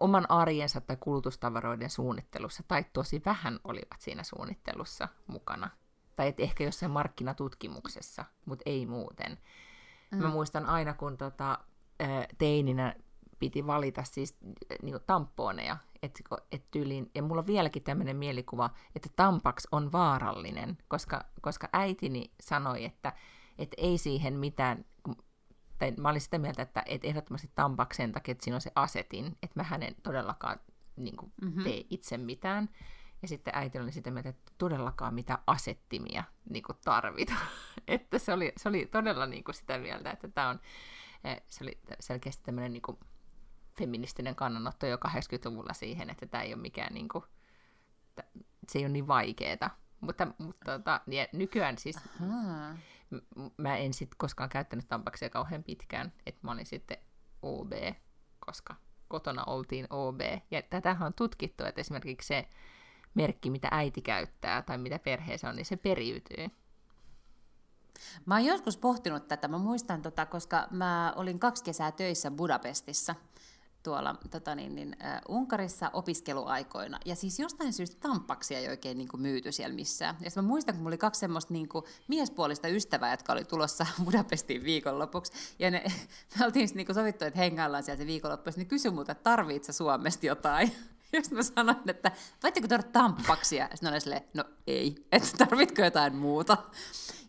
oman 0.00 0.30
arjensa 0.30 0.80
tai 0.80 0.96
kulutustavaroiden 0.96 1.90
suunnittelussa, 1.90 2.62
tai 2.68 2.84
tosi 2.92 3.22
vähän 3.24 3.60
olivat 3.64 4.00
siinä 4.00 4.22
suunnittelussa 4.22 5.08
mukana. 5.26 5.70
Tai 6.16 6.28
et 6.28 6.40
ehkä 6.40 6.64
jossain 6.64 6.92
markkinatutkimuksessa, 6.92 8.24
mutta 8.44 8.62
ei 8.66 8.86
muuten. 8.86 9.38
Mm. 10.10 10.18
Mä 10.18 10.28
muistan 10.28 10.66
aina, 10.66 10.94
kun 10.94 11.16
tota, 11.16 11.58
teininä 12.38 12.94
piti 13.38 13.66
valita 13.66 14.04
siis 14.04 14.36
niin 14.82 14.96
tamponeja, 15.06 15.76
että 16.02 16.22
et 16.52 16.70
tyyliin, 16.70 17.10
ja 17.14 17.22
mulla 17.22 17.40
on 17.40 17.46
vieläkin 17.46 17.82
tämmöinen 17.82 18.16
mielikuva, 18.16 18.70
että 18.96 19.08
tampaks 19.16 19.68
on 19.72 19.92
vaarallinen, 19.92 20.78
koska, 20.88 21.24
koska 21.40 21.68
äitini 21.72 22.32
sanoi, 22.40 22.84
että, 22.84 23.12
että 23.62 23.74
ei 23.78 23.98
siihen 23.98 24.34
mitään, 24.34 24.84
tai 25.78 25.90
mä 25.90 26.08
olin 26.08 26.20
sitä 26.20 26.38
mieltä, 26.38 26.62
että, 26.62 26.82
että 26.86 27.08
ehdottomasti 27.08 27.50
tampaks 27.54 27.96
sen 27.96 28.12
takia, 28.12 28.32
että 28.32 28.44
siinä 28.44 28.56
on 28.56 28.60
se 28.60 28.72
asetin, 28.74 29.26
että 29.26 29.60
mä 29.60 29.62
hänen 29.62 29.94
todellakaan 30.02 30.60
niin 30.96 31.16
kuin, 31.16 31.32
mm-hmm. 31.42 31.64
tee 31.64 31.84
itse 31.90 32.18
mitään. 32.18 32.68
Ja 33.22 33.28
sitten 33.28 33.54
äiti 33.56 33.78
oli 33.78 33.92
sitä 33.92 34.10
mieltä, 34.10 34.28
että 34.28 34.52
todellakaan 34.58 35.14
mitä 35.14 35.38
asettimia 35.46 36.24
niin 36.50 36.62
kuin 36.62 36.78
tarvita. 36.84 37.32
että 37.88 38.18
se 38.18 38.32
oli, 38.32 38.52
se 38.56 38.68
oli 38.68 38.86
todella 38.86 39.26
niin 39.26 39.44
kuin 39.44 39.54
sitä 39.54 39.78
mieltä, 39.78 40.10
että 40.10 40.28
tämä 40.28 40.48
on, 40.48 40.60
eh, 41.24 41.42
se 41.46 41.64
oli 41.64 41.78
selkeästi 42.00 42.42
tämmöinen 42.44 42.72
niin 42.72 42.82
kuin 42.82 42.98
feministinen 43.78 44.34
kannanotto 44.34 44.86
jo 44.86 44.96
80-luvulla 44.96 45.72
siihen, 45.72 46.10
että 46.10 46.26
tämä 46.26 46.42
ei 46.42 46.54
ole 46.54 46.62
mikään 46.62 46.94
niin 46.94 47.08
kuin, 47.08 47.24
se 48.68 48.78
ei 48.78 48.84
ole 48.84 48.92
niin 48.92 49.06
vaikeeta. 49.06 49.70
Mutta, 50.00 50.26
mutta 50.38 50.78
tota, 50.78 51.00
ja 51.06 51.26
nykyään 51.32 51.78
siis, 51.78 51.96
Aha. 51.96 52.74
Mä 53.56 53.76
en 53.76 53.94
sitten 53.94 54.18
koskaan 54.18 54.48
käyttänyt 54.48 54.88
tampaksia 54.88 55.30
kauhean 55.30 55.64
pitkään, 55.64 56.12
että 56.26 56.40
mä 56.42 56.52
olin 56.52 56.66
sitten 56.66 56.98
OB, 57.42 57.72
koska 58.46 58.74
kotona 59.08 59.44
oltiin 59.44 59.86
OB. 59.90 60.20
Ja 60.50 60.62
tätähän 60.62 61.06
on 61.06 61.14
tutkittu, 61.14 61.64
että 61.64 61.80
esimerkiksi 61.80 62.28
se 62.28 62.48
merkki, 63.14 63.50
mitä 63.50 63.68
äiti 63.70 64.02
käyttää 64.02 64.62
tai 64.62 64.78
mitä 64.78 64.98
perheessä 64.98 65.48
on, 65.48 65.56
niin 65.56 65.66
se 65.66 65.76
periytyy. 65.76 66.48
Mä 68.26 68.34
oon 68.34 68.44
joskus 68.44 68.76
pohtinut 68.76 69.28
tätä, 69.28 69.48
mä 69.48 69.58
muistan, 69.58 70.02
tota, 70.02 70.26
koska 70.26 70.66
mä 70.70 71.12
olin 71.16 71.38
kaksi 71.38 71.64
kesää 71.64 71.92
töissä 71.92 72.30
Budapestissa 72.30 73.14
tuolla 73.82 74.16
tota 74.30 74.54
niin, 74.54 74.74
niin, 74.74 74.96
äh, 75.04 75.20
Unkarissa 75.28 75.90
opiskeluaikoina. 75.92 76.98
Ja 77.04 77.14
siis 77.14 77.38
jostain 77.38 77.72
syystä 77.72 77.96
tampaksia 78.00 78.58
ei 78.58 78.68
oikein 78.68 78.98
niin 78.98 79.08
kuin, 79.08 79.20
myyty 79.20 79.52
siellä 79.52 79.74
missään. 79.74 80.16
Ja 80.20 80.30
mä 80.36 80.42
muistan, 80.42 80.74
kun 80.74 80.82
mulla 80.82 80.90
oli 80.90 80.98
kaksi 80.98 81.18
semmoista 81.18 81.52
niin 81.52 81.68
kuin, 81.68 81.84
miespuolista 82.08 82.68
ystävää, 82.68 83.10
jotka 83.10 83.32
oli 83.32 83.44
tulossa 83.44 83.86
Budapestiin 84.04 84.64
viikonlopuksi. 84.64 85.32
Ja 85.58 85.70
ne, 85.70 85.84
me 86.38 86.44
oltiin 86.44 86.68
niin 86.74 86.86
kuin, 86.86 86.94
sovittu, 86.94 87.24
että 87.24 87.38
hengaillaan 87.38 87.82
siellä 87.82 87.98
se 87.98 88.06
viikonloppu. 88.06 88.50
Ja 88.50 88.54
ne 88.56 88.64
kysyi 88.64 88.90
multa, 88.90 89.12
että 89.12 89.22
tarvitsetko 89.22 89.72
Suomesta 89.72 90.26
jotain? 90.26 90.72
Sitten 91.22 91.38
mä 91.38 91.42
sanoin, 91.42 91.90
että 91.90 92.12
voitteko 92.42 92.68
tuoda 92.68 92.82
tampaksia? 92.82 93.68
Ja 93.70 93.76
sitten 93.76 94.00
silleen, 94.00 94.22
no 94.34 94.44
ei, 94.66 95.06
että 95.12 95.46
tarvitko 95.46 95.82
jotain 95.82 96.16
muuta? 96.16 96.56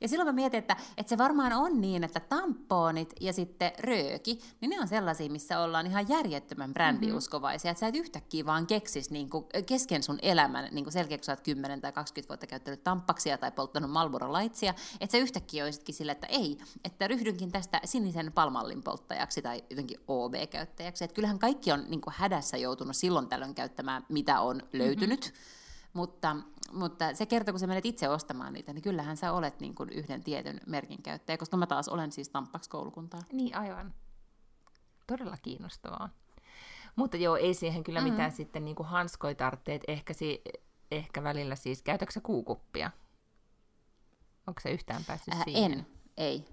Ja 0.02 0.08
silloin 0.08 0.28
mä 0.28 0.32
mietin, 0.32 0.58
että, 0.58 0.76
että 0.98 1.10
se 1.10 1.18
varmaan 1.18 1.54
on 1.54 1.82
niin, 1.82 2.04
että 2.04 2.20
tampoonit 2.20 3.14
ja 3.22 3.34
sitten 3.34 3.72
rööki, 3.80 4.40
niin 4.62 4.70
ne 4.70 4.80
on 4.80 4.88
sellaisia, 4.88 5.30
missä 5.30 5.60
ollaan 5.60 5.88
ihan 5.88 6.10
järjettömän 6.10 6.74
brändiuskovaisia, 6.74 7.70
mm-hmm. 7.70 7.72
että 7.72 7.80
sä 7.80 7.88
et 7.88 7.96
yhtäkkiä 7.96 8.46
vaan 8.46 8.68
keksis 8.68 9.12
niin 9.12 9.30
kuin 9.30 9.46
kesken 9.66 10.04
sun 10.04 10.20
elämän, 10.22 10.68
niin 10.72 10.86
kuin 10.86 10.94
selkeä, 10.94 11.18
kun 11.18 11.24
sä 11.24 11.32
oot 11.32 11.42
10 11.42 11.82
tai 11.82 11.92
20 11.92 12.30
vuotta 12.30 12.48
käyttänyt 12.48 12.84
tampaksia 12.84 13.38
tai 13.38 13.52
polttanut 13.52 13.92
Marlboro 13.92 14.34
Lightsia, 14.34 14.74
että 15.02 15.12
sä 15.12 15.18
yhtäkkiä 15.18 15.64
olisitkin 15.64 15.96
sille, 15.96 16.12
että 16.12 16.28
ei, 16.28 16.58
että 16.84 17.08
ryhdynkin 17.08 17.52
tästä 17.52 17.82
sinisen 17.86 18.32
palmallin 18.32 18.84
polttajaksi 18.84 19.42
tai 19.42 19.64
jotenkin 19.70 20.00
OB-käyttäjäksi. 20.08 21.04
Että 21.04 21.16
kyllähän 21.16 21.40
kaikki 21.40 21.72
on 21.72 21.86
niin 21.88 22.02
kuin 22.02 22.14
hädässä 22.18 22.58
joutunut 22.58 22.96
silloin 22.96 23.28
tällöin 23.28 23.56
käyttämään, 23.56 23.73
mitä 24.10 24.42
on 24.42 24.62
löytynyt. 24.74 25.22
Mm-hmm 25.26 25.64
mutta, 25.94 26.36
mutta 26.72 27.14
se 27.14 27.26
kertoo, 27.26 27.54
kun 27.54 27.60
sä 27.60 27.68
menet 27.68 27.86
itse 27.86 28.10
ostamaan 28.10 28.54
niitä, 28.54 28.74
niin 28.74 28.82
kyllähän 28.82 29.18
sä 29.18 29.32
olet 29.32 29.60
niin 29.60 29.76
kuin 29.76 29.90
yhden 29.90 30.24
tietyn 30.24 30.62
merkin 30.68 31.04
käyttäjä, 31.04 31.38
koska 31.38 31.58
mä 31.58 31.68
taas 31.68 31.90
olen 31.90 32.12
siis 32.12 32.30
Tampax 32.30 32.68
koulukuntaa. 32.68 33.22
Niin, 33.32 33.56
aivan. 33.56 33.94
Todella 35.08 35.38
kiinnostavaa. 35.42 36.10
Mutta 36.96 37.18
joo, 37.18 37.36
ei 37.36 37.54
siihen 37.54 37.84
kyllä 37.84 38.00
mm-hmm. 38.00 38.14
mitään 38.14 38.32
sitten 38.32 38.66
niin 38.66 38.76
kuin 38.76 38.88
hanskoi 38.88 39.36
tarvitse, 39.36 39.80
ehkä, 39.88 40.14
si- 40.14 40.42
ehkä 40.92 41.24
välillä 41.24 41.56
siis, 41.56 41.82
käytätkö 41.82 42.22
kuukuppia? 42.22 42.92
Onko 44.48 44.62
se 44.62 44.72
yhtään 44.72 45.04
päässyt 45.08 45.34
äh, 45.34 45.44
siihen? 45.44 45.72
En, 45.72 45.88
ei. 46.18 46.46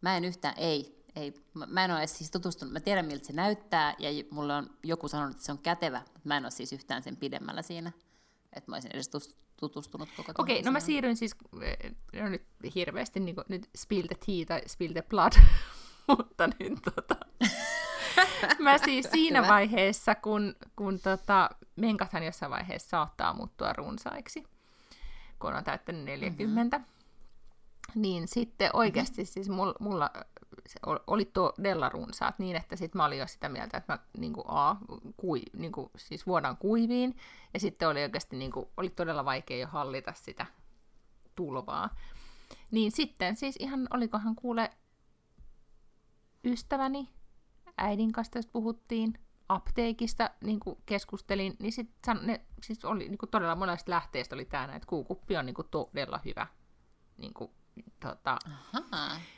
Mä 0.00 0.16
en 0.16 0.24
yhtään, 0.24 0.54
ei, 0.56 0.99
ei. 1.16 1.34
Mä 1.66 1.84
en 1.84 1.90
ole 1.90 2.06
siis 2.06 2.30
tutustunut, 2.30 2.72
mä 2.72 2.80
tiedän 2.80 3.06
miltä 3.06 3.26
se 3.26 3.32
näyttää, 3.32 3.94
ja 3.98 4.24
mulle 4.30 4.54
on 4.54 4.70
joku 4.82 5.08
sanonut, 5.08 5.34
että 5.34 5.44
se 5.44 5.52
on 5.52 5.58
kätevä, 5.58 5.98
mutta 5.98 6.28
mä 6.28 6.36
en 6.36 6.44
ole 6.44 6.50
siis 6.50 6.72
yhtään 6.72 7.02
sen 7.02 7.16
pidemmällä 7.16 7.62
siinä 7.62 7.92
että 8.52 8.70
mä 8.70 8.76
olisin 8.76 8.90
edes 8.94 9.10
tutustunut 9.56 10.08
koko 10.16 10.32
Okei, 10.38 10.56
okay, 10.58 10.64
no 10.64 10.72
mä 10.72 10.80
siirryin 10.80 11.16
siis, 11.16 11.36
eh, 11.62 11.92
no 12.22 12.28
nyt 12.28 12.42
hirveästi 12.74 13.20
niin 13.20 13.34
kuin, 13.34 13.44
nyt 13.48 13.70
spill 13.76 14.06
the 14.06 14.16
tea 14.26 14.46
tai 14.46 14.68
spill 14.68 14.92
the 14.92 15.02
blood, 15.02 15.32
mutta 16.08 16.46
nyt 16.46 16.78
tota, 16.94 17.16
mä 18.64 18.78
siis 18.78 19.08
siinä 19.10 19.48
vaiheessa, 19.48 20.14
kun, 20.14 20.56
kun 20.76 21.00
tota, 21.00 21.50
menkathan 21.76 22.22
jossain 22.22 22.50
vaiheessa 22.50 22.88
saattaa 22.88 23.34
muuttua 23.34 23.72
runsaiksi, 23.72 24.44
kun 25.38 25.54
on 25.54 25.64
täyttänyt 25.64 26.04
40, 26.04 26.78
mm-hmm. 26.78 26.90
Niin 27.94 28.28
sitten 28.28 28.70
oikeasti 28.72 29.22
mm-hmm. 29.22 29.32
siis 29.32 29.48
mulla, 29.48 29.74
mulla 29.80 30.10
oli 31.06 31.24
todella 31.24 31.88
runsaat 31.88 32.38
niin, 32.38 32.56
että 32.56 32.76
sitten 32.76 32.98
mä 32.98 33.04
olin 33.04 33.18
jo 33.18 33.26
sitä 33.26 33.48
mieltä, 33.48 33.76
että 33.76 33.92
mä 33.92 33.98
niin 34.18 34.32
kuin, 34.32 34.44
a, 34.48 34.76
kui, 35.16 35.42
niin 35.56 35.72
kuin, 35.72 35.90
siis 35.96 36.26
vuodan 36.26 36.56
kuiviin, 36.56 37.16
ja 37.54 37.60
sitten 37.60 37.88
oli 37.88 38.02
oikeasti 38.02 38.36
niin 38.36 38.52
kuin, 38.52 38.66
oli 38.76 38.90
todella 38.90 39.24
vaikea 39.24 39.58
jo 39.58 39.66
hallita 39.66 40.12
sitä 40.16 40.46
tulvaa. 41.34 41.96
Niin 42.70 42.92
sitten 42.92 43.36
siis 43.36 43.56
ihan, 43.58 43.86
olikohan 43.90 44.34
kuule 44.34 44.70
ystäväni, 46.44 47.08
äidin 47.78 48.12
kanssa 48.12 48.32
tästä 48.32 48.52
puhuttiin, 48.52 49.14
apteekista 49.48 50.30
niin 50.44 50.60
kuin 50.60 50.78
keskustelin, 50.86 51.56
niin 51.58 51.72
sit 51.72 51.90
san, 52.06 52.20
ne, 52.22 52.40
siis 52.62 52.84
oli 52.84 53.08
niin 53.08 53.18
kuin 53.18 53.30
todella 53.30 53.54
monesta 53.54 53.90
lähteestä 53.90 54.34
oli 54.34 54.44
tämä, 54.44 54.74
että 54.74 54.86
kuukuppi 54.86 55.36
on 55.36 55.46
niin 55.46 55.54
kuin 55.54 55.68
todella 55.70 56.20
hyvä 56.24 56.46
niin 57.18 57.34
kuin 57.34 57.50
tota, 58.00 58.38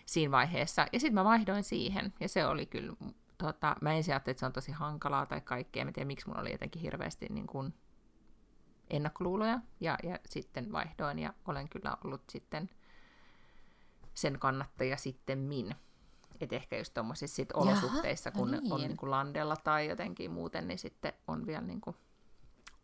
siinä 0.07 0.30
vaiheessa. 0.30 0.87
Ja 0.93 1.01
sitten 1.01 1.14
mä 1.14 1.24
vaihdoin 1.24 1.64
siihen, 1.64 2.12
ja 2.20 2.28
se 2.28 2.47
oli 2.47 2.66
kyllä, 2.66 2.97
tota, 3.39 3.76
mä 3.80 3.93
ensin 3.93 4.14
ajattelin, 4.14 4.33
että 4.33 4.41
se 4.41 4.47
on 4.47 4.53
tosi 4.53 4.72
hankalaa 4.72 5.26
tai 5.26 5.41
kaikkea, 5.41 5.85
mä 5.85 5.93
tiedän 5.93 6.07
miksi 6.07 6.26
mulla 6.26 6.41
oli 6.41 6.53
jotenkin 6.53 6.83
hirveästi 6.83 7.26
niin 7.30 7.47
kuin 7.47 7.74
ennakkoluuloja, 8.91 9.61
ja, 9.80 9.99
ja 10.03 10.18
sitten 10.26 10.72
vaihdoin, 10.72 11.18
ja 11.18 11.35
olen 11.47 11.68
kyllä 11.68 11.97
ollut 12.05 12.22
sitten 12.30 12.70
sen 14.14 14.39
kannattaja 14.39 14.97
sitten 14.97 15.39
min. 15.39 15.74
Että 16.41 16.57
ehkä 16.57 16.78
just 16.78 16.95
tuommoisissa 16.95 17.37
sit 17.37 17.53
olosuhteissa, 17.53 18.30
kun 18.30 18.51
no 18.51 18.61
niin. 18.61 18.72
on 18.72 18.80
niin 18.80 18.97
kuin 18.97 19.11
landella 19.11 19.57
tai 19.57 19.89
jotenkin 19.89 20.30
muuten, 20.30 20.68
niin 20.68 20.78
sitten 20.78 21.12
on 21.28 21.47
vielä 21.47 21.61
niin 21.61 21.80
kuin 21.80 21.97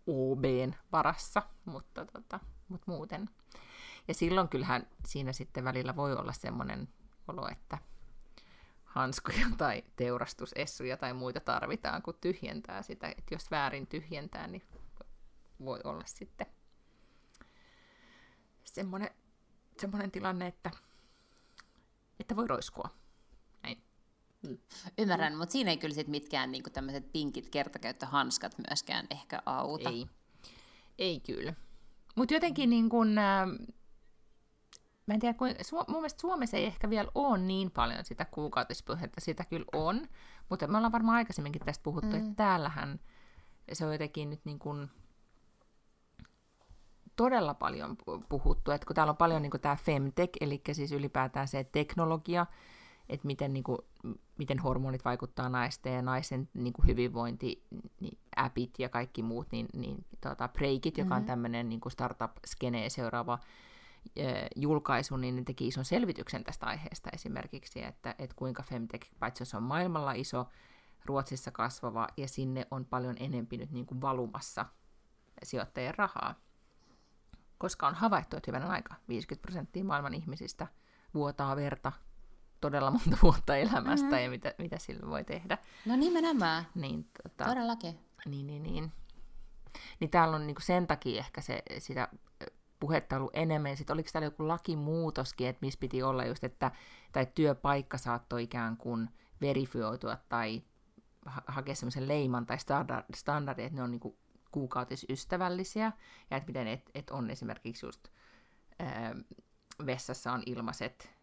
OBn 0.07 0.75
varassa, 0.93 1.43
mutta, 1.65 2.07
tota, 2.07 2.41
mutta 2.69 2.91
muuten 2.91 3.29
ja 4.09 4.15
silloin 4.15 4.49
kyllähän 4.49 4.87
siinä 5.07 5.33
sitten 5.33 5.65
välillä 5.65 5.97
voi 5.97 6.17
olla 6.17 6.33
semmoinen 6.33 6.89
olo, 7.29 7.49
että 7.49 7.79
hanskoja 8.85 9.47
tai 9.59 9.85
teurastusessuja 9.97 10.97
tai 10.97 11.13
muita 11.15 11.41
tarvitaan, 11.41 12.03
kun 12.03 12.15
tyhjentää 12.21 12.83
sitä. 12.83 13.09
Että 13.09 13.35
jos 13.35 13.51
väärin 13.51 13.87
tyhjentää, 13.87 14.47
niin 14.47 14.63
voi 15.65 15.81
olla 15.85 16.03
sitten 16.07 16.47
semmoinen, 18.65 19.11
semmoinen 19.81 20.11
tilanne, 20.11 20.47
että, 20.47 20.71
että 22.21 22.37
voi 22.37 22.47
roiskua. 22.47 22.89
Näin. 23.63 23.83
Mm. 24.49 24.59
Ymmärrän, 24.99 25.37
mutta 25.37 25.53
siinä 25.53 25.71
ei 25.71 25.77
kyllä 25.77 25.95
sit 25.95 26.09
mitkään 26.09 26.53
niinku 26.53 26.71
tämmöiset 26.71 27.13
pinkit 27.13 27.49
kertakäyttöhanskat 27.49 28.55
myöskään 28.69 29.07
ehkä 29.11 29.43
auta. 29.47 29.91
Ei, 29.91 30.07
ei 30.99 31.21
kyllä. 31.21 31.55
Mutta 32.17 32.35
jotenkin 32.35 32.71
niin 32.71 32.89
kun, 32.89 33.19
äh, 33.19 33.49
mä 35.09 35.15
en 35.15 35.21
tiedä, 35.21 35.35
kun, 35.35 35.49
Su- 35.49 35.85
mun 35.89 35.97
mielestä 35.97 36.21
Suomessa 36.21 36.57
ei 36.57 36.65
ehkä 36.65 36.91
vielä 36.91 37.11
ole 37.15 37.39
niin 37.39 37.71
paljon 37.71 38.05
sitä 38.05 38.25
kuukautispuhetta, 38.25 39.21
sitä 39.21 39.45
kyllä 39.45 39.67
on, 39.73 40.09
mutta 40.49 40.67
me 40.67 40.77
ollaan 40.77 40.93
varmaan 40.93 41.17
aikaisemminkin 41.17 41.63
tästä 41.65 41.83
puhuttu, 41.83 42.11
mm. 42.11 42.17
että 42.17 42.33
täällähän 42.37 43.01
se 43.73 43.87
on 43.87 43.93
jotenkin 43.93 44.31
nyt 44.31 44.41
niin 44.45 44.59
kuin 44.59 44.91
todella 47.17 47.55
paljon 47.55 47.97
puhuttu, 48.29 48.71
että 48.71 48.87
kun 48.87 48.97
täällä 48.97 49.11
on 49.11 49.17
paljon 49.17 49.43
niin 49.43 49.51
kuin 49.51 49.61
tämä 49.61 49.77
femtech, 49.77 50.33
eli 50.41 50.61
siis 50.73 50.93
ylipäätään 50.93 51.49
se 51.49 51.65
teknologia, 51.65 52.47
että 53.09 53.27
miten, 53.27 53.53
niin 53.53 53.65
kuin, 53.65 53.79
miten 54.39 54.59
hormonit 54.59 55.05
vaikuttaa 55.05 55.49
naisten 55.49 55.95
ja 55.95 56.03
naisen 56.03 56.49
niin 56.55 56.73
kuin 56.73 56.87
hyvinvointi, 56.87 57.65
niin 58.01 58.19
appit 58.37 58.79
ja 58.79 58.89
kaikki 58.89 59.23
muut, 59.23 59.47
niin, 59.53 59.67
niin 59.75 60.05
tota, 60.21 60.49
Breakit, 60.49 60.85
mm-hmm. 60.85 61.07
joka 61.07 61.15
on 61.15 61.21
mm-hmm. 61.21 61.27
tämmöinen 61.27 61.69
niin 61.69 61.81
startup-skeneen 61.89 62.91
seuraava 62.91 63.39
julkaisu, 64.57 65.17
niin 65.17 65.37
ne 65.37 65.43
teki 65.45 65.69
ison 65.69 65.85
selvityksen 65.85 66.45
tästä 66.45 66.67
aiheesta 66.67 67.11
esimerkiksi, 67.13 67.85
että, 67.85 68.15
että 68.19 68.37
kuinka 68.37 68.63
Femtech, 68.63 69.11
paitsi 69.19 69.45
se 69.45 69.57
on 69.57 69.63
maailmalla 69.63 70.13
iso, 70.13 70.47
Ruotsissa 71.05 71.51
kasvava, 71.51 72.09
ja 72.17 72.29
sinne 72.29 72.67
on 72.71 72.85
paljon 72.85 73.17
enempi 73.21 73.57
nyt 73.57 73.71
niin 73.71 73.87
kuin 73.87 74.01
valumassa 74.01 74.67
sijoittajien 75.43 75.95
rahaa. 75.95 76.35
Koska 77.59 77.87
on 77.87 77.95
havaittu, 77.95 78.37
että 78.37 78.51
hyvänä 78.51 78.67
aika 78.67 78.95
50 79.09 79.43
prosenttia 79.43 79.85
maailman 79.85 80.15
ihmisistä 80.15 80.67
vuotaa 81.15 81.57
verta 81.57 81.93
todella 82.61 82.91
monta 82.91 83.19
vuotta 83.23 83.57
elämästä 83.57 84.07
mm-hmm. 84.07 84.23
ja 84.25 84.31
mitä, 84.31 84.55
mitä 84.59 84.79
sillä 84.79 85.11
voi 85.11 85.25
tehdä. 85.25 85.59
No 85.87 85.97
nimenomaan. 85.97 86.67
Niin, 86.75 87.09
tota, 87.23 87.45
Todellakin. 87.45 87.99
Niin, 88.27 88.47
niin, 88.47 88.63
niin. 88.63 88.93
Niin 90.01 90.11
täällä 90.11 90.37
on 90.37 90.47
niinku 90.47 90.63
sen 90.63 90.87
takia 90.87 91.19
ehkä 91.19 91.41
se, 91.41 91.63
sitä 91.79 92.09
puhetta 92.81 93.17
ollut 93.17 93.37
enemmän. 93.37 93.77
Sitten 93.77 93.95
oliko 93.95 94.09
täällä 94.13 94.27
joku 94.27 94.49
lakimuutoskin, 94.49 95.49
että 95.49 95.67
missä 95.67 95.81
piti 95.81 96.03
olla 96.03 96.25
just, 96.25 96.45
että 96.45 96.71
tai 97.13 97.27
työpaikka 97.35 97.99
saattoi 97.99 98.43
ikään 98.43 98.77
kuin 98.77 99.11
verifioitua 99.41 100.17
tai 100.29 100.63
ha- 101.27 101.43
hakea 101.47 101.75
semmoisen 101.75 102.09
leiman 102.09 102.47
tai 102.47 102.59
standard, 102.59 103.05
standardin, 103.15 103.65
että 103.65 103.77
ne 103.77 103.83
on 103.83 103.91
niinku 103.91 104.17
kuukautisystävällisiä 104.53 105.93
ja 106.31 106.37
että 106.37 106.47
miten 106.47 106.67
et, 106.67 106.91
et 106.95 107.11
on 107.11 107.31
esimerkiksi 107.31 107.87
just 107.87 108.09
ää, 108.79 109.15
vessassa 109.87 110.33
on 110.33 110.43
ilmaiset 110.47 111.19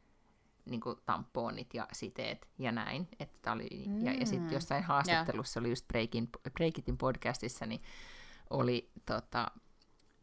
niin 0.65 0.81
kuin 0.81 0.97
tamponit 1.05 1.73
ja 1.73 1.87
siteet 1.91 2.47
ja 2.59 2.71
näin. 2.71 3.07
Että 3.19 3.51
oli, 3.51 3.85
mm. 3.87 4.05
Ja, 4.05 4.13
ja 4.13 4.25
sitten 4.25 4.53
jossain 4.53 4.83
haastattelussa 4.83 5.59
yeah. 5.59 5.63
oli 5.63 5.71
just 5.71 5.87
Breakin, 5.87 6.29
Breakitin 6.53 6.97
podcastissa, 6.97 7.65
niin 7.65 7.81
oli 8.49 8.91
tota, 9.05 9.51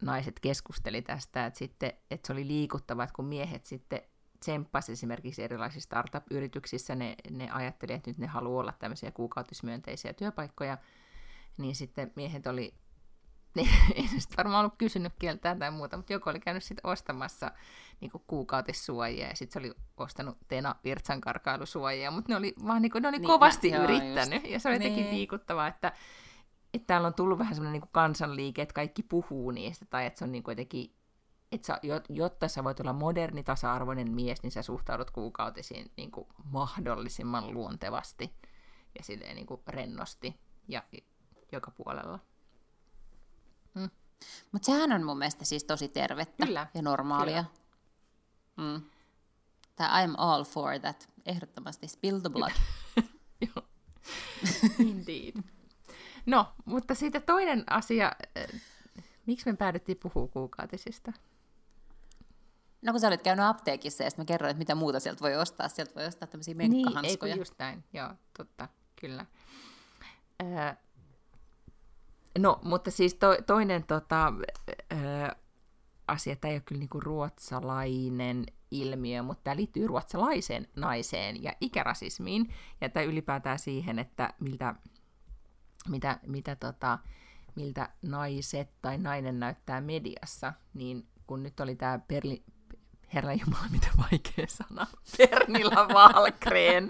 naiset 0.02 0.40
keskusteli 0.40 1.02
tästä, 1.02 1.46
että, 1.46 1.58
sitten, 1.58 1.92
että 2.10 2.26
se 2.26 2.32
oli 2.32 2.46
liikuttava, 2.46 3.04
että 3.04 3.14
kun 3.14 3.24
miehet 3.24 3.66
sitten 3.66 4.02
tsemppasi 4.40 4.92
esimerkiksi 4.92 5.42
erilaisissa 5.42 5.86
startup-yrityksissä, 5.86 6.94
ne, 6.94 7.14
ne 7.30 7.50
ajatteli, 7.50 7.92
että 7.92 8.10
nyt 8.10 8.18
ne 8.18 8.26
haluaa 8.26 8.60
olla 8.60 8.72
tämmöisiä 8.72 9.10
kuukautismyönteisiä 9.10 10.12
työpaikkoja, 10.12 10.78
niin 11.56 11.74
sitten 11.74 12.12
miehet 12.16 12.46
oli 12.46 12.74
niin, 13.54 13.68
ei 13.94 14.08
se 14.08 14.28
varmaan 14.36 14.60
ollut 14.60 14.78
kysynyt 14.78 15.12
kieltään 15.18 15.58
tai 15.58 15.70
muuta, 15.70 15.96
mutta 15.96 16.12
joku 16.12 16.30
oli 16.30 16.40
käynyt 16.40 16.64
sitten 16.64 16.90
ostamassa 16.90 17.50
niin 18.00 18.10
kuukautissuojia 18.26 19.28
ja 19.28 19.36
sitten 19.36 19.52
se 19.52 19.58
oli 19.58 19.74
ostanut 19.96 20.38
Tena 20.48 20.74
Virtsan 20.84 21.20
karkailusuojia, 21.20 22.10
mutta 22.10 22.32
ne 22.32 22.36
oli 22.36 22.54
vaan 22.66 22.82
niin 22.82 22.92
kuin, 22.92 23.02
ne 23.02 23.08
oli 23.08 23.18
niin, 23.18 23.26
kovasti 23.26 23.70
mä, 23.70 23.76
yrittänyt 23.76 24.44
joo, 24.44 24.52
ja 24.52 24.58
se 24.58 24.68
oli 24.68 24.76
jotenkin 24.76 25.04
niin. 25.04 25.14
liikuttavaa, 25.14 25.68
että, 25.68 25.92
että 26.74 26.86
täällä 26.86 27.06
on 27.06 27.14
tullut 27.14 27.38
vähän 27.38 27.54
semmoinen 27.54 27.80
niin 27.80 27.90
kansanliike, 27.92 28.62
että 28.62 28.74
kaikki 28.74 29.02
puhuu 29.02 29.50
niistä 29.50 29.84
tai 29.84 30.06
että 30.06 30.18
se 30.18 30.24
on 30.24 30.32
niin 30.32 30.42
kuin 30.42 30.52
jotenkin 30.52 30.94
että 31.52 31.66
sä, 31.66 31.80
jotta 32.08 32.48
sä 32.48 32.64
voit 32.64 32.80
olla 32.80 32.92
moderni, 32.92 33.42
tasa-arvoinen 33.42 34.12
mies, 34.12 34.42
niin 34.42 34.50
sä 34.50 34.62
suhtaudut 34.62 35.10
kuukautisiin 35.10 35.92
niin 35.96 36.10
kuin 36.10 36.26
mahdollisimman 36.44 37.54
luontevasti 37.54 38.34
ja 38.98 39.04
silleen 39.04 39.36
niin 39.36 39.46
kuin 39.46 39.60
rennosti 39.68 40.40
ja 40.68 40.82
joka 41.52 41.70
puolella. 41.70 42.18
Mm. 43.74 43.90
Mutta 44.52 44.66
sehän 44.66 44.92
on 44.92 45.04
mun 45.04 45.18
mielestä 45.18 45.44
siis 45.44 45.64
tosi 45.64 45.88
tervettä 45.88 46.46
kyllä, 46.46 46.66
ja 46.74 46.82
normaalia. 46.82 47.44
Kyllä. 48.56 48.78
Mm. 48.78 48.82
Tämä 49.76 50.06
I'm 50.06 50.14
all 50.16 50.44
for 50.44 50.78
that. 50.78 51.08
Ehdottomasti 51.26 51.88
spill 51.88 52.18
the 52.18 52.30
blood. 52.30 52.52
Joo. 53.54 53.66
Indeed. 54.78 55.42
No, 56.26 56.52
mutta 56.64 56.94
sitten 56.94 57.22
toinen 57.22 57.64
asia, 57.70 58.12
äh, 58.38 58.60
miksi 59.26 59.50
me 59.50 59.56
päädyttiin 59.56 59.98
puhua 60.02 60.28
kuukautisista? 60.28 61.12
No 62.82 62.92
kun 62.92 63.00
sä 63.00 63.08
olit 63.08 63.22
käynyt 63.22 63.44
apteekissa 63.44 64.04
ja 64.04 64.10
sitten 64.10 64.22
mä 64.22 64.26
kerroin, 64.26 64.50
että 64.50 64.58
mitä 64.58 64.74
muuta 64.74 65.00
sieltä 65.00 65.20
voi 65.20 65.36
ostaa. 65.36 65.68
Sieltä 65.68 65.94
voi 65.94 66.06
ostaa 66.06 66.28
tämmöisiä 66.28 66.54
menkkahanskoja. 66.54 67.34
Niin, 67.34 67.38
ei 67.38 67.40
just 67.40 67.54
näin. 67.58 67.84
Joo, 67.92 68.08
totta, 68.38 68.68
kyllä. 68.96 69.26
Äh, 70.42 70.76
No, 72.38 72.60
mutta 72.64 72.90
siis 72.90 73.14
to, 73.14 73.36
toinen 73.46 73.84
tota, 73.84 74.32
ää, 74.90 75.36
asia, 76.08 76.36
tämä 76.36 76.50
ei 76.50 76.56
ole 76.56 76.62
kyllä 76.66 76.78
niinku 76.78 77.00
ruotsalainen 77.00 78.46
ilmiö, 78.70 79.22
mutta 79.22 79.44
tämä 79.44 79.56
liittyy 79.56 79.86
ruotsalaiseen 79.86 80.68
naiseen 80.76 81.42
ja 81.42 81.52
ikärasismiin, 81.60 82.54
ja 82.80 82.88
tämä 82.88 83.04
ylipäätään 83.04 83.58
siihen, 83.58 83.98
että 83.98 84.34
miltä, 84.40 84.74
mitä, 85.88 86.18
mitä 86.26 86.56
tota, 86.56 86.98
miltä 87.54 87.88
naiset 88.02 88.70
tai 88.82 88.98
nainen 88.98 89.40
näyttää 89.40 89.80
mediassa, 89.80 90.52
niin 90.74 91.08
kun 91.26 91.42
nyt 91.42 91.60
oli 91.60 91.74
tämä 91.74 91.98
Perli, 91.98 92.44
Herra 93.14 93.32
Jumala, 93.32 93.68
mitä 93.70 93.88
vaikea 93.98 94.46
sana, 94.48 94.86
Pernilla 95.18 95.88
Valkreen 95.88 96.88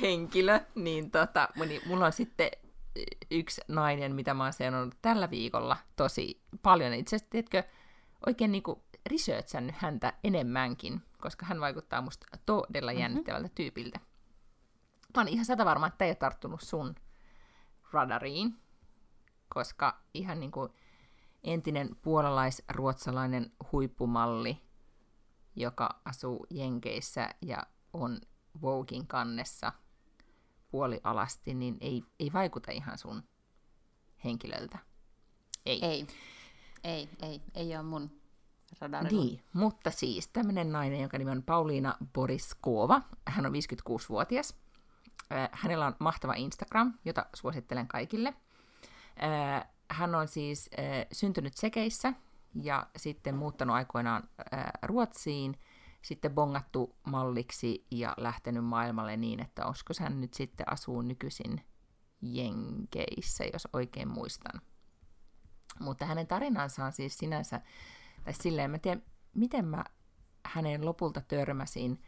henkilö, 0.00 0.60
niin, 0.74 1.10
tota, 1.10 1.48
niin 1.66 1.82
mulla 1.86 2.06
on 2.06 2.12
sitten 2.12 2.50
yksi 3.30 3.60
nainen, 3.68 4.14
mitä 4.14 4.34
mä 4.34 4.44
oon 4.44 4.52
seurannut 4.52 4.94
tällä 5.02 5.30
viikolla 5.30 5.76
tosi 5.96 6.42
paljon. 6.62 6.92
Itse 6.92 7.16
asiassa, 7.16 7.30
tiedätkö, 7.30 7.62
oikein 8.26 8.52
niinku 8.52 8.84
researchannut 9.10 9.74
häntä 9.78 10.12
enemmänkin, 10.24 11.02
koska 11.20 11.46
hän 11.46 11.60
vaikuttaa 11.60 12.02
musta 12.02 12.26
todella 12.46 12.90
mm-hmm. 12.90 13.00
jännittävältä 13.00 13.48
tyypiltä. 13.54 14.00
Mä 15.16 15.20
oon 15.20 15.28
ihan 15.28 15.44
sata 15.44 15.64
varma, 15.64 15.86
että 15.86 16.04
ei 16.04 16.10
ole 16.10 16.16
tarttunut 16.16 16.60
sun 16.60 16.94
radariin, 17.92 18.56
koska 19.48 20.00
ihan 20.14 20.40
niinku 20.40 20.68
entinen 21.44 21.96
puolalais-ruotsalainen 22.02 23.52
huippumalli, 23.72 24.62
joka 25.56 26.00
asuu 26.04 26.46
Jenkeissä 26.50 27.28
ja 27.42 27.62
on 27.92 28.20
Vogin 28.62 29.06
kannessa– 29.06 29.72
puolialasti, 30.70 31.54
niin 31.54 31.76
ei, 31.80 32.02
ei 32.20 32.32
vaikuta 32.32 32.72
ihan 32.72 32.98
sun 32.98 33.22
henkilöltä. 34.24 34.78
Ei. 35.66 35.84
Ei, 35.84 36.06
ei, 36.84 37.08
ei, 37.22 37.40
ei 37.54 37.76
ole 37.76 37.82
mun 37.82 38.10
radarilla. 38.80 39.24
Niin, 39.24 39.42
mutta 39.52 39.90
siis 39.90 40.28
tämmöinen 40.28 40.72
nainen, 40.72 41.00
jonka 41.00 41.18
nimi 41.18 41.30
on 41.30 41.42
Pauliina 41.42 41.96
Boriskova, 42.12 43.02
hän 43.26 43.46
on 43.46 43.52
56-vuotias. 43.52 44.56
Hänellä 45.52 45.86
on 45.86 45.96
mahtava 45.98 46.34
Instagram, 46.34 46.94
jota 47.04 47.26
suosittelen 47.34 47.88
kaikille. 47.88 48.34
Hän 49.90 50.14
on 50.14 50.28
siis 50.28 50.70
syntynyt 51.12 51.54
Sekeissä 51.54 52.12
ja 52.62 52.86
sitten 52.96 53.34
muuttanut 53.36 53.76
aikoinaan 53.76 54.28
Ruotsiin– 54.82 55.56
sitten 56.06 56.34
bongattu 56.34 56.96
malliksi 57.06 57.86
ja 57.90 58.14
lähtenyt 58.16 58.64
maailmalle 58.64 59.16
niin, 59.16 59.40
että 59.40 59.66
olisiko 59.66 59.92
hän 60.00 60.20
nyt 60.20 60.34
sitten 60.34 60.72
asuu 60.72 61.02
nykyisin 61.02 61.60
Jenkeissä, 62.22 63.44
jos 63.52 63.68
oikein 63.72 64.08
muistan. 64.08 64.60
Mutta 65.80 66.06
hänen 66.06 66.26
tarinansa 66.26 66.84
on 66.84 66.92
siis 66.92 67.18
sinänsä, 67.18 67.60
tai 68.24 68.32
silleen, 68.32 68.70
mä 68.70 68.78
tiedän, 68.78 69.02
miten 69.34 69.64
mä 69.64 69.84
hänen 70.44 70.86
lopulta 70.86 71.20
törmäsin, 71.20 72.02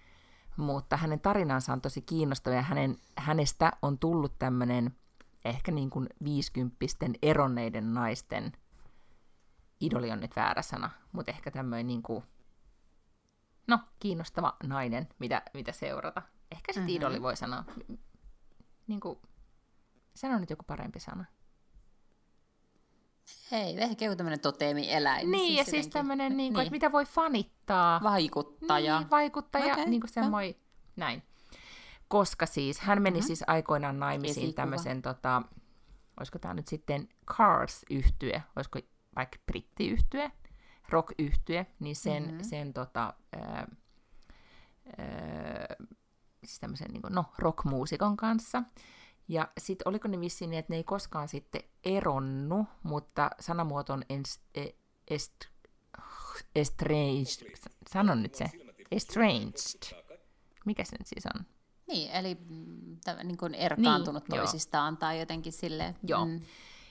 mutta 0.59 0.97
hänen 0.97 1.21
tarinansa 1.21 1.73
on 1.73 1.81
tosi 1.81 2.03
kiinnostava 2.03 2.55
ja 2.55 2.63
hänen, 2.63 2.97
hänestä 3.17 3.73
on 3.83 3.99
tullut 3.99 4.39
tämmöinen 4.39 4.97
ehkä 5.45 5.73
niin 5.73 5.91
kuin 5.91 6.09
viisikymppisten 6.25 7.15
eronneiden 7.23 7.95
naisten, 7.95 8.53
idoli 9.81 10.11
on 10.11 10.21
nyt 10.21 10.37
väärä 10.37 10.63
sana, 10.63 10.91
mutta 11.13 11.33
ehkä 11.33 11.51
tämmöinen 11.51 11.87
niin 11.87 12.03
kuin 12.03 12.25
no, 13.67 13.79
kiinnostava 13.99 14.57
nainen, 14.65 15.09
mitä, 15.19 15.43
mitä 15.55 15.73
seurata. 15.73 16.23
Ehkä 16.51 16.73
sitten 16.73 16.83
mm-hmm. 16.83 16.97
idoli 16.97 17.23
voi 17.23 17.37
sanoa. 17.37 17.65
Niin 18.87 19.01
kuin, 19.01 19.19
sano 20.15 20.39
nyt 20.39 20.51
joku 20.51 20.65
parempi 20.67 21.01
sana. 21.01 21.25
Ei, 23.53 23.81
ehkä 23.81 24.05
joku 24.05 24.17
tämmöinen 24.17 24.41
toteemi-eläin. 24.41 25.31
Niin, 25.31 25.47
siis 25.47 25.59
ja 25.59 25.65
siis 25.65 25.89
tämmöinen, 25.89 26.37
niin 26.37 26.53
kuin, 26.53 26.59
niin. 26.59 26.67
että 26.67 26.71
mitä 26.71 26.93
voi 26.93 27.05
fanittaa. 27.05 28.01
Vaikuttaja. 28.03 28.99
Niin, 28.99 29.11
vaikuttaja, 29.11 29.73
okay, 29.73 29.87
niin 29.87 30.01
kuin 30.01 30.11
semmoinen, 30.11 30.55
näin. 30.97 31.23
Koska 32.09 32.47
siis, 32.47 32.81
hän 32.81 33.03
meni 33.03 33.19
mm-hmm. 33.19 33.27
siis 33.27 33.45
aikoinaan 33.47 34.01
naimisiin 34.01 34.45
Esikuva. 34.45 34.57
tämmöisen, 34.63 35.03
tota, 35.03 35.43
olisiko 36.21 36.39
tämä 36.39 36.55
nyt 36.55 36.69
sitten 36.69 37.09
Cars-yhtye, 37.31 38.41
olisiko 38.57 38.79
vaikka 39.17 39.39
brittiyhtye, 39.47 40.33
rock 40.89 41.13
yhtye 41.19 41.67
niin 41.81 41.97
sen, 41.97 42.23
mm-hmm. 42.23 42.43
sen 42.43 42.73
tota, 42.73 43.15
ää, 43.33 43.69
ää, 44.99 45.77
siis 46.45 46.61
tämmöisen 46.61 46.91
niin 46.91 47.03
kuin, 47.03 47.15
no, 47.15 47.25
rockmuusikon 47.39 48.17
kanssa. 48.17 48.63
Ja 49.29 49.49
sitten 49.59 49.89
oliko 49.89 50.09
ne 50.09 50.21
vissiin 50.21 50.51
niin, 50.51 50.59
että 50.59 50.73
ne 50.73 50.77
ei 50.77 50.85
koskaan 50.85 51.29
sitten 51.29 51.63
eronnu, 51.85 52.67
mutta 52.83 53.31
sanamuoto 53.41 53.93
on 53.93 54.03
est, 54.09 54.43
e, 54.55 54.67
est, 55.09 55.35
estranged, 56.55 57.57
sanon 57.91 58.23
nyt 58.23 58.35
se, 58.35 58.45
estranged. 58.91 59.99
Mikä 60.67 60.85
se 60.85 60.97
nyt 60.99 61.07
siis 61.07 61.27
on? 61.35 61.47
Niin, 61.89 62.11
eli 62.11 62.39
täm, 63.05 63.17
niin 63.25 63.37
kuin 63.37 63.55
erkaantunut 63.55 64.29
niin, 64.29 64.41
toisistaan 64.41 64.93
joo. 64.93 64.99
tai 64.99 65.21
jotenkin 65.21 65.53
silleen. 65.53 65.97
Joo. 66.03 66.25
Mm. 66.25 66.41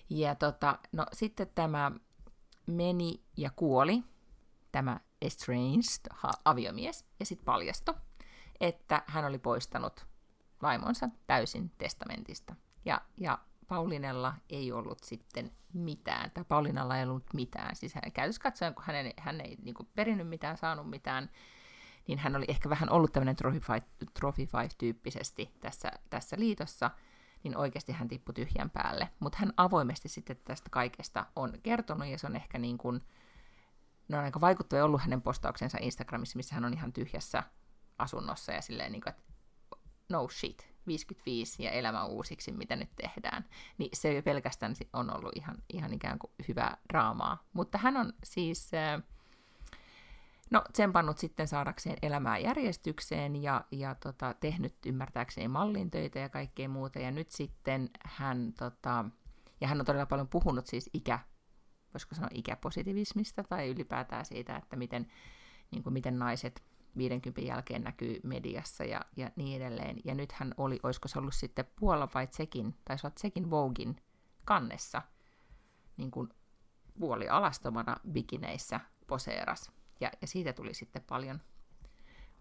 Ja 0.09 0.35
tota, 0.35 0.79
no 0.91 1.05
sitten 1.13 1.51
tämä 1.55 1.91
meni 2.65 3.23
ja 3.38 3.51
kuoli, 3.55 4.03
tämä 4.71 4.99
estranged 5.21 6.31
aviomies, 6.45 7.05
ja 7.19 7.25
sitten 7.25 7.45
paljastui, 7.45 7.95
että 8.59 9.03
hän 9.07 9.25
oli 9.25 9.39
poistanut 9.39 10.05
vaimonsa 10.62 11.10
täysin 11.28 11.72
testamentista. 11.78 12.55
Ja, 12.86 13.01
ja 13.18 13.39
Paulinella 13.68 14.34
ei 14.49 14.72
ollut 14.72 15.03
sitten 15.03 15.51
mitään, 15.74 16.32
tai 16.32 16.43
Paulinalla 16.43 16.97
ei 16.97 17.03
ollut 17.03 17.34
mitään. 17.34 17.76
Siis 17.76 17.95
hän 17.95 18.12
käytössä 18.14 18.41
katsoen, 18.41 18.76
kun 18.76 18.84
hän 18.88 18.95
ei, 18.95 19.14
hän 19.18 19.41
ei 19.41 19.58
niin 19.64 19.76
perinnyt 19.95 20.28
mitään, 20.28 20.58
saanut 20.58 20.89
mitään, 20.89 21.30
niin 22.08 22.20
hän 22.20 22.36
oli 22.36 22.45
ehkä 22.47 22.70
vähän 22.70 22.89
ollut 22.89 23.14
tämmöinen 23.14 23.36
Trophy 24.14 24.45
Five-tyyppisesti 24.45 25.51
tässä, 25.60 25.91
tässä 26.10 26.36
liitossa, 26.39 26.91
niin 27.43 27.58
oikeasti 27.58 27.91
hän 27.91 28.08
tippui 28.08 28.34
tyhjän 28.34 28.70
päälle. 28.70 29.10
Mutta 29.20 29.38
hän 29.38 29.53
avoimesti 29.58 30.10
sitten 30.10 30.38
tästä 30.45 30.70
kaikesta 30.70 31.26
on 31.36 31.53
kertonut, 31.64 32.08
ja 32.08 32.18
se 32.18 32.28
on 32.28 32.36
ehkä 32.36 32.58
niin 32.58 32.78
kuin, 32.78 33.01
ne 34.08 34.18
on 34.18 34.24
aika 34.24 34.41
vaikuttava 34.41 34.84
ollut 34.84 35.01
hänen 35.01 35.22
postauksensa 35.22 35.78
Instagramissa, 35.82 36.38
missä 36.38 36.55
hän 36.55 36.66
on 36.66 36.74
ihan 36.74 36.93
tyhjässä 36.93 37.43
asunnossa 37.97 38.51
ja 38.51 38.62
silleen, 38.62 38.91
niin 38.91 39.01
kuin, 39.01 39.10
että 39.10 39.24
no 40.10 40.28
shit, 40.30 40.68
55 40.88 41.64
ja 41.64 41.72
elämä 41.72 42.05
uusiksi, 42.05 42.51
mitä 42.51 42.76
nyt 42.76 42.89
tehdään. 42.95 43.45
Niin 43.78 43.89
se 43.93 44.14
jo 44.14 44.24
pelkästään 44.24 44.76
on 44.93 45.16
ollut 45.16 45.32
ihan, 45.36 45.58
ihan 45.74 45.93
ikään 45.93 46.20
kuin 46.20 46.32
hyvää 46.47 46.78
draamaa. 46.89 47.43
Mutta 47.53 47.78
hän 47.78 47.97
on 47.97 48.14
siis 48.24 48.72
äh, 48.74 49.03
no, 50.51 50.64
tsempannut 50.74 51.18
sitten 51.18 51.47
saadakseen 51.47 51.97
elämää 52.01 52.38
järjestykseen 52.38 53.43
ja, 53.43 53.66
ja 53.72 53.95
tota, 53.95 54.34
tehnyt 54.39 54.76
ymmärtääkseen 54.86 55.51
mallintöitä 55.51 56.20
ja 56.20 56.30
kaikkea 56.30 56.70
muuta. 56.70 56.99
Ja 56.99 57.12
nyt 57.12 57.32
sitten 57.32 57.89
hän, 58.05 58.53
tota, 58.58 59.05
ja 59.62 59.68
hän 59.68 59.80
on 59.80 59.86
todella 59.86 60.05
paljon 60.05 60.28
puhunut 60.28 60.68
siis 60.68 60.89
ikä, 60.93 61.20
voisiko 61.93 62.16
sanoa 62.16 62.30
ikäpositivismista 62.34 63.43
tai 63.43 63.70
ylipäätään 63.70 64.26
siitä, 64.26 64.55
että 64.55 64.76
miten, 64.76 65.08
niin 65.72 65.84
kuin 65.84 65.93
miten 65.93 66.20
naiset 66.20 66.64
50 66.97 67.41
jälkeen 67.41 67.83
näkyy 67.83 68.19
mediassa 68.23 68.83
ja, 68.83 69.01
ja 69.15 69.31
niin 69.35 69.61
edelleen. 69.61 69.97
Ja 70.05 70.15
nyt 70.15 70.31
hän 70.31 70.53
oli, 70.57 70.79
olisiko 70.83 71.07
se 71.07 71.19
ollut 71.19 71.35
sitten 71.35 71.65
Puola 71.79 72.09
vai 72.13 72.27
Tsekin, 72.27 72.75
tai 72.85 72.99
se 72.99 73.09
Tsekin 73.09 73.49
Vogin 73.49 73.95
kannessa, 74.45 75.01
niin 75.97 76.11
kuin 76.11 76.29
puoli 76.99 77.29
alastomana 77.29 77.97
bikineissä 78.11 78.79
poseeras. 79.07 79.71
Ja, 79.99 80.11
ja 80.21 80.27
siitä 80.27 80.53
tuli 80.53 80.73
sitten 80.73 81.03
paljon 81.09 81.41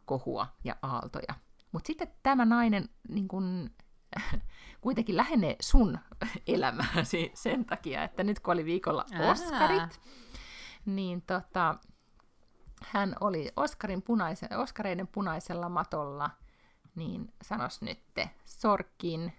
kohua 0.05 0.47
ja 0.65 0.77
aaltoja. 0.83 1.35
Mutta 1.73 1.87
sitten 1.87 2.09
tämä 2.23 2.45
nainen 2.45 2.89
niin 3.09 3.29
kun, 3.29 3.71
kuitenkin 4.81 5.17
lähenee 5.17 5.57
sun 5.61 5.99
elämääsi 6.47 7.31
sen 7.35 7.65
takia, 7.65 8.05
että 8.05 8.25
nyt 8.25 8.41
kun 8.41 8.55
oli 8.55 8.65
viikolla 8.65 9.05
Oscarit, 9.31 9.81
Ää. 9.81 9.91
niin 10.87 11.23
tota, 11.23 11.79
hän 12.83 13.17
oli 13.21 13.53
Oscarin 13.57 14.03
punaise, 14.03 14.49
Oscareiden 14.57 15.07
punaisella 15.07 15.69
matolla, 15.69 16.31
niin 16.95 17.35
sanos 17.43 17.83
nyt 17.83 18.01
Sorkin 18.45 19.33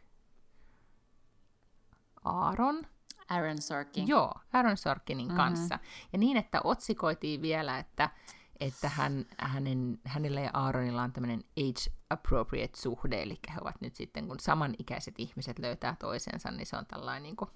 Aaron. 2.23 2.87
Aaron 3.29 3.61
Sorkin. 3.61 4.07
Joo, 4.07 4.33
Aaron 4.53 4.77
Sorkinin 4.77 5.27
mm-hmm. 5.27 5.37
kanssa. 5.37 5.79
Ja 6.13 6.19
niin, 6.19 6.37
että 6.37 6.61
otsikoitiin 6.63 7.41
vielä, 7.41 7.79
että, 7.79 8.09
että 8.59 8.89
hän, 8.89 9.25
hänen, 9.39 9.99
hänellä 10.03 10.41
ja 10.41 10.49
Aaronilla 10.53 11.03
on 11.03 11.13
tämmöinen 11.13 11.43
age-appropriate 11.59 12.75
suhde, 12.81 13.21
eli 13.21 13.39
he 13.53 13.59
ovat 13.61 13.81
nyt 13.81 13.95
sitten, 13.95 14.27
kun 14.27 14.39
samanikäiset 14.39 15.15
ihmiset 15.17 15.59
löytää 15.59 15.95
toisensa, 15.99 16.51
niin 16.51 16.65
se 16.65 16.77
on 16.77 16.85
tällainen 16.85 17.23
niin 17.23 17.35
kuin, 17.35 17.51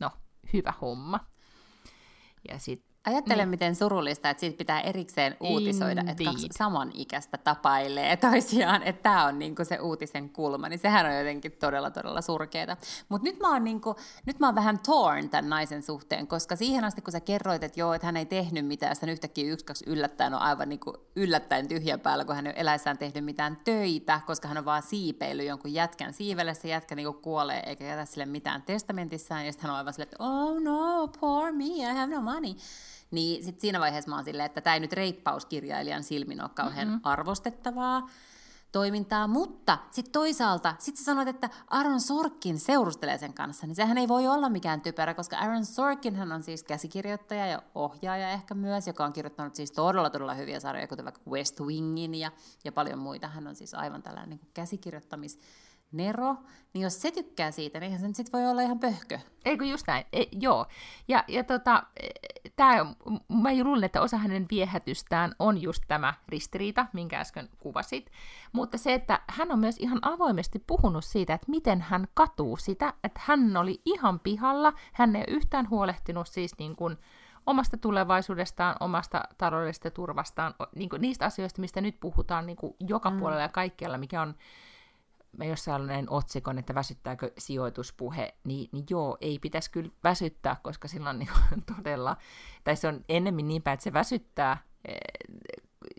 no, 0.00 0.10
hyvä 0.52 0.74
homma. 0.80 1.20
Ja 2.48 2.58
sitten 2.58 2.89
Ajattelen, 3.06 3.38
niin. 3.38 3.48
miten 3.48 3.74
surullista, 3.74 4.30
että 4.30 4.40
siitä 4.40 4.58
pitää 4.58 4.80
erikseen 4.80 5.36
uutisoida, 5.40 6.00
Indeed. 6.00 6.08
että 6.08 6.24
kaksi 6.24 6.48
samanikäistä 6.58 7.38
tapailee 7.38 8.16
toisiaan, 8.16 8.82
että 8.82 9.02
tämä 9.02 9.24
on 9.24 9.38
niinku 9.38 9.64
se 9.64 9.78
uutisen 9.78 10.30
kulma, 10.30 10.68
niin 10.68 10.78
sehän 10.78 11.06
on 11.06 11.18
jotenkin 11.18 11.52
todella, 11.52 11.90
todella 11.90 12.20
surkeeta. 12.20 12.76
Mutta 13.08 13.28
nyt, 13.28 13.40
mä 13.40 13.52
oon 13.52 13.64
niinku, 13.64 13.96
nyt 14.26 14.38
mä 14.38 14.46
oon 14.46 14.54
vähän 14.54 14.78
torn 14.78 15.28
tämän 15.28 15.50
naisen 15.50 15.82
suhteen, 15.82 16.26
koska 16.26 16.56
siihen 16.56 16.84
asti, 16.84 17.02
kun 17.02 17.12
sä 17.12 17.20
kerroit, 17.20 17.62
että 17.62 17.80
joo, 17.80 17.94
että 17.94 18.06
hän 18.06 18.16
ei 18.16 18.26
tehnyt 18.26 18.66
mitään, 18.66 18.96
sitten 18.96 19.08
yhtäkkiä 19.08 19.52
yksi, 19.52 19.64
kaksi 19.64 19.84
yllättäen 19.88 20.34
on 20.34 20.40
aivan 20.40 20.68
niinku 20.68 20.96
yllättäen 21.16 21.68
tyhjän 21.68 22.00
päällä, 22.00 22.24
kun 22.24 22.34
hän 22.34 22.46
ei 22.46 22.50
ole 22.50 22.60
eläessään 22.60 22.98
tehnyt 22.98 23.24
mitään 23.24 23.56
töitä, 23.64 24.20
koska 24.26 24.48
hän 24.48 24.58
on 24.58 24.64
vaan 24.64 24.82
siipeillyt 24.82 25.46
jonkun 25.46 25.74
jätkän 25.74 26.12
siivelle, 26.12 26.54
se 26.54 26.68
jätkä 26.68 26.94
niinku 26.94 27.12
kuolee 27.12 27.62
eikä 27.66 27.84
jätä 27.84 28.04
sille 28.04 28.26
mitään 28.26 28.62
testamentissaan, 28.62 29.46
ja 29.46 29.52
sitten 29.52 29.68
hän 29.68 29.72
on 29.72 29.78
aivan 29.78 29.92
silleen, 29.92 30.08
että 30.12 30.24
oh 30.24 30.60
no, 30.60 31.08
poor 31.20 31.52
me, 31.52 31.64
I 31.64 31.80
have 31.82 32.14
no 32.14 32.22
money. 32.22 32.54
Niin 33.10 33.44
sit 33.44 33.60
siinä 33.60 33.80
vaiheessa 33.80 34.10
mä 34.10 34.16
oon 34.16 34.24
silleen, 34.24 34.46
että 34.46 34.60
tämä 34.60 34.74
ei 34.74 34.80
nyt 34.80 34.92
reippauskirjailijan 34.92 36.04
silmin 36.04 36.40
ole 36.40 36.50
kauhean 36.54 36.88
mm-hmm. 36.88 37.00
arvostettavaa 37.04 38.08
toimintaa, 38.72 39.26
mutta 39.28 39.78
sitten 39.90 40.12
toisaalta, 40.12 40.74
sit 40.78 40.96
sä 40.96 41.04
sanoit, 41.04 41.28
että 41.28 41.50
Aaron 41.70 42.00
Sorkin 42.00 42.58
seurustelee 42.58 43.18
sen 43.18 43.34
kanssa, 43.34 43.66
niin 43.66 43.74
sehän 43.74 43.98
ei 43.98 44.08
voi 44.08 44.26
olla 44.26 44.48
mikään 44.48 44.80
typerä, 44.80 45.14
koska 45.14 45.36
Aaron 45.36 45.64
Sorkin 45.64 46.16
hän 46.16 46.32
on 46.32 46.42
siis 46.42 46.62
käsikirjoittaja 46.62 47.46
ja 47.46 47.62
ohjaaja 47.74 48.30
ehkä 48.30 48.54
myös, 48.54 48.86
joka 48.86 49.04
on 49.04 49.12
kirjoittanut 49.12 49.54
siis 49.54 49.72
todella 49.72 50.10
todella 50.10 50.34
hyviä 50.34 50.60
sarjoja, 50.60 50.88
kuten 50.88 51.04
vaikka 51.04 51.30
West 51.30 51.60
Wingin 51.60 52.14
ja, 52.14 52.30
ja 52.64 52.72
paljon 52.72 52.98
muita. 52.98 53.28
Hän 53.28 53.46
on 53.46 53.56
siis 53.56 53.74
aivan 53.74 54.02
tällainen 54.02 54.30
niin 54.30 54.50
käsikirjoittamis 54.54 55.40
Nero, 55.92 56.36
niin 56.72 56.82
jos 56.82 57.02
se 57.02 57.10
tykkää 57.10 57.50
siitä, 57.50 57.80
niin 57.80 57.98
se 57.98 58.06
nyt 58.06 58.16
sit 58.16 58.32
voi 58.32 58.46
olla 58.46 58.60
ihan 58.60 58.78
pöhkö. 58.78 59.18
Eikö 59.44 59.64
just 59.64 59.86
näin, 59.86 60.04
e, 60.12 60.22
joo. 60.32 60.66
Ja, 61.08 61.24
ja 61.28 61.44
tota, 61.44 61.82
e, 62.02 62.08
tää, 62.56 62.84
mä 63.28 63.48
luulen, 63.62 63.84
että 63.84 64.00
osa 64.00 64.16
hänen 64.16 64.46
viehätystään 64.50 65.34
on 65.38 65.62
just 65.62 65.82
tämä 65.88 66.14
ristiriita, 66.28 66.86
minkä 66.92 67.20
äsken 67.20 67.48
kuvasit. 67.58 68.10
Mutta 68.52 68.78
se, 68.78 68.94
että 68.94 69.20
hän 69.28 69.52
on 69.52 69.58
myös 69.58 69.76
ihan 69.78 69.98
avoimesti 70.02 70.64
puhunut 70.66 71.04
siitä, 71.04 71.34
että 71.34 71.50
miten 71.50 71.80
hän 71.80 72.08
katuu 72.14 72.56
sitä, 72.56 72.94
että 73.04 73.20
hän 73.24 73.56
oli 73.56 73.80
ihan 73.84 74.20
pihalla, 74.20 74.72
hän 74.92 75.16
ei 75.16 75.24
yhtään 75.28 75.70
huolehtinut 75.70 76.26
siis 76.26 76.58
niin 76.58 76.76
kuin, 76.76 76.96
omasta 77.46 77.76
tulevaisuudestaan, 77.76 78.76
omasta 78.80 79.22
taloudellisesta 79.38 79.90
turvastaan, 79.90 80.54
niin 80.74 80.88
kuin 80.88 81.02
niistä 81.02 81.24
asioista, 81.24 81.60
mistä 81.60 81.80
nyt 81.80 82.00
puhutaan 82.00 82.46
niin 82.46 82.56
kuin 82.56 82.74
joka 82.80 83.10
mm. 83.10 83.18
puolella 83.18 83.42
ja 83.42 83.48
kaikkialla, 83.48 83.98
mikä 83.98 84.22
on 84.22 84.34
mä 85.38 85.44
jossain 85.44 85.86
näin 85.86 86.10
otsikon, 86.10 86.58
että 86.58 86.74
väsyttääkö 86.74 87.32
sijoituspuhe, 87.38 88.34
niin, 88.44 88.68
niin 88.72 88.84
joo, 88.90 89.18
ei 89.20 89.38
pitäisi 89.38 89.70
kyllä 89.70 89.90
väsyttää, 90.04 90.56
koska 90.62 90.88
silloin 90.88 91.18
niin 91.18 91.30
todella, 91.76 92.16
tai 92.64 92.76
se 92.76 92.88
on 92.88 93.04
ennemmin 93.08 93.48
niin 93.48 93.62
päin, 93.62 93.74
että 93.74 93.84
se 93.84 93.92
väsyttää 93.92 94.62
eh, 94.84 94.98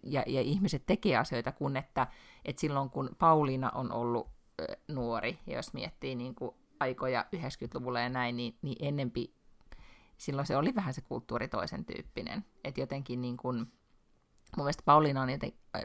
ja, 0.03 0.23
ja 0.27 0.41
ihmiset 0.41 0.84
tekee 0.86 1.17
asioita, 1.17 1.51
kun 1.51 1.77
että, 1.77 2.07
että 2.45 2.59
silloin 2.59 2.89
kun 2.89 3.09
Pauliina 3.19 3.69
on 3.69 3.91
ollut 3.91 4.27
eh, 4.59 4.77
nuori, 4.88 5.39
ja 5.47 5.55
jos 5.55 5.73
miettii 5.73 6.15
niin 6.15 6.36
kuin 6.36 6.55
aikoja 6.79 7.25
90-luvulla 7.36 7.99
ja 7.99 8.09
näin, 8.09 8.38
niin, 8.38 8.57
niin 8.61 8.88
ennempi 8.88 9.34
silloin 10.17 10.47
se 10.47 10.57
oli 10.57 10.75
vähän 10.75 10.93
se 10.93 11.01
kulttuuri 11.01 11.47
toisen 11.47 11.86
tyyppinen. 11.86 12.45
Että 12.63 12.82
jotenkin 12.82 13.21
niin 13.21 13.38
kuin, 13.38 13.71
mun 14.58 14.66
mielestä 14.66 14.84
Pauliina 14.86 15.22
on 15.22 15.30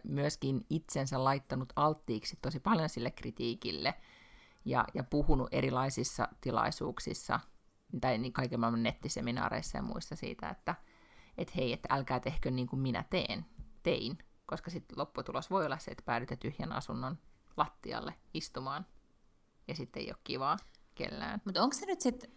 myöskin 0.05 0.67
itsensä 0.71 1.25
laittanut 1.25 1.73
alttiiksi 1.77 2.39
tosi 2.43 2.61
paljon 2.61 2.89
sille 2.89 3.11
kritiikille 3.11 3.95
ja, 4.65 4.85
ja 4.95 5.05
puhunut 5.05 5.49
erilaisissa 5.53 6.29
tilaisuuksissa 6.41 7.41
tai 8.01 8.19
niin 8.19 8.33
kaiken 8.33 8.61
maailman 8.61 8.83
nettiseminaareissa 8.83 9.79
ja 9.79 9.83
muissa 9.83 10.17
siitä, 10.17 10.49
että 10.49 10.75
et 11.39 11.57
hei, 11.57 11.73
että 11.73 11.89
älkää 11.95 12.21
tehkö 12.21 12.51
niin 12.51 12.67
kuin 12.67 12.81
minä 12.81 13.05
teen, 13.11 13.47
tein, 13.83 14.19
koska 14.47 14.71
sitten 14.71 14.99
lopputulos 14.99 15.51
voi 15.51 15.67
olla 15.67 15.79
se, 15.79 15.91
että 15.91 16.05
päädytte 16.05 16.37
tyhjän 16.37 16.73
asunnon 16.73 17.19
lattialle 17.57 18.15
istumaan 18.35 18.87
ja 19.69 19.75
sitten 19.75 20.03
ei 20.03 20.11
ole 20.11 20.21
kivaa 20.25 20.57
kellään. 20.95 21.43
Mutta 21.45 21.63
onko 21.63 21.75
se 21.75 21.87
nyt 21.87 22.01
sitten 22.01 22.31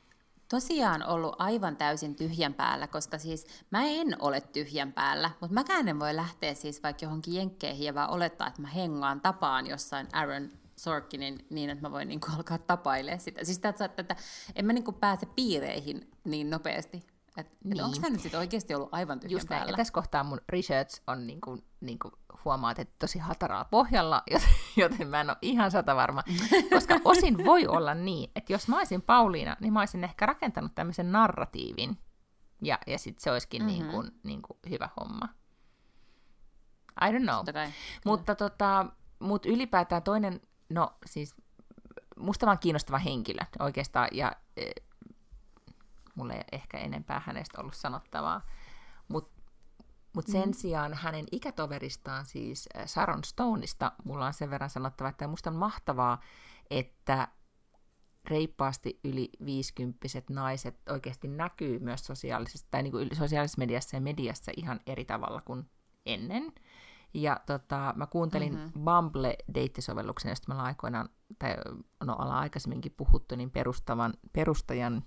tosiaan 0.49 1.07
ollut 1.07 1.35
aivan 1.37 1.77
täysin 1.77 2.15
tyhjän 2.15 2.53
päällä, 2.53 2.87
koska 2.87 3.17
siis 3.17 3.47
mä 3.71 3.85
en 3.85 4.15
ole 4.19 4.41
tyhjän 4.41 4.93
päällä, 4.93 5.31
mutta 5.41 5.53
mäkään 5.53 5.87
en 5.87 5.99
voi 5.99 6.15
lähteä 6.15 6.53
siis 6.53 6.83
vaikka 6.83 7.05
johonkin 7.05 7.33
jenkkeihin 7.33 7.85
ja 7.85 7.95
vaan 7.95 8.09
olettaa, 8.09 8.47
että 8.47 8.61
mä 8.61 8.67
hengaan 8.67 9.21
tapaan 9.21 9.67
jossain 9.67 10.07
Aaron 10.13 10.49
Sorkinin 10.75 11.45
niin, 11.49 11.69
että 11.69 11.81
mä 11.81 11.91
voin 11.91 12.07
niin 12.07 12.19
alkaa 12.37 12.57
tapailemaan 12.57 13.19
sitä. 13.19 13.45
Siis 13.45 13.61
että, 13.63 13.85
että 13.97 14.15
en 14.55 14.65
mä 14.65 14.73
niin 14.73 14.83
pääse 14.99 15.25
piireihin 15.25 16.11
niin 16.23 16.49
nopeasti. 16.49 17.03
Et, 17.37 17.47
niin. 17.63 17.79
et 17.79 17.85
onko 17.85 17.97
tämä 18.01 18.09
nyt 18.09 18.21
sitten 18.21 18.39
oikeasti 18.39 18.75
ollut 18.75 18.89
aivan 18.91 19.19
tyhjän 19.19 19.31
Just 19.31 19.47
päällä? 19.49 19.71
Ja 19.71 19.77
tässä 19.77 19.93
kohtaa 19.93 20.23
mun 20.23 20.41
research 20.49 21.01
on 21.07 21.27
niin 21.27 21.41
kuin, 21.41 21.63
niin 21.81 21.99
kuin 21.99 22.13
huomaat, 22.45 22.79
että 22.79 22.95
tosi 22.99 23.19
hataraa 23.19 23.65
pohjalla, 23.65 24.23
joten 24.77 25.07
mä 25.07 25.21
en 25.21 25.29
ole 25.29 25.37
ihan 25.41 25.71
sata 25.71 25.95
varma. 25.95 26.23
Koska 26.73 26.99
osin 27.03 27.45
voi 27.45 27.67
olla 27.67 27.93
niin, 27.93 28.31
että 28.35 28.53
jos 28.53 28.67
mä 28.67 28.77
olisin 28.77 29.01
Pauliina, 29.01 29.57
niin 29.59 29.73
mä 29.73 29.79
olisin 29.79 30.03
ehkä 30.03 30.25
rakentanut 30.25 30.75
tämmöisen 30.75 31.11
narratiivin. 31.11 31.97
Ja, 32.61 32.79
ja 32.87 32.99
sitten 32.99 33.23
se 33.23 33.31
olisikin 33.31 33.61
mm-hmm. 33.61 33.77
niin 33.77 33.91
kuin, 33.91 34.11
niin 34.23 34.41
kuin 34.41 34.57
hyvä 34.69 34.89
homma. 34.99 35.29
I 37.01 37.11
don't 37.11 37.23
know. 37.23 37.65
Mutta 38.05 38.35
tota, 38.35 38.85
mut 39.19 39.45
ylipäätään 39.45 40.03
toinen, 40.03 40.41
no 40.69 40.93
siis 41.05 41.35
musta 42.19 42.45
vaan 42.45 42.59
kiinnostava 42.59 42.97
henkilö 42.97 43.41
oikeastaan, 43.59 44.07
ja 44.11 44.35
e, 44.57 44.71
mulle 46.19 46.33
ei 46.33 46.43
ehkä 46.51 46.77
enempää 46.77 47.21
hänestä 47.25 47.61
ollut 47.61 47.75
sanottavaa. 47.75 48.41
Mutta 49.07 49.39
mutta 50.15 50.31
sen 50.31 50.49
mm. 50.49 50.53
sijaan 50.53 50.93
hänen 50.93 51.25
ikätoveristaan, 51.31 52.25
siis 52.25 52.69
äh, 52.77 52.85
Sharon 52.87 53.23
Stoneista, 53.23 53.91
mulla 54.03 54.25
on 54.25 54.33
sen 54.33 54.49
verran 54.49 54.69
sanottava, 54.69 55.09
että 55.09 55.27
musta 55.27 55.49
on 55.49 55.55
mahtavaa, 55.55 56.21
että 56.69 57.27
reippaasti 58.25 58.99
yli 59.03 59.29
50 59.45 60.07
naiset 60.29 60.79
oikeasti 60.89 61.27
näkyy 61.27 61.79
myös 61.79 62.05
sosiaalisessa, 62.05 62.67
tai 62.71 62.83
niin 62.83 62.91
kuin 62.91 63.09
sosiaalisessa 63.15 63.59
mediassa 63.59 63.97
ja 63.97 64.01
mediassa 64.01 64.51
ihan 64.57 64.79
eri 64.85 65.05
tavalla 65.05 65.41
kuin 65.41 65.69
ennen. 66.05 66.53
Ja 67.13 67.39
tota, 67.45 67.93
mä 67.97 68.05
kuuntelin 68.05 68.53
mm-hmm. 68.53 68.83
Bumble-deittisovelluksen, 68.83 70.29
josta 70.29 70.53
ollaan 70.53 70.67
aikoinaan, 70.67 71.09
tai 71.39 71.55
no 72.03 72.13
ollaan 72.13 72.39
aikaisemminkin 72.39 72.93
puhuttu, 72.97 73.35
niin 73.35 73.51
perustavan, 73.51 74.13
perustajan 74.33 75.03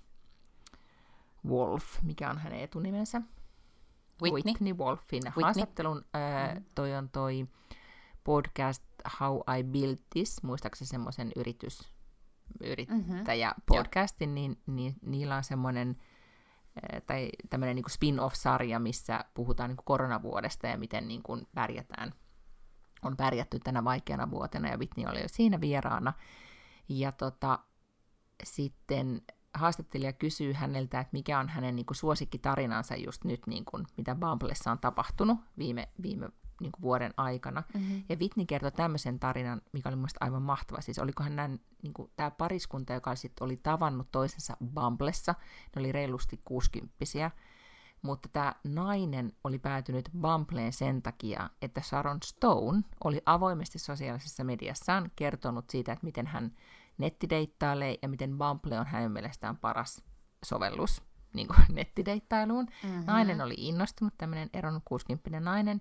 Wolf, 1.47 2.03
mikä 2.03 2.31
on 2.31 2.39
hänen 2.39 2.61
etunimensä? 2.61 3.23
Whitney. 4.23 4.43
Whitney 4.53 4.73
Wolfin 4.75 5.23
Whitney. 5.25 5.45
haastattelun. 5.45 6.05
Ää, 6.15 6.55
Mm. 6.55 6.65
toi 6.75 6.95
on 6.95 7.09
toi 7.09 7.47
podcast 8.25 8.83
How 9.21 9.37
I 9.59 9.65
Built 9.65 10.01
This, 10.11 10.43
muistaakseni 10.43 10.89
semmoisen 10.89 11.33
yritys, 11.37 11.93
yrittäjä 12.61 13.53
podcastin, 13.67 14.35
niin, 14.35 14.61
niin 14.67 14.95
niillä 15.07 15.37
on 15.37 15.45
semmoinen 15.45 15.97
ää, 16.83 17.01
tai 17.01 17.29
tämmöinen 17.51 17.77
niin 17.77 17.91
spin-off-sarja, 17.91 18.79
missä 18.79 19.25
puhutaan 19.35 19.71
niin 19.71 19.79
koronavuodesta 19.85 20.67
ja 20.67 20.79
miten 20.79 21.09
niin 21.09 21.23
kuin 21.23 21.47
pärjätään, 21.55 22.13
on 23.03 23.17
pärjätty 23.17 23.59
tänä 23.59 23.85
vaikeana 23.85 24.31
vuotena, 24.31 24.69
ja 24.69 24.77
Whitney 24.79 25.07
oli 25.07 25.21
jo 25.23 25.29
siinä 25.29 25.61
vieraana. 25.61 26.13
Ja 26.89 27.13
tota, 27.13 27.59
sitten 28.45 29.23
haastattelija 29.55 30.13
kysyy 30.13 30.53
häneltä, 30.53 31.01
että 31.01 31.13
mikä 31.13 31.39
on 31.39 31.49
hänen 31.49 31.77
niin 31.77 31.87
kuin, 31.87 31.97
suosikkitarinansa 31.97 32.97
just 32.97 33.25
nyt, 33.25 33.47
niin 33.47 33.65
kuin, 33.65 33.87
mitä 33.97 34.15
Bumblessa 34.15 34.71
on 34.73 34.79
tapahtunut 34.79 35.39
viime, 35.59 35.89
viime 36.03 36.29
niin 36.61 36.73
kuin, 36.73 36.83
vuoden 36.83 37.15
aikana. 37.17 37.63
Mm-hmm. 37.75 38.03
Ja 38.09 38.17
Whitney 38.17 38.47
kertoi 38.47 38.73
tämmöisen 38.73 39.19
tarinan, 39.19 39.63
mikä 39.73 39.89
oli 39.89 39.97
mielestäni 39.97 40.27
aivan 40.27 40.43
mahtava. 40.43 40.81
Siis 40.81 40.99
olikohan 40.99 41.37
nämä, 41.37 41.57
niin 41.83 41.95
kuin, 41.95 42.11
tämä 42.17 42.31
pariskunta, 42.31 42.93
joka 42.93 43.15
sit 43.15 43.33
oli 43.41 43.57
tavannut 43.57 44.09
toisensa 44.13 44.57
Bumblessa, 44.75 45.35
ne 45.77 45.81
oli 45.81 45.93
reilusti 45.93 46.41
kuusikymppisiä, 46.45 47.31
mutta 48.03 48.29
tämä 48.29 48.55
nainen 48.65 49.33
oli 49.45 49.59
päätynyt 49.59 50.11
Bumbleen 50.21 50.73
sen 50.73 51.03
takia, 51.03 51.51
että 51.63 51.81
Sharon 51.81 52.19
Stone 52.25 52.83
oli 53.05 53.23
avoimesti 53.27 53.79
sosiaalisessa 53.79 54.45
mediassaan 54.45 55.11
kertonut 55.17 55.71
siitä, 55.71 55.93
että 55.93 56.07
miten 56.07 56.27
hän 56.27 56.53
nettideittailee 56.99 57.99
ja 58.03 58.09
miten 58.09 58.39
Bumble 58.39 58.81
on 58.81 58.87
hänen 58.87 59.13
mielestään 59.13 59.57
paras 59.57 60.05
sovellus 60.45 61.03
niin 61.33 61.49
kuin 61.49 61.59
nettideittailuun. 61.75 62.67
Mm-hmm. 62.83 63.05
Nainen 63.07 63.41
oli 63.41 63.55
innostunut, 63.59 64.15
tämmöinen 64.19 64.51
eronnut 64.53 64.83
60 64.85 65.41
nainen, 65.41 65.81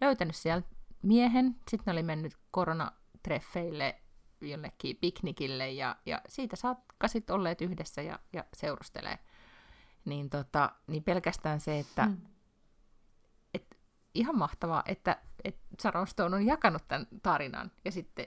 löytänyt 0.00 0.36
siellä 0.36 0.62
miehen, 1.02 1.56
sitten 1.68 1.84
ne 1.86 1.92
oli 1.92 2.02
mennyt 2.02 2.36
koronatreffeille 2.50 4.00
jonnekin 4.40 4.96
piknikille 4.96 5.70
ja, 5.70 5.96
ja 6.06 6.20
siitä 6.28 6.56
saakka 6.56 7.08
sitten 7.08 7.36
olleet 7.36 7.60
yhdessä 7.60 8.02
ja, 8.02 8.18
ja 8.32 8.44
seurustelee. 8.54 9.18
Niin, 10.04 10.30
tota, 10.30 10.72
niin 10.86 11.02
pelkästään 11.02 11.60
se, 11.60 11.78
että 11.78 12.06
Mm. 12.06 12.16
et, 13.54 13.78
ihan 14.14 14.38
mahtavaa, 14.38 14.82
että 14.86 15.22
et 15.44 15.56
Sharon 15.80 16.06
Stone 16.06 16.36
on 16.36 16.46
jakanut 16.46 16.88
tämän 16.88 17.06
tarinan 17.22 17.70
ja 17.84 17.92
sitten, 17.92 18.26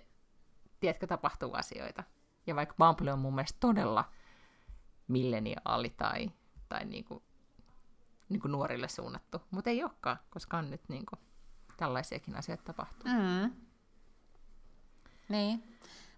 tiedätkö, 0.80 1.08
tapahtuu 1.08 1.54
asioita. 1.54 2.04
Ja 2.48 2.56
vaikka 2.56 2.76
Bumble 2.78 3.14
on 3.14 3.20
mun 3.20 3.36
mielestä 3.36 3.58
todella 3.60 4.12
milleniaali 5.08 5.90
tai, 5.90 6.32
tai 6.70 6.86
niinku, 6.86 7.24
niinku 8.30 8.48
nuorille 8.48 8.88
suunnattu, 8.88 9.42
mutta 9.52 9.70
ei 9.70 9.84
olekaan, 9.84 10.18
koska 10.30 10.58
on 10.58 10.72
nyt 10.72 10.82
niinku 10.90 11.16
tällaisiakin 11.78 12.36
asioita 12.36 12.64
tapahtuu. 12.64 13.12
Mm. 13.12 13.52
Niin. 15.30 15.76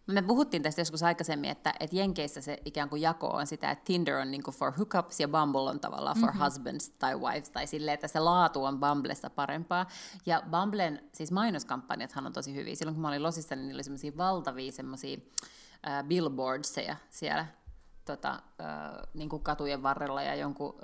Me 0.08 0.22
puhuttiin 0.22 0.64
tästä 0.64 0.82
joskus 0.82 1.04
aikaisemmin, 1.04 1.50
että, 1.50 1.74
että 1.80 1.96
Jenkeissä 1.96 2.42
se 2.42 2.62
ikään 2.66 2.90
kuin 2.90 3.02
jako 3.02 3.28
on 3.28 3.48
sitä, 3.48 3.72
että 3.72 3.86
Tinder 3.86 4.16
on 4.16 4.32
niin 4.32 4.44
for 4.52 4.72
hookups 4.72 5.20
ja 5.20 5.28
Bumble 5.28 5.70
on 5.70 5.80
tavallaan 5.80 6.18
for 6.20 6.30
mm-hmm. 6.30 6.46
husbands 6.46 6.90
tai 6.90 7.20
wives, 7.20 7.50
tai 7.50 7.68
silleen, 7.68 7.94
että 7.94 8.08
se 8.08 8.20
laatu 8.20 8.64
on 8.64 8.80
Bumblessa 8.80 9.30
parempaa. 9.30 9.86
Ja 10.26 10.44
Bumblen, 10.52 11.10
siis 11.14 11.32
mainoskampanjathan 11.32 12.26
on 12.26 12.34
tosi 12.34 12.56
hyviä. 12.56 12.76
Silloin 12.76 12.96
kun 12.96 13.02
mä 13.02 13.08
olin 13.08 13.24
Losissa, 13.24 13.56
niin 13.56 13.68
niillä 13.68 13.78
oli 13.78 13.84
semmoisia 13.84 14.18
valtavia 14.18 14.72
semmoisia 14.72 15.18
äh, 15.88 16.04
billboardseja 16.04 16.96
siellä 17.10 17.46
tota, 18.06 18.32
äh, 18.34 18.40
niin 19.14 19.30
kuin 19.30 19.44
katujen 19.44 19.84
varrella 19.84 20.24
ja 20.24 20.36
jonkun 20.36 20.76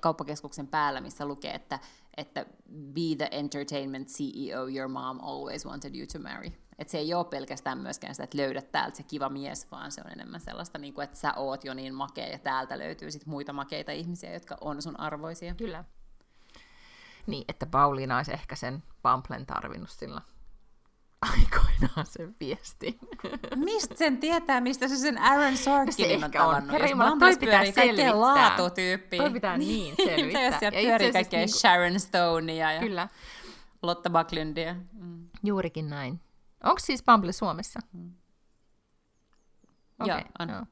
kauppakeskuksen 0.00 0.66
päällä, 0.66 1.00
missä 1.00 1.26
lukee, 1.26 1.54
että, 1.54 1.78
että 2.16 2.46
be 2.68 3.16
the 3.18 3.28
entertainment 3.30 4.08
CEO 4.08 4.68
your 4.68 4.88
mom 4.88 5.20
always 5.22 5.66
wanted 5.66 5.94
you 5.94 6.06
to 6.12 6.18
marry. 6.18 6.52
Että 6.78 6.90
se 6.90 6.98
ei 6.98 7.14
ole 7.14 7.24
pelkästään 7.24 7.78
myöskään 7.78 8.14
sitä, 8.14 8.24
että 8.24 8.38
löydät 8.38 8.72
täältä 8.72 8.96
se 8.96 9.02
kiva 9.02 9.28
mies, 9.28 9.70
vaan 9.70 9.92
se 9.92 10.02
on 10.04 10.12
enemmän 10.12 10.40
sellaista, 10.40 10.78
niin 10.78 10.94
kuin, 10.94 11.04
että 11.04 11.16
sä 11.16 11.34
oot 11.34 11.64
jo 11.64 11.74
niin 11.74 11.94
makea 11.94 12.26
ja 12.26 12.38
täältä 12.38 12.78
löytyy 12.78 13.10
sit 13.10 13.26
muita 13.26 13.52
makeita 13.52 13.92
ihmisiä, 13.92 14.32
jotka 14.32 14.56
on 14.60 14.82
sun 14.82 15.00
arvoisia. 15.00 15.54
Kyllä. 15.54 15.84
Niin, 17.26 17.44
että 17.48 17.66
Pauliina 17.66 18.16
olisi 18.16 18.32
ehkä 18.32 18.56
sen 18.56 18.82
Bumblen 19.02 19.46
tarvinnut 19.46 19.90
sillä 19.90 20.20
aikoinaan 21.22 22.06
sen 22.06 22.36
viestin. 22.40 22.98
Mistä 23.56 23.94
sen 23.96 24.18
tietää, 24.18 24.60
mistä 24.60 24.88
se 24.88 24.96
sen 24.96 25.18
Aaron 25.18 25.56
Sorkinin 25.56 26.24
on 26.24 26.30
tavannut? 26.30 26.72
Herra 26.72 26.88
Jumala, 26.88 27.16
toi 27.18 27.36
pitää 27.36 27.70
selvittää. 27.72 28.20
laatutyyppiä. 28.20 29.20
Toi 29.22 29.30
pitää 29.30 29.58
niin 29.58 29.94
selvittää. 29.96 30.26
Mitä 30.26 30.40
jos 30.40 30.54
siellä 30.58 30.80
pyörii 30.82 31.12
kaikkea 31.12 31.40
niinku- 31.40 31.58
Sharon 31.58 32.00
Stonea 32.00 32.72
ja 32.72 32.80
Kyllä, 32.80 33.08
Lotta 33.82 34.10
Backlundia. 34.10 34.74
Mm. 34.92 35.28
juurikin 35.42 35.90
näin. 35.90 36.20
Onko 36.64 36.78
siis 36.78 37.02
Bumble 37.04 37.32
Suomessa? 37.32 37.80
Joo, 40.06 40.16
Okei, 40.18 40.24
on. 40.38 40.48
joo. 40.48 40.64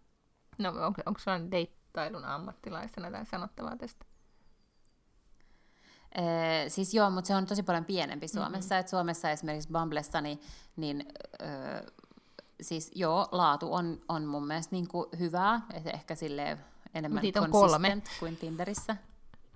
No 0.59 0.68
onko, 0.86 1.03
onko 1.07 1.20
sulla 1.20 1.51
deittailun 1.51 2.24
ammattilaisena 2.24 3.11
tai 3.11 3.26
sanottavaa 3.26 3.76
tästä? 3.76 4.05
Ee, 6.14 6.68
siis 6.68 6.94
joo, 6.94 7.11
mutta 7.11 7.28
se 7.28 7.34
on 7.34 7.46
tosi 7.46 7.62
paljon 7.62 7.84
pienempi 7.84 8.28
Suomessa. 8.28 8.74
Mm-hmm. 8.74 8.80
Et 8.80 8.88
Suomessa 8.88 9.30
esimerkiksi 9.30 9.68
Bumblessa, 9.72 10.20
niin, 10.20 10.40
niin 10.76 11.06
öö, 11.42 11.82
siis 12.61 12.90
joo, 12.94 13.28
laatu 13.32 13.74
on, 13.74 14.00
on 14.09 14.24
mun 14.24 14.46
mielestä 14.46 14.74
niin 14.74 14.88
kuin 14.88 15.06
hyvää, 15.18 15.61
et 15.74 15.86
ehkä 15.86 16.14
silleen 16.14 16.59
enemmän 16.94 17.24
on 17.40 17.50
consistent 17.50 18.04
kuin 18.20 18.36
Tinderissä. 18.36 18.96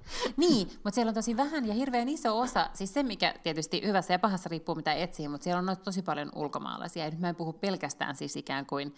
niin, 0.37 0.69
mutta 0.85 0.95
siellä 0.95 1.11
on 1.11 1.15
tosi 1.15 1.37
vähän 1.37 1.67
ja 1.67 1.75
hirveän 1.75 2.09
iso 2.09 2.39
osa, 2.39 2.71
siis 2.75 2.95
se 2.95 3.03
mikä 3.03 3.35
tietysti 3.43 3.83
hyvässä 3.87 4.15
ja 4.15 4.19
pahassa 4.19 4.49
riippuu 4.49 4.75
mitä 4.75 4.93
etsii, 4.95 5.29
mutta 5.29 5.45
siellä 5.45 5.71
on 5.71 5.77
tosi 5.85 6.03
paljon 6.03 6.33
ulkomaalaisia. 6.35 7.05
Ja 7.05 7.11
nyt 7.11 7.21
mä 7.21 7.29
en 7.29 7.35
puhu 7.35 7.53
pelkästään 7.53 8.17
siis 8.17 8.37
ikään 8.37 8.67
kuin 8.67 8.95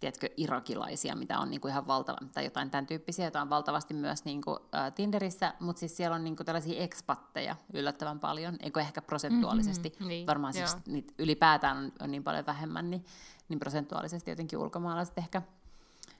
tiedätkö, 0.00 0.28
irakilaisia, 0.36 1.16
mitä 1.16 1.38
on 1.38 1.50
niinku 1.50 1.68
ihan 1.68 1.86
valtava, 1.86 2.18
tai 2.34 2.44
jotain 2.44 2.70
tämän 2.70 2.86
tyyppisiä, 2.86 3.24
joita 3.24 3.42
on 3.42 3.50
valtavasti 3.50 3.94
myös 3.94 4.24
niinku, 4.24 4.58
ä, 4.74 4.90
Tinderissä, 4.90 5.54
mutta 5.60 5.80
siis 5.80 5.96
siellä 5.96 6.14
on 6.14 6.24
niinku 6.24 6.44
tällaisia 6.44 6.82
ekspatteja 6.82 7.56
yllättävän 7.72 8.20
paljon, 8.20 8.56
eikö 8.60 8.80
ehkä 8.80 9.02
prosentuaalisesti, 9.02 9.92
Mhm, 9.98 10.08
niin, 10.08 10.26
varmaan 10.26 10.52
siis 10.52 10.76
niitä 10.86 11.12
ylipäätään 11.18 11.76
on, 11.76 11.92
on 12.00 12.10
niin 12.10 12.24
paljon 12.24 12.46
vähemmän, 12.46 12.90
niin, 12.90 13.04
niin 13.48 13.58
prosentuaalisesti 13.58 14.30
jotenkin 14.30 14.58
ulkomaalaiset 14.58 15.18
ehkä 15.18 15.42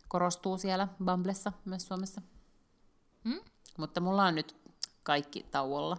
korostuu 0.09 0.59
siellä 0.59 0.89
Bumblessa, 1.05 1.53
myös 1.65 1.87
Suomessa. 1.87 2.23
Mm? 3.25 3.41
Mutta 3.79 4.01
mulla 4.01 4.25
on 4.25 4.35
nyt 4.35 4.57
kaikki 5.03 5.47
tauolla, 5.51 5.97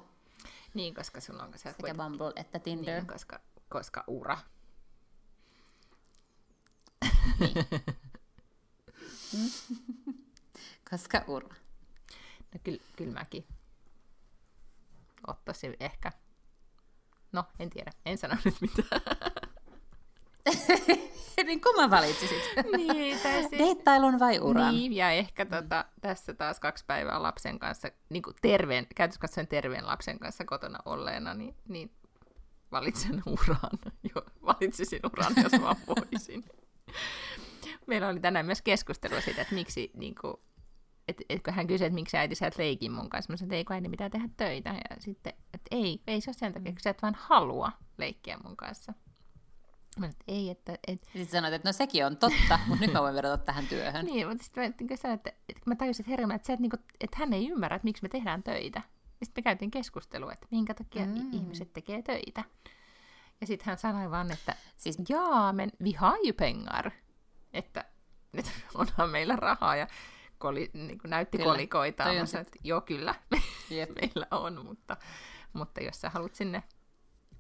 Niin, 0.73 0.93
koska 0.93 1.21
sulla 1.21 1.43
on 1.43 1.51
se 1.55 1.73
sekä 1.78 1.95
Bumble 1.95 2.32
että 2.36 2.59
Tinder. 2.59 2.95
niin, 2.95 3.07
koska, 3.07 3.39
koska 3.69 4.03
ura. 4.07 4.38
Koska 10.89 11.24
ura. 11.28 11.56
No 12.53 12.60
kyllä, 12.64 12.84
kyllä 12.95 13.14
mäkin 13.14 13.45
ottaisin 15.28 15.76
ehkä. 15.80 16.12
No, 17.32 17.43
en 17.60 17.70
tiedä. 17.70 17.91
En 18.06 18.18
sano 18.18 18.36
nyt 18.45 18.56
mitään. 18.62 19.01
niin 21.45 21.62
kun 21.62 21.76
mä 21.76 21.89
valitsisit. 21.89 22.41
niin, 22.78 23.20
tai 23.20 23.39
siis... 23.39 23.51
Deittailun 23.51 24.20
vai 24.20 24.39
uran? 24.39 24.76
Niin, 24.76 24.93
ja 24.93 25.12
ehkä 25.12 25.45
tota, 25.45 25.86
tässä 26.01 26.34
taas 26.34 26.60
kaksi 26.60 26.86
päivää 26.88 27.22
lapsen 27.22 27.60
kanssa, 27.60 27.91
niin 28.10 28.24
kuin 28.24 28.36
terveen, 28.41 28.88
käytössä 28.95 29.20
katsoen 29.20 29.47
terveen 29.47 29.88
lapsen 29.88 30.20
kanssa 30.20 30.45
kotona 30.45 30.80
olleena, 30.86 31.34
niin, 31.34 31.56
niin 31.68 31.91
valitsen 32.72 33.24
uran. 33.26 33.80
Jo, 34.16 34.22
valitsisin 34.45 35.01
uran, 35.03 35.34
jos 35.43 35.62
vaan 35.62 35.78
voisin. 35.88 36.45
Meillä 37.88 38.07
oli 38.07 38.19
tänään 38.19 38.45
myös 38.45 38.61
keskustelua 38.61 39.21
siitä, 39.21 39.41
että 39.41 39.55
miksi, 39.55 39.91
niin 39.93 40.15
kuin, 40.21 40.33
et, 41.07 41.17
et, 41.29 41.43
kun 41.43 41.53
hän 41.53 41.67
kysyi, 41.67 41.86
että 41.86 41.95
miksi 41.95 42.17
äiti 42.17 42.36
sä 42.36 42.47
et 42.47 42.57
leikin 42.57 42.91
mun 42.91 43.09
kanssa, 43.09 43.33
mä 43.33 43.38
sanoin, 43.38 43.47
että 43.47 43.55
ei 43.55 43.65
kun 43.65 43.73
äiti 43.75 43.89
pitää 43.89 44.09
tehdä 44.09 44.29
töitä. 44.38 44.69
Ja 44.69 44.95
sitten, 44.99 45.33
että 45.53 45.75
ei, 45.75 46.01
ei 46.07 46.21
se 46.21 46.29
ole 46.29 46.36
sen 46.36 46.53
takia, 46.53 46.71
kun 46.71 46.79
sä 46.79 46.89
et 46.89 47.01
vaan 47.01 47.15
halua 47.19 47.71
leikkiä 47.97 48.38
mun 48.43 48.57
kanssa. 48.57 48.91
Mä 48.91 49.93
sanoin, 49.95 50.11
että 50.11 50.23
ei, 50.27 50.49
että, 50.49 50.77
et, 50.88 51.03
Sitten 51.03 51.25
sanoit, 51.25 51.53
että 51.53 51.69
no 51.69 51.73
sekin 51.73 52.05
on 52.05 52.17
totta, 52.17 52.59
mutta 52.67 52.86
nyt 52.86 52.93
mä 52.93 53.01
voin 53.01 53.15
verrata 53.15 53.38
tähän 53.38 53.67
työhön. 53.67 54.05
niin, 54.11 54.27
mutta 54.27 54.43
sitten 54.43 54.63
mä, 54.63 54.88
niin 54.89 54.97
sanoin, 54.97 55.15
että, 55.15 55.29
että 55.29 55.63
kun 55.63 55.71
mä 55.71 55.75
tajusin, 55.75 56.03
että 56.03 56.09
herra, 56.09 56.36
että, 56.36 56.47
sä 56.47 56.53
et, 56.53 56.59
niin 56.59 56.69
kuin, 56.69 56.79
että 56.99 57.17
hän 57.19 57.33
ei 57.33 57.49
ymmärrä, 57.49 57.75
että 57.75 57.86
miksi 57.86 58.03
me 58.03 58.09
tehdään 58.09 58.43
töitä. 58.43 58.81
Ja 59.19 59.25
sitten 59.25 59.41
me 59.41 59.43
käytiin 59.43 59.71
keskustelua, 59.71 60.33
että 60.33 60.47
minkä 60.51 60.73
takia 60.73 61.05
mm. 61.05 61.33
ihmiset 61.33 61.73
tekee 61.73 62.01
töitä. 62.01 62.43
Ja 63.41 63.47
sitten 63.47 63.65
hän 63.65 63.77
sanoi 63.77 64.11
vaan, 64.11 64.31
että 64.31 64.55
Siis 64.77 64.97
jaa, 65.09 65.53
men 65.53 65.71
vi 65.83 65.91
har 65.91 66.17
ju 66.23 66.33
pengar. 66.33 66.91
Että, 67.53 67.86
että 68.33 68.51
onhan 68.75 69.09
meillä 69.09 69.36
rahaa 69.36 69.75
ja 69.75 69.88
koli, 70.38 70.69
niin 70.73 70.99
kuin 70.99 71.09
näytti 71.09 71.38
Kyllä. 71.38 71.51
kolikoita. 71.51 72.03
Mä 72.03 72.21
on 72.21 72.27
sanoin, 72.27 72.47
että 72.47 72.59
joo, 72.63 72.81
kyllä, 72.81 73.15
Jep. 73.69 73.89
meillä 73.89 74.27
on, 74.31 74.65
mutta, 74.65 74.97
mutta 75.53 75.83
jos 75.83 76.01
sä 76.01 76.09
haluat 76.09 76.36
sinne 76.36 76.63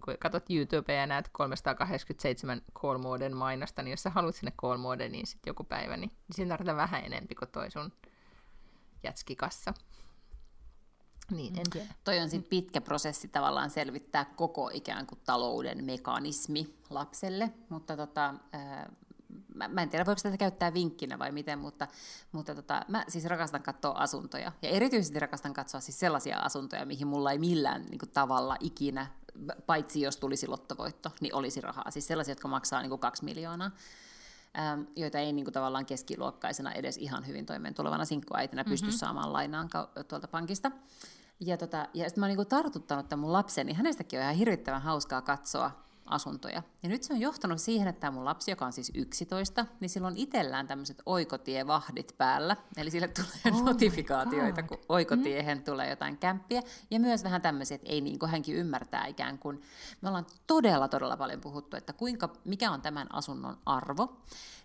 kun 0.05 0.17
katsot 0.19 0.49
YouTubea 0.49 0.95
ja 0.95 1.07
näet 1.07 1.29
387 1.31 2.61
Call 2.73 2.97
mainosta, 3.33 3.81
niin 3.83 3.91
jos 3.91 4.03
sä 4.03 4.09
haluat 4.09 4.35
sinne 4.35 4.53
Call 4.61 4.95
niin 5.09 5.27
sitten 5.27 5.51
joku 5.51 5.63
päivä, 5.63 5.97
niin, 5.97 6.09
niin 6.09 6.35
siinä 6.35 6.49
tarvitaan 6.49 6.77
vähän 6.77 7.05
enempi 7.05 7.35
kuin 7.35 7.51
toi 7.51 7.71
sun 7.71 7.91
jätskikassa. 9.03 9.73
Niin, 11.31 11.59
en 11.59 11.69
tiedä. 11.71 11.87
Toi 12.03 12.19
on 12.19 12.29
sitten 12.29 12.49
pitkä 12.49 12.81
prosessi 12.81 13.27
tavallaan 13.27 13.69
selvittää 13.69 14.25
koko 14.25 14.69
ikään 14.73 15.07
kuin 15.07 15.19
talouden 15.25 15.85
mekanismi 15.85 16.75
lapselle, 16.89 17.51
mutta 17.69 17.97
tota, 17.97 18.33
mä, 19.55 19.67
mä 19.67 19.81
en 19.81 19.89
tiedä 19.89 20.05
voiko 20.05 20.21
tätä 20.23 20.37
käyttää 20.37 20.73
vinkkinä 20.73 21.19
vai 21.19 21.31
miten, 21.31 21.59
mutta, 21.59 21.87
mutta 22.31 22.55
tota, 22.55 22.85
mä 22.87 23.05
siis 23.07 23.25
rakastan 23.25 23.63
katsoa 23.63 23.91
asuntoja. 23.91 24.51
Ja 24.61 24.69
erityisesti 24.69 25.19
rakastan 25.19 25.53
katsoa 25.53 25.81
siis 25.81 25.99
sellaisia 25.99 26.37
asuntoja, 26.37 26.85
mihin 26.85 27.07
mulla 27.07 27.31
ei 27.31 27.37
millään 27.37 27.81
niin 27.81 27.99
kuin, 27.99 28.09
tavalla 28.09 28.57
ikinä, 28.59 29.07
paitsi 29.65 30.01
jos 30.01 30.17
tulisi 30.17 30.47
lottovoitto, 30.47 31.11
niin 31.21 31.35
olisi 31.35 31.61
rahaa. 31.61 31.91
Siis 31.91 32.07
sellaisia, 32.07 32.31
jotka 32.31 32.47
maksaa 32.47 32.81
niin 32.81 32.89
kuin 32.89 32.99
kaksi 32.99 33.25
miljoonaa 33.25 33.71
ähm, 34.59 34.81
joita 34.95 35.19
ei 35.19 35.33
niin 35.33 35.45
kuin, 35.45 35.53
tavallaan 35.53 35.85
keskiluokkaisena 35.85 36.71
edes 36.71 36.97
ihan 36.97 37.27
hyvin 37.27 37.45
toimeen 37.45 37.73
tulevana 37.73 38.05
sinkkuäitinä 38.05 38.61
mm-hmm. 38.61 38.71
pysty 38.71 38.91
saamaan 38.91 39.33
lainaan 39.33 39.69
tuolta 40.07 40.27
pankista. 40.27 40.71
Ja, 41.39 41.57
tota, 41.57 41.87
ja 41.93 42.09
sitten 42.09 42.21
mä 42.21 42.25
oon 42.25 42.29
niin 42.29 42.35
kuin, 42.35 42.47
tartuttanut 42.47 43.09
tämän 43.09 43.21
mun 43.21 43.33
lapseni, 43.33 43.73
hänestäkin 43.73 44.19
on 44.19 44.23
ihan 44.23 44.35
hirvittävän 44.35 44.81
hauskaa 44.81 45.21
katsoa 45.21 45.85
asuntoja. 46.05 46.63
Ja 46.83 46.89
nyt 46.89 47.03
se 47.03 47.13
on 47.13 47.19
johtanut 47.19 47.61
siihen, 47.61 47.87
että 47.87 47.99
tämä 47.99 48.11
mun 48.11 48.25
lapsi, 48.25 48.51
joka 48.51 48.65
on 48.65 48.73
siis 48.73 48.91
11, 48.95 49.65
niin 49.79 49.89
sillä 49.89 50.07
on 50.07 50.17
itsellään 50.17 50.67
tämmöiset 50.67 51.01
oikotievahdit 51.05 52.15
päällä. 52.17 52.57
Eli 52.77 52.91
sille 52.91 53.07
tulee 53.07 53.57
oh 53.57 53.63
notifikaatioita, 53.63 54.63
kun 54.63 54.77
oikotiehen 54.89 55.57
mm. 55.57 55.63
tulee 55.63 55.89
jotain 55.89 56.17
kämppiä. 56.17 56.61
Ja 56.91 56.99
myös 56.99 57.23
vähän 57.23 57.41
tämmöisiä, 57.41 57.75
että 57.75 57.89
ei 57.89 58.01
niin 58.01 58.19
kuin 58.19 58.31
hänkin 58.31 58.55
ymmärtää 58.55 59.05
ikään 59.05 59.39
kuin. 59.39 59.61
Me 60.01 60.07
ollaan 60.07 60.25
todella, 60.47 60.87
todella 60.87 61.17
paljon 61.17 61.41
puhuttu, 61.41 61.77
että 61.77 61.93
kuinka, 61.93 62.29
mikä 62.45 62.71
on 62.71 62.81
tämän 62.81 63.07
asunnon 63.15 63.57
arvo. 63.65 64.21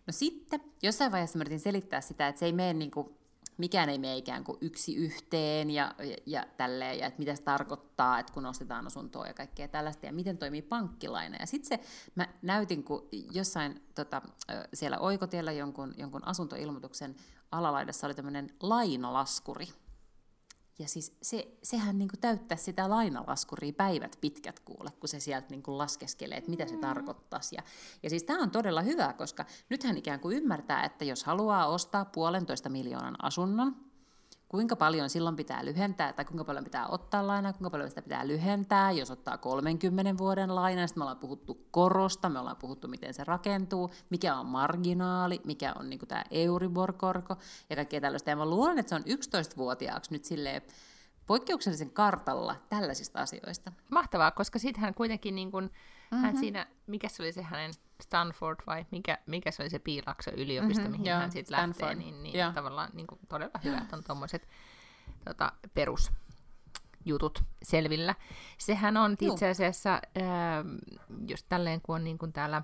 No 0.06 0.12
sitten, 0.12 0.60
jossain 0.82 1.12
vaiheessa 1.12 1.38
mä 1.38 1.42
yritin 1.42 1.60
selittää 1.60 2.00
sitä, 2.00 2.28
että 2.28 2.38
se 2.38 2.46
ei 2.46 2.52
mene 2.52 2.74
niin 2.74 2.90
kuin 2.90 3.19
mikään 3.60 3.88
ei 3.88 3.98
mene 3.98 4.16
ikään 4.16 4.44
kuin 4.44 4.58
yksi 4.60 4.96
yhteen 4.96 5.70
ja, 5.70 5.94
ja, 5.98 6.16
ja 6.26 6.46
tälleen, 6.56 6.98
ja 6.98 7.06
että 7.06 7.18
mitä 7.18 7.34
se 7.34 7.42
tarkoittaa, 7.42 8.18
että 8.18 8.32
kun 8.32 8.46
ostetaan 8.46 8.86
asuntoa 8.86 9.26
ja 9.26 9.34
kaikkea 9.34 9.68
tällaista, 9.68 10.06
ja 10.06 10.12
miten 10.12 10.38
toimii 10.38 10.62
pankkilaina. 10.62 11.36
Ja 11.40 11.46
sitten 11.46 11.78
se, 11.78 11.84
mä 12.14 12.28
näytin, 12.42 12.84
kun 12.84 13.08
jossain 13.32 13.82
tota, 13.94 14.22
siellä 14.74 14.98
Oikotiellä 14.98 15.52
jonkun, 15.52 15.94
jonkun 15.96 16.26
asuntoilmoituksen 16.26 17.16
alalaidassa 17.52 18.06
oli 18.06 18.14
tämmöinen 18.14 18.50
lainalaskuri, 18.60 19.68
ja 20.80 20.88
siis 20.88 21.16
se, 21.22 21.58
sehän 21.62 21.98
niin 21.98 22.08
kuin 22.08 22.20
täyttää 22.20 22.56
sitä 22.56 22.90
lainalaskuria 22.90 23.72
päivät 23.72 24.18
pitkät 24.20 24.60
kuule, 24.60 24.90
kun 24.90 25.08
se 25.08 25.20
sieltä 25.20 25.46
niin 25.50 25.62
kuin 25.62 25.78
laskeskelee, 25.78 26.38
että 26.38 26.50
mitä 26.50 26.66
se 26.66 26.74
mm. 26.74 26.80
tarkoittaisi. 26.80 27.56
Ja, 27.56 27.62
ja 28.02 28.10
siis 28.10 28.24
tämä 28.24 28.42
on 28.42 28.50
todella 28.50 28.82
hyvä, 28.82 29.12
koska 29.12 29.44
nyt 29.68 29.84
hän 29.84 29.96
ikään 29.96 30.20
kuin 30.20 30.36
ymmärtää, 30.36 30.84
että 30.84 31.04
jos 31.04 31.24
haluaa 31.24 31.66
ostaa 31.66 32.04
puolentoista 32.04 32.68
miljoonan 32.68 33.24
asunnon, 33.24 33.89
kuinka 34.50 34.76
paljon 34.76 35.10
silloin 35.10 35.36
pitää 35.36 35.64
lyhentää, 35.64 36.12
tai 36.12 36.24
kuinka 36.24 36.44
paljon 36.44 36.64
pitää 36.64 36.86
ottaa 36.86 37.26
lainaa, 37.26 37.52
kuinka 37.52 37.70
paljon 37.70 37.88
sitä 37.88 38.02
pitää 38.02 38.28
lyhentää, 38.28 38.90
jos 38.90 39.10
ottaa 39.10 39.38
30 39.38 40.18
vuoden 40.18 40.54
lainaa, 40.54 40.86
sitten 40.86 41.00
me 41.00 41.04
ollaan 41.04 41.18
puhuttu 41.18 41.66
korosta, 41.70 42.28
me 42.28 42.38
ollaan 42.38 42.56
puhuttu, 42.56 42.88
miten 42.88 43.14
se 43.14 43.24
rakentuu, 43.24 43.90
mikä 44.10 44.36
on 44.36 44.46
marginaali, 44.46 45.40
mikä 45.44 45.72
on 45.78 45.90
niin 45.90 46.00
tämä 46.08 46.24
Euribor-korko 46.30 47.36
ja 47.70 47.76
kaikkea 47.76 48.00
tällaista. 48.00 48.30
Ja 48.30 48.36
mä 48.36 48.46
luulen, 48.46 48.78
että 48.78 48.88
se 48.88 48.94
on 48.94 49.02
11-vuotiaaksi 49.02 50.12
nyt 50.12 50.24
silleen 50.24 50.62
poikkeuksellisen 51.26 51.90
kartalla 51.90 52.56
tällaisista 52.68 53.20
asioista. 53.20 53.72
Mahtavaa, 53.90 54.30
koska 54.30 54.58
sitten 54.58 54.82
hän 54.82 54.94
kuitenkin, 54.94 55.34
niin 55.34 55.50
kun, 55.50 55.70
mm-hmm. 56.10 56.24
hän 56.24 56.36
siinä, 56.36 56.66
mikä 56.86 57.08
se 57.08 57.22
oli 57.22 57.32
se 57.32 57.42
hänen 57.42 57.72
Stanford 58.02 58.58
vai 58.66 58.86
mikä, 58.90 59.18
mikä 59.26 59.50
se 59.50 59.62
oli 59.62 59.70
se 59.70 59.78
Piilakso 59.78 60.30
yliopisto, 60.36 60.82
mm-hmm, 60.82 60.92
mihin 60.92 61.06
joo, 61.06 61.18
hän 61.18 61.32
sitten 61.32 61.68
lähtee, 61.68 61.94
niin, 61.94 62.22
niin 62.22 62.36
yeah. 62.36 62.54
tavallaan 62.54 62.90
niin 62.92 63.06
kuin, 63.06 63.20
todella 63.28 63.60
hyvät 63.64 63.92
on 63.92 64.04
tuommoiset 64.04 64.48
tota, 65.24 65.52
perusjutut 65.74 67.44
selvillä. 67.62 68.14
Sehän 68.58 68.96
on 68.96 69.16
itse 69.20 69.48
asiassa, 69.48 69.90
ää, 69.90 70.64
jos 71.28 71.44
tälleen 71.44 71.80
kun 71.80 71.94
on 71.94 72.04
niin 72.04 72.18
kuin 72.18 72.32
täällä, 72.32 72.62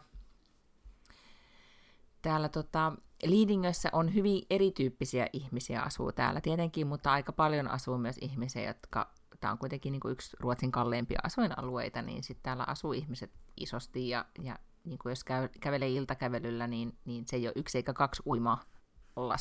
täällä 2.22 2.48
tota, 2.48 2.92
Liidingössä 3.22 3.88
on 3.92 4.14
hyvin 4.14 4.42
erityyppisiä 4.50 5.26
ihmisiä 5.32 5.82
asuu 5.82 6.12
täällä 6.12 6.40
tietenkin, 6.40 6.86
mutta 6.86 7.12
aika 7.12 7.32
paljon 7.32 7.68
asuu 7.68 7.98
myös 7.98 8.18
ihmisiä, 8.20 8.62
jotka, 8.62 9.10
tämä 9.40 9.52
on 9.52 9.58
kuitenkin 9.58 9.92
niin 9.92 10.00
kuin 10.00 10.12
yksi 10.12 10.36
Ruotsin 10.40 10.72
kalleimpia 10.72 11.20
asuinalueita, 11.22 12.02
niin 12.02 12.22
sitten 12.24 12.42
täällä 12.42 12.64
asuu 12.66 12.92
ihmiset 12.92 13.30
isosti 13.56 14.08
ja, 14.08 14.24
ja 14.42 14.58
niin 14.84 14.98
kuin 14.98 15.10
jos 15.10 15.24
käy, 15.24 15.48
kävelee 15.60 15.88
iltakävelyllä, 15.88 16.66
niin, 16.66 16.98
niin 17.04 17.26
se 17.26 17.36
ei 17.36 17.46
ole 17.46 17.52
yksi 17.56 17.78
eikä 17.78 17.92
kaksi 17.92 18.22
uima 18.26 18.58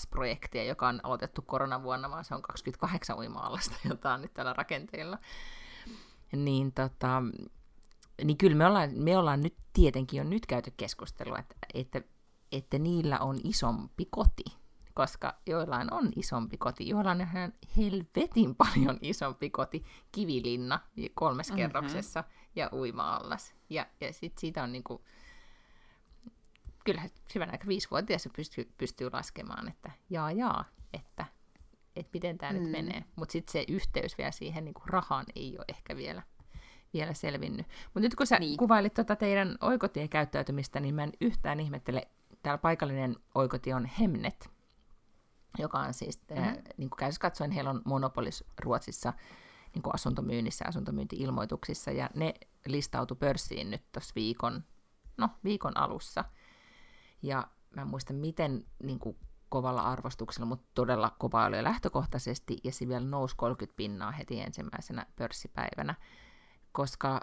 projektia, 0.10 0.64
joka 0.64 0.88
on 0.88 1.00
aloitettu 1.04 1.41
koronavuonna, 1.41 2.10
vaan 2.10 2.26
se 2.26 2.36
on 2.36 2.41
28 2.41 3.18
uima-allasta, 3.18 3.76
jota 3.89 4.14
on 4.14 4.22
nyt 4.22 4.34
täällä 4.34 4.54
rakenteilla. 4.54 5.18
Niin, 6.32 6.72
tota, 6.74 7.24
niin 8.24 8.38
kyllä 8.38 8.58
me 8.58 8.66
ollaan, 8.66 8.89
me 8.93 9.18
ollaan 9.18 9.41
nyt 9.41 9.56
tietenkin 9.74 10.18
jo 10.18 10.24
nyt 10.24 10.46
käyty 10.46 10.74
keskustelua, 10.78 11.39
että, 11.39 11.56
että, 11.74 12.02
että 12.52 12.80
niillä 12.80 13.20
on 13.20 13.39
isompi 13.43 14.08
koti, 14.10 14.43
koska 14.96 15.36
joillain 15.46 15.93
on 15.93 16.12
isompi 16.16 16.58
koti, 16.58 16.89
joillain 16.89 17.22
on 17.22 17.28
ihan 17.28 17.54
helvetin 17.78 18.56
paljon 18.56 18.98
isompi 19.02 19.50
koti, 19.50 19.84
kivilinna 20.12 20.80
kolmes 21.14 21.50
mm-hmm. 21.50 21.58
kerroksessa 21.58 22.24
ja 22.56 22.70
uima-allas. 22.74 23.56
Ja, 23.70 23.86
ja 24.02 24.14
sitten 24.14 24.41
siitä 24.41 24.64
on 24.64 24.72
niinku, 24.72 25.02
kyllähän 26.86 27.10
hyvän 27.36 27.52
aika 27.52 27.68
viisivuotias 27.68 28.30
pystyy, 28.36 28.72
pystyy 28.78 29.10
laskemaan, 29.14 29.68
että 29.68 29.91
jaa 30.10 30.32
jaa, 30.32 30.66
että, 30.93 31.26
että 31.96 32.10
miten 32.14 32.38
tämä 32.38 32.54
mm. 32.54 32.60
nyt 32.60 32.72
menee. 32.72 33.04
Mutta 33.16 33.32
sitten 33.32 33.52
se 33.52 33.66
yhteys 33.68 34.18
vielä 34.18 34.32
siihen 34.32 34.66
niin 34.66 34.74
kuin 34.74 34.89
rahaan 34.89 35.26
ei 35.36 35.56
ole 35.58 35.66
ehkä 35.68 35.96
vielä, 35.96 36.24
vielä 36.93 37.14
selvinnyt. 37.14 37.68
Mutta 37.86 38.00
nyt 38.00 38.16
kun 38.16 38.28
sä 38.28 38.39
niin. 38.39 38.58
kuvailit 38.58 38.93
tuota 38.93 39.16
teidän 39.16 39.58
oikotien 39.62 40.10
käyttäytymistä, 40.10 40.80
niin 40.80 40.96
mä 40.96 41.04
en 41.04 41.14
yhtään 41.22 41.60
ihmettele, 41.60 42.08
täällä 42.43 42.58
paikallinen 42.58 43.16
oikotie 43.36 43.76
on 43.76 43.86
Hemnet, 43.86 44.55
joka 45.58 45.80
on 45.80 45.93
siis, 45.93 46.22
mm-hmm. 46.30 46.43
äh, 46.43 46.58
niin 46.78 46.89
kuin 46.89 47.14
katsoen, 47.20 47.51
heillä 47.51 47.70
on 47.70 47.82
monopolis 47.86 48.43
Ruotsissa 48.62 49.14
niin 49.74 49.84
kuin 49.84 49.95
asuntomyynnissä, 49.95 50.66
asuntomyynti-ilmoituksissa, 50.68 51.91
ja 51.91 52.10
ne 52.14 52.34
listautu 52.66 53.16
pörssiin 53.16 53.72
nyt 53.72 53.91
tuossa 53.91 54.16
viikon, 54.16 54.64
no, 55.18 55.30
viikon 55.43 55.78
alussa– 55.78 56.26
ja 57.26 57.47
mä 57.76 57.82
en 57.82 57.88
muista 57.88 58.14
miten 58.14 58.66
niin 58.84 58.99
kuin, 58.99 59.18
kovalla 59.49 59.82
arvostuksella, 59.82 60.45
mutta 60.45 60.68
todella 60.74 61.16
kova 61.20 61.45
oli 61.45 61.64
lähtökohtaisesti, 61.64 62.58
ja 62.64 62.72
se 62.72 62.88
vielä 62.88 63.06
nousi 63.06 63.36
30 63.38 63.78
pinnaa 63.78 64.12
heti 64.12 64.41
ensimmäisenä 64.41 65.06
pörssipäivänä, 65.16 65.95
koska 66.72 67.20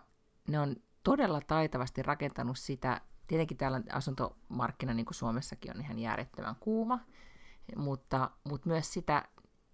ne 0.48 0.60
on 0.60 0.76
todella 1.02 1.40
taitavasti 1.46 2.02
rakentanut 2.02 2.58
sitä, 2.58 3.00
tietenkin 3.26 3.56
täällä 3.56 3.80
asuntomarkkina, 3.92 4.94
niin 4.94 5.06
kuin 5.06 5.14
Suomessakin, 5.14 5.76
on 5.76 5.80
ihan 5.80 5.98
järjettömän 5.98 6.56
kuuma, 6.60 7.00
mutta, 7.76 8.30
mutta 8.44 8.68
myös 8.68 8.92
sitä, 8.92 9.24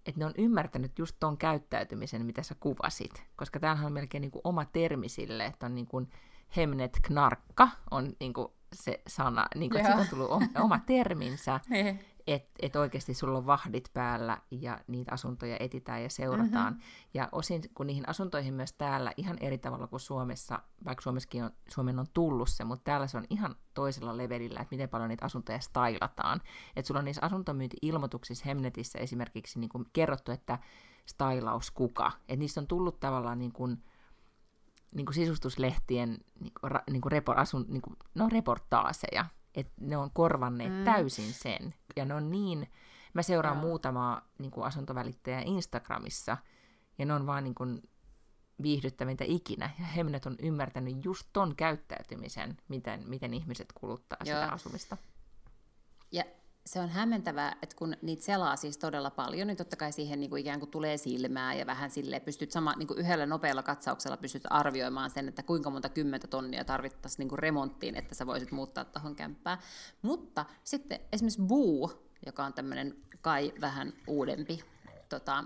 että 0.05 0.19
ne 0.19 0.25
on 0.25 0.33
ymmärtänyt 0.37 0.99
just 0.99 1.15
tuon 1.19 1.37
käyttäytymisen, 1.37 2.25
mitä 2.25 2.43
sä 2.43 2.55
kuvasit, 2.59 3.23
koska 3.35 3.59
tämähän 3.59 3.85
on 3.85 3.93
melkein 3.93 4.21
niin 4.21 4.31
kuin 4.31 4.41
oma 4.43 4.65
termi 4.65 5.09
sille, 5.09 5.45
että 5.45 5.65
on 5.65 5.75
niin 5.75 5.87
kuin 5.87 6.09
Hemnet 6.57 6.99
Knarkka 7.01 7.69
on 7.91 8.13
niin 8.19 8.33
kuin 8.33 8.47
se 8.73 9.01
sana, 9.07 9.45
niin 9.55 9.71
kuin, 9.71 9.81
että 9.81 9.91
siitä 9.91 10.01
on 10.01 10.07
tullut 10.07 10.59
oma 10.59 10.79
terminsä, 10.79 11.59
niin. 11.69 11.99
Että 12.33 12.49
et 12.61 12.75
oikeasti 12.75 13.13
sulla 13.13 13.37
on 13.37 13.45
vahdit 13.45 13.89
päällä 13.93 14.37
ja 14.51 14.79
niitä 14.87 15.11
asuntoja 15.13 15.57
etitään 15.59 16.03
ja 16.03 16.09
seurataan. 16.09 16.73
Mm-hmm. 16.73 17.09
Ja 17.13 17.29
osin, 17.31 17.61
kun 17.73 17.87
niihin 17.87 18.09
asuntoihin 18.09 18.53
myös 18.53 18.73
täällä 18.73 19.11
ihan 19.17 19.37
eri 19.39 19.57
tavalla 19.57 19.87
kuin 19.87 19.99
Suomessa, 19.99 20.59
vaikka 20.85 21.01
Suomessakin 21.01 21.43
on, 21.43 21.51
Suomen 21.69 21.99
on 21.99 22.05
tullut 22.13 22.49
se, 22.49 22.63
mutta 22.63 22.83
täällä 22.83 23.07
se 23.07 23.17
on 23.17 23.25
ihan 23.29 23.55
toisella 23.73 24.17
levelillä, 24.17 24.59
että 24.59 24.75
miten 24.75 24.89
paljon 24.89 25.09
niitä 25.09 25.25
asuntoja 25.25 25.59
stylataan. 25.59 26.41
Että 26.75 26.87
sulla 26.87 26.99
on 26.99 27.05
niissä 27.05 27.25
asuntomyynti-ilmoituksissa 27.25 28.45
Hemnetissä 28.45 28.99
esimerkiksi 28.99 29.59
niin 29.59 29.69
kuin 29.69 29.85
kerrottu, 29.93 30.31
että 30.31 30.59
stylaus 31.05 31.71
kuka. 31.71 32.11
Että 32.21 32.35
niistä 32.35 32.61
on 32.61 32.67
tullut 32.67 32.99
tavallaan 32.99 33.39
niin 33.39 33.51
kuin, 33.51 33.83
niin 34.95 35.05
kuin 35.05 35.15
sisustuslehtien 35.15 36.17
niin 36.39 36.53
kuin, 36.61 36.71
ra, 36.71 36.81
niin 36.91 37.01
kuin 37.01 37.11
repor, 37.11 37.39
asun, 37.39 37.65
niin 37.67 37.81
kuin, 37.81 37.95
no, 38.15 38.29
reportaaseja, 38.31 39.25
että 39.55 39.73
ne 39.81 39.97
on 39.97 40.11
korvanneet 40.11 40.73
mm. 40.73 40.83
täysin 40.83 41.33
sen. 41.33 41.73
Ja 41.95 42.05
ne 42.05 42.13
on 42.13 42.31
niin, 42.31 42.67
mä 43.13 43.21
seuraan 43.21 43.57
Joo. 43.57 43.67
muutamaa 43.67 44.27
niin 44.39 44.51
kuin 44.51 44.65
asuntovälittäjää 44.65 45.41
Instagramissa, 45.45 46.37
ja 46.97 47.05
ne 47.05 47.13
on 47.13 47.25
vaan 47.25 47.43
niin 47.43 47.55
kuin, 47.55 47.81
viihdyttävintä 48.61 49.23
ikinä. 49.27 49.69
Ja 49.79 49.85
Hemnet 49.85 50.25
on 50.25 50.35
ymmärtänyt 50.41 51.05
just 51.05 51.29
ton 51.33 51.55
käyttäytymisen, 51.55 52.57
miten, 52.67 53.03
miten 53.07 53.33
ihmiset 53.33 53.73
kuluttaa 53.73 54.17
Joo. 54.25 54.41
sitä 54.41 54.53
asumista. 54.53 54.97
Ja 56.11 56.23
se 56.69 56.79
on 56.79 56.89
hämmentävää, 56.89 57.55
että 57.61 57.75
kun 57.75 57.95
niitä 58.01 58.23
selaa 58.23 58.55
siis 58.55 58.77
todella 58.77 59.09
paljon, 59.09 59.47
niin 59.47 59.57
totta 59.57 59.75
kai 59.75 59.91
siihen 59.91 60.19
niin 60.19 60.29
kuin 60.29 60.39
ikään 60.39 60.59
kuin 60.59 60.71
tulee 60.71 60.97
silmää 60.97 61.53
ja 61.53 61.65
vähän 61.65 61.91
sille 61.91 62.19
pystyt 62.19 62.51
sama, 62.51 62.73
niin 62.77 62.87
kuin 62.87 62.99
yhdellä 62.99 63.25
nopealla 63.25 63.63
katsauksella 63.63 64.17
pystyt 64.17 64.43
arvioimaan 64.49 65.09
sen, 65.09 65.27
että 65.27 65.43
kuinka 65.43 65.69
monta 65.69 65.89
kymmentä 65.89 66.27
tonnia 66.27 66.65
tarvittaisiin 66.65 67.19
niin 67.19 67.29
kuin 67.29 67.39
remonttiin, 67.39 67.95
että 67.95 68.15
sä 68.15 68.27
voisit 68.27 68.51
muuttaa 68.51 68.85
tuohon 68.85 69.15
kämppään. 69.15 69.57
Mutta 70.01 70.45
sitten 70.63 70.99
esimerkiksi 71.11 71.41
Boo, 71.41 72.03
joka 72.25 72.45
on 72.45 72.53
tämmöinen 72.53 72.95
kai 73.21 73.53
vähän 73.61 73.93
uudempi 74.07 74.63
tota, 75.09 75.43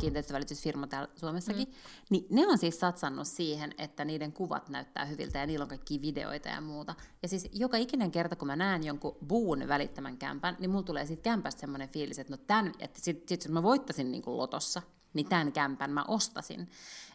kiinteistövälitysfirma 0.00 0.86
täällä 0.86 1.08
Suomessakin, 1.16 1.68
mm. 1.68 1.74
niin 2.10 2.26
ne 2.30 2.46
on 2.46 2.58
siis 2.58 2.80
satsannut 2.80 3.26
siihen, 3.26 3.74
että 3.78 4.04
niiden 4.04 4.32
kuvat 4.32 4.68
näyttää 4.68 5.04
hyviltä 5.04 5.38
ja 5.38 5.46
niillä 5.46 5.62
on 5.62 5.68
kaikki 5.68 6.02
videoita 6.02 6.48
ja 6.48 6.60
muuta. 6.60 6.94
Ja 7.22 7.28
siis 7.28 7.48
joka 7.52 7.76
ikinen 7.76 8.10
kerta, 8.10 8.36
kun 8.36 8.46
mä 8.46 8.56
näen 8.56 8.84
jonkun 8.84 9.16
buun 9.26 9.68
välittämän 9.68 10.16
kämpän, 10.16 10.56
niin 10.58 10.70
mulla 10.70 10.82
tulee 10.82 11.06
siitä 11.06 11.22
kämpästä 11.22 11.60
semmoinen 11.60 11.88
fiilis, 11.88 12.18
että 12.18 12.32
no 12.32 12.36
tämän, 12.36 12.72
että 12.78 13.00
sit, 13.00 13.28
sit 13.28 13.44
jos 13.44 13.52
mä 13.52 13.62
voittasin 13.62 14.10
niin 14.10 14.22
kuin 14.22 14.36
lotossa, 14.36 14.82
niin 15.14 15.28
tämän 15.28 15.52
kämpän 15.52 15.90
mä 15.90 16.04
ostasin. 16.08 16.68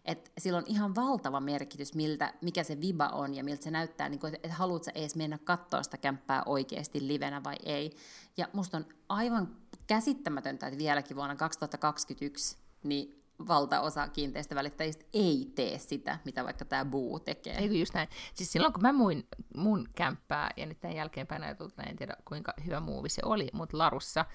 Et 0.05 0.31
sillä 0.37 0.57
on 0.57 0.63
ihan 0.67 0.95
valtava 0.95 1.39
merkitys, 1.39 1.95
miltä, 1.95 2.33
mikä 2.41 2.63
se 2.63 2.81
viba 2.81 3.07
on 3.07 3.33
ja 3.33 3.43
miltä 3.43 3.63
se 3.63 3.71
näyttää, 3.71 4.09
niin 4.09 4.25
että 4.25 4.39
et 4.47 4.51
haluat 4.51 4.83
sä 4.83 4.91
edes 4.95 5.15
mennä 5.15 5.37
katsoa 5.37 5.83
sitä 5.83 5.97
kämppää 5.97 6.43
oikeasti 6.45 7.07
livenä 7.07 7.43
vai 7.43 7.55
ei. 7.63 7.95
Ja 8.37 8.47
musta 8.53 8.77
on 8.77 8.85
aivan 9.09 9.55
käsittämätöntä, 9.87 10.67
että 10.67 10.77
vieläkin 10.77 11.17
vuonna 11.17 11.35
2021 11.35 12.57
niin 12.83 13.25
valtaosa 13.47 14.07
kiinteistövälittäjistä 14.07 15.05
ei 15.13 15.51
tee 15.55 15.79
sitä, 15.79 16.19
mitä 16.25 16.43
vaikka 16.43 16.65
tämä 16.65 16.85
Buu 16.85 17.19
tekee. 17.19 17.57
Eikö 17.57 17.75
just 17.75 17.93
näin. 17.93 18.09
Siis 18.33 18.51
silloin 18.51 18.73
kun 18.73 18.81
mä 18.81 18.93
muin 18.93 19.27
mun 19.57 19.87
kämppää, 19.95 20.51
ja 20.57 20.65
nyt 20.65 20.79
tämän 20.79 20.95
jälkeenpäin 20.95 21.43
ajatulta, 21.43 21.83
en 21.83 21.95
tiedä 21.95 22.15
kuinka 22.25 22.53
hyvä 22.65 22.79
muuvi 22.79 23.09
se 23.09 23.21
oli, 23.25 23.49
mutta 23.53 23.77
Larussa, 23.77 24.25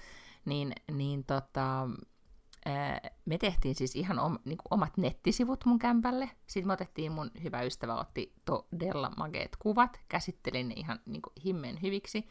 niin, 0.45 0.73
niin 0.91 1.23
tota, 1.23 1.89
me 3.25 3.37
tehtiin 3.37 3.75
siis 3.75 3.95
ihan 3.95 4.19
om, 4.19 4.37
niin 4.45 4.57
omat 4.69 4.97
nettisivut 4.97 5.65
mun 5.65 5.79
kämpälle. 5.79 6.29
Sitten 6.47 6.67
me 6.67 6.73
otettiin, 6.73 7.11
mun 7.11 7.31
hyvä 7.43 7.61
ystävä 7.61 7.95
otti 7.95 8.33
todella 8.45 9.11
mageet 9.17 9.55
kuvat, 9.59 9.99
käsittelin 10.09 10.69
ne 10.69 10.73
ihan 10.77 10.99
niin 11.05 11.21
himmen 11.45 11.81
hyviksi. 11.81 12.27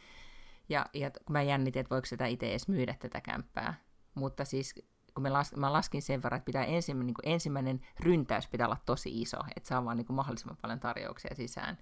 Ja, 0.70 0.86
ja 0.94 1.10
kun 1.10 1.32
mä 1.32 1.42
jännitin, 1.42 1.80
että 1.80 1.94
voiko 1.94 2.06
sitä 2.06 2.26
itse 2.26 2.50
edes 2.50 2.68
myydä 2.68 2.94
tätä 2.98 3.20
kämppää. 3.20 3.74
Mutta 4.14 4.44
siis 4.44 4.74
kun 5.14 5.22
mä, 5.22 5.32
las, 5.32 5.56
mä 5.56 5.72
laskin 5.72 6.02
sen 6.02 6.22
verran, 6.22 6.36
että 6.36 6.46
pitää 6.46 6.64
ensimmäinen, 6.64 7.06
niin 7.06 7.14
kuin 7.14 7.32
ensimmäinen 7.32 7.80
ryntäys 8.00 8.48
pitää 8.48 8.66
olla 8.66 8.76
tosi 8.86 9.20
iso, 9.20 9.36
että 9.56 9.68
saa 9.68 9.84
vaan 9.84 9.96
niin 9.96 10.06
kuin 10.06 10.16
mahdollisimman 10.16 10.56
paljon 10.62 10.80
tarjouksia 10.80 11.34
sisään. 11.34 11.78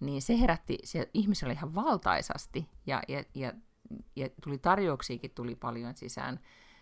Niin 0.00 0.22
se 0.22 0.40
herätti, 0.40 0.78
se 0.84 1.10
ihmisillä 1.14 1.52
ihan 1.52 1.74
valtaisasti 1.74 2.68
ja, 2.86 3.02
ja, 3.08 3.24
ja, 3.34 3.52
ja 4.16 4.28
tuli 4.42 4.58
tarjouksiakin 4.58 5.30
tuli 5.30 5.54
paljon 5.54 5.96
sisään. 5.96 6.40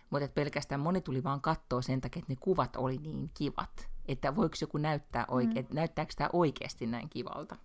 Mutta 0.09 0.27
pelkästään 0.27 0.81
moni 0.81 1.01
tuli 1.01 1.23
vaan 1.23 1.41
katsoa 1.41 1.81
sen 1.81 2.01
takia, 2.01 2.19
että 2.19 2.31
ne 2.31 2.37
kuvat 2.39 2.75
oli 2.75 2.97
niin 2.97 3.31
kivat. 3.33 3.89
Että 4.05 4.35
voiko 4.35 4.55
joku 4.61 4.77
näyttää 4.77 5.25
oikein, 5.27 5.65
mm. 5.69 5.75
näyttääkö 5.75 6.13
tämä 6.15 6.29
oikeasti 6.33 6.87
näin 6.87 7.09
kivalta. 7.09 7.55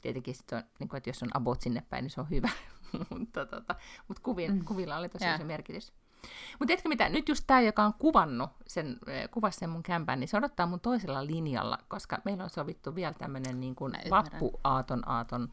Tietenkin 0.00 0.34
sit 0.34 0.52
on, 0.52 0.62
niin 0.80 0.88
kuin, 0.88 0.98
että 0.98 1.10
jos 1.10 1.22
on 1.22 1.36
abot 1.36 1.60
sinne 1.60 1.82
päin, 1.90 2.02
niin 2.02 2.10
se 2.10 2.20
on 2.20 2.30
hyvä. 2.30 2.50
mutta 3.18 3.46
tota, 3.46 3.74
mut 4.08 4.18
kuvin, 4.18 4.54
mm. 4.54 4.64
kuvilla 4.64 4.96
oli 4.96 5.08
tosi 5.08 5.24
se 5.38 5.44
merkitys. 5.44 5.92
Mutta 6.52 6.66
tiedätkö 6.66 6.88
mitä, 6.88 7.08
nyt 7.08 7.28
just 7.28 7.44
tämä, 7.46 7.60
joka 7.60 7.84
on 7.84 7.94
kuvannut 7.94 8.50
sen, 8.66 8.98
eh, 9.06 9.30
kuvasi 9.30 9.58
sen 9.58 9.70
mun 9.70 9.82
kämpän, 9.82 10.20
niin 10.20 10.28
se 10.28 10.36
odottaa 10.36 10.66
mun 10.66 10.80
toisella 10.80 11.26
linjalla, 11.26 11.78
koska 11.88 12.18
meillä 12.24 12.44
on 12.44 12.50
sovittu 12.50 12.94
vielä 12.94 13.14
tämmöinen 13.14 13.60
niin 13.60 13.74
kuin 13.74 13.92
vappuaaton 14.10 15.08
aaton 15.08 15.52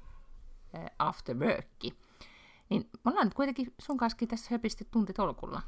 äh, 0.75 0.86
after 0.99 1.38
workki. 1.38 1.97
Niin 2.69 2.89
me 3.05 3.11
ollaan 3.11 3.27
nyt 3.27 3.33
kuitenkin 3.33 3.73
sun 3.79 3.97
kanssa 3.97 4.27
tässä 4.27 4.47
höpisty 4.51 4.88
tunti 4.91 5.13
tolkulla. 5.13 5.61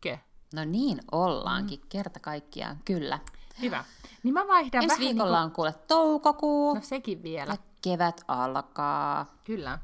Kö? 0.00 0.18
No 0.54 0.64
niin, 0.64 1.00
ollaankin. 1.12 1.80
Mm. 1.80 1.86
Kerta 1.88 2.20
kaikkiaan, 2.20 2.80
kyllä. 2.84 3.18
Hyvä. 3.60 3.84
Niin 4.22 4.34
mä 4.34 4.48
vaihdan 4.48 4.82
Ensi 4.82 4.94
vähän 4.94 5.00
viikolla 5.00 5.40
niin 5.40 5.52
kuin... 5.52 5.68
on 5.68 5.74
kuule 5.74 5.74
toukokuu. 5.88 6.74
No 6.74 6.80
sekin 6.80 7.22
vielä. 7.22 7.52
Ja 7.52 7.58
kevät 7.82 8.24
alkaa. 8.28 9.26
Kyllä. 9.44 9.78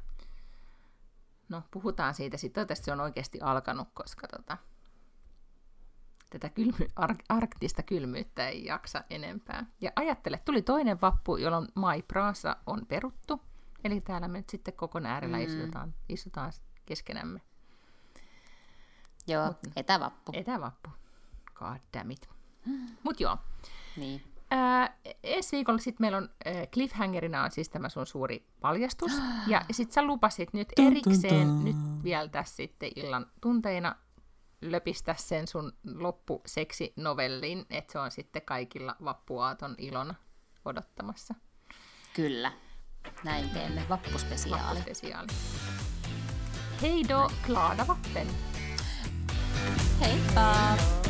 No, 1.49 1.63
puhutaan 1.71 2.15
siitä 2.15 2.37
sitten. 2.37 2.55
Toivottavasti 2.55 2.85
se 2.85 2.93
on 2.93 3.01
oikeasti 3.01 3.41
alkanut, 3.41 3.89
koska 3.95 4.29
tota, 4.29 4.57
tätä 6.31 6.49
kylmy, 6.49 6.89
ar- 6.97 7.17
arktista 7.29 7.83
kylmyyttä 7.83 8.49
ei 8.49 8.65
jaksa 8.65 9.05
enempää. 9.11 9.67
Ja 9.81 9.93
ajattele, 9.97 10.41
tuli 10.45 10.63
toinen 10.63 11.01
vappu, 11.01 11.37
jolloin 11.37 11.69
Mai 11.75 12.03
Praasa 12.03 12.57
on 12.67 12.87
peruttu. 12.87 13.43
Eli 13.85 14.01
täällä 14.01 14.29
me 14.29 14.39
nyt 14.39 14.51
sitten 14.51 14.75
koko 14.75 15.01
äärellä 15.05 15.37
mm. 15.37 15.43
istutaan, 15.43 15.95
istutaan 16.09 16.53
keskenämme. 16.87 17.41
Joo, 19.27 19.47
Mut, 19.47 19.59
etävappu. 19.77 20.33
Etävappu. 20.35 20.91
God 21.55 21.81
damn 21.95 22.11
it. 22.11 22.29
Mut 23.03 23.21
joo. 23.21 23.39
Niin. 23.97 24.23
Ää, 24.51 24.99
ensi 25.23 25.57
viikolla 25.57 25.79
sitten 25.79 26.05
meillä 26.05 26.19
on 26.19 26.29
äh, 26.47 26.69
cliffhangerina 26.73 27.45
on 27.45 27.51
siis 27.51 27.69
tämä 27.69 27.89
sun 27.89 28.07
suuri 28.07 28.47
paljastus. 28.61 29.13
Ja 29.47 29.63
sitten 29.71 29.95
sä 29.95 30.03
lupasit 30.03 30.53
nyt 30.53 30.69
erikseen 30.77 31.65
nyt 31.65 31.77
vielä 32.03 32.29
tässä 32.29 32.57
sitten 32.57 32.91
illan 32.97 33.27
tunteina 33.41 33.97
löpistä 34.61 35.15
sen 35.19 35.47
sun 35.47 35.73
loppuseksinovellin, 35.95 37.67
että 37.71 37.93
se 37.93 37.99
on 37.99 38.11
sitten 38.11 38.43
kaikilla 38.43 38.97
vappuaaton 39.05 39.75
ilona 39.79 40.15
odottamassa. 40.65 41.35
Kyllä. 42.15 42.53
Näin 43.25 43.51
teemme. 43.51 43.83
Vappuspesiaali. 43.89 44.65
Vappuspesiaali. 44.65 45.29
Hei 46.83 47.09
do, 47.09 47.31
glada 47.47 47.87
vappen! 47.87 48.27
Heippa! 50.01 51.08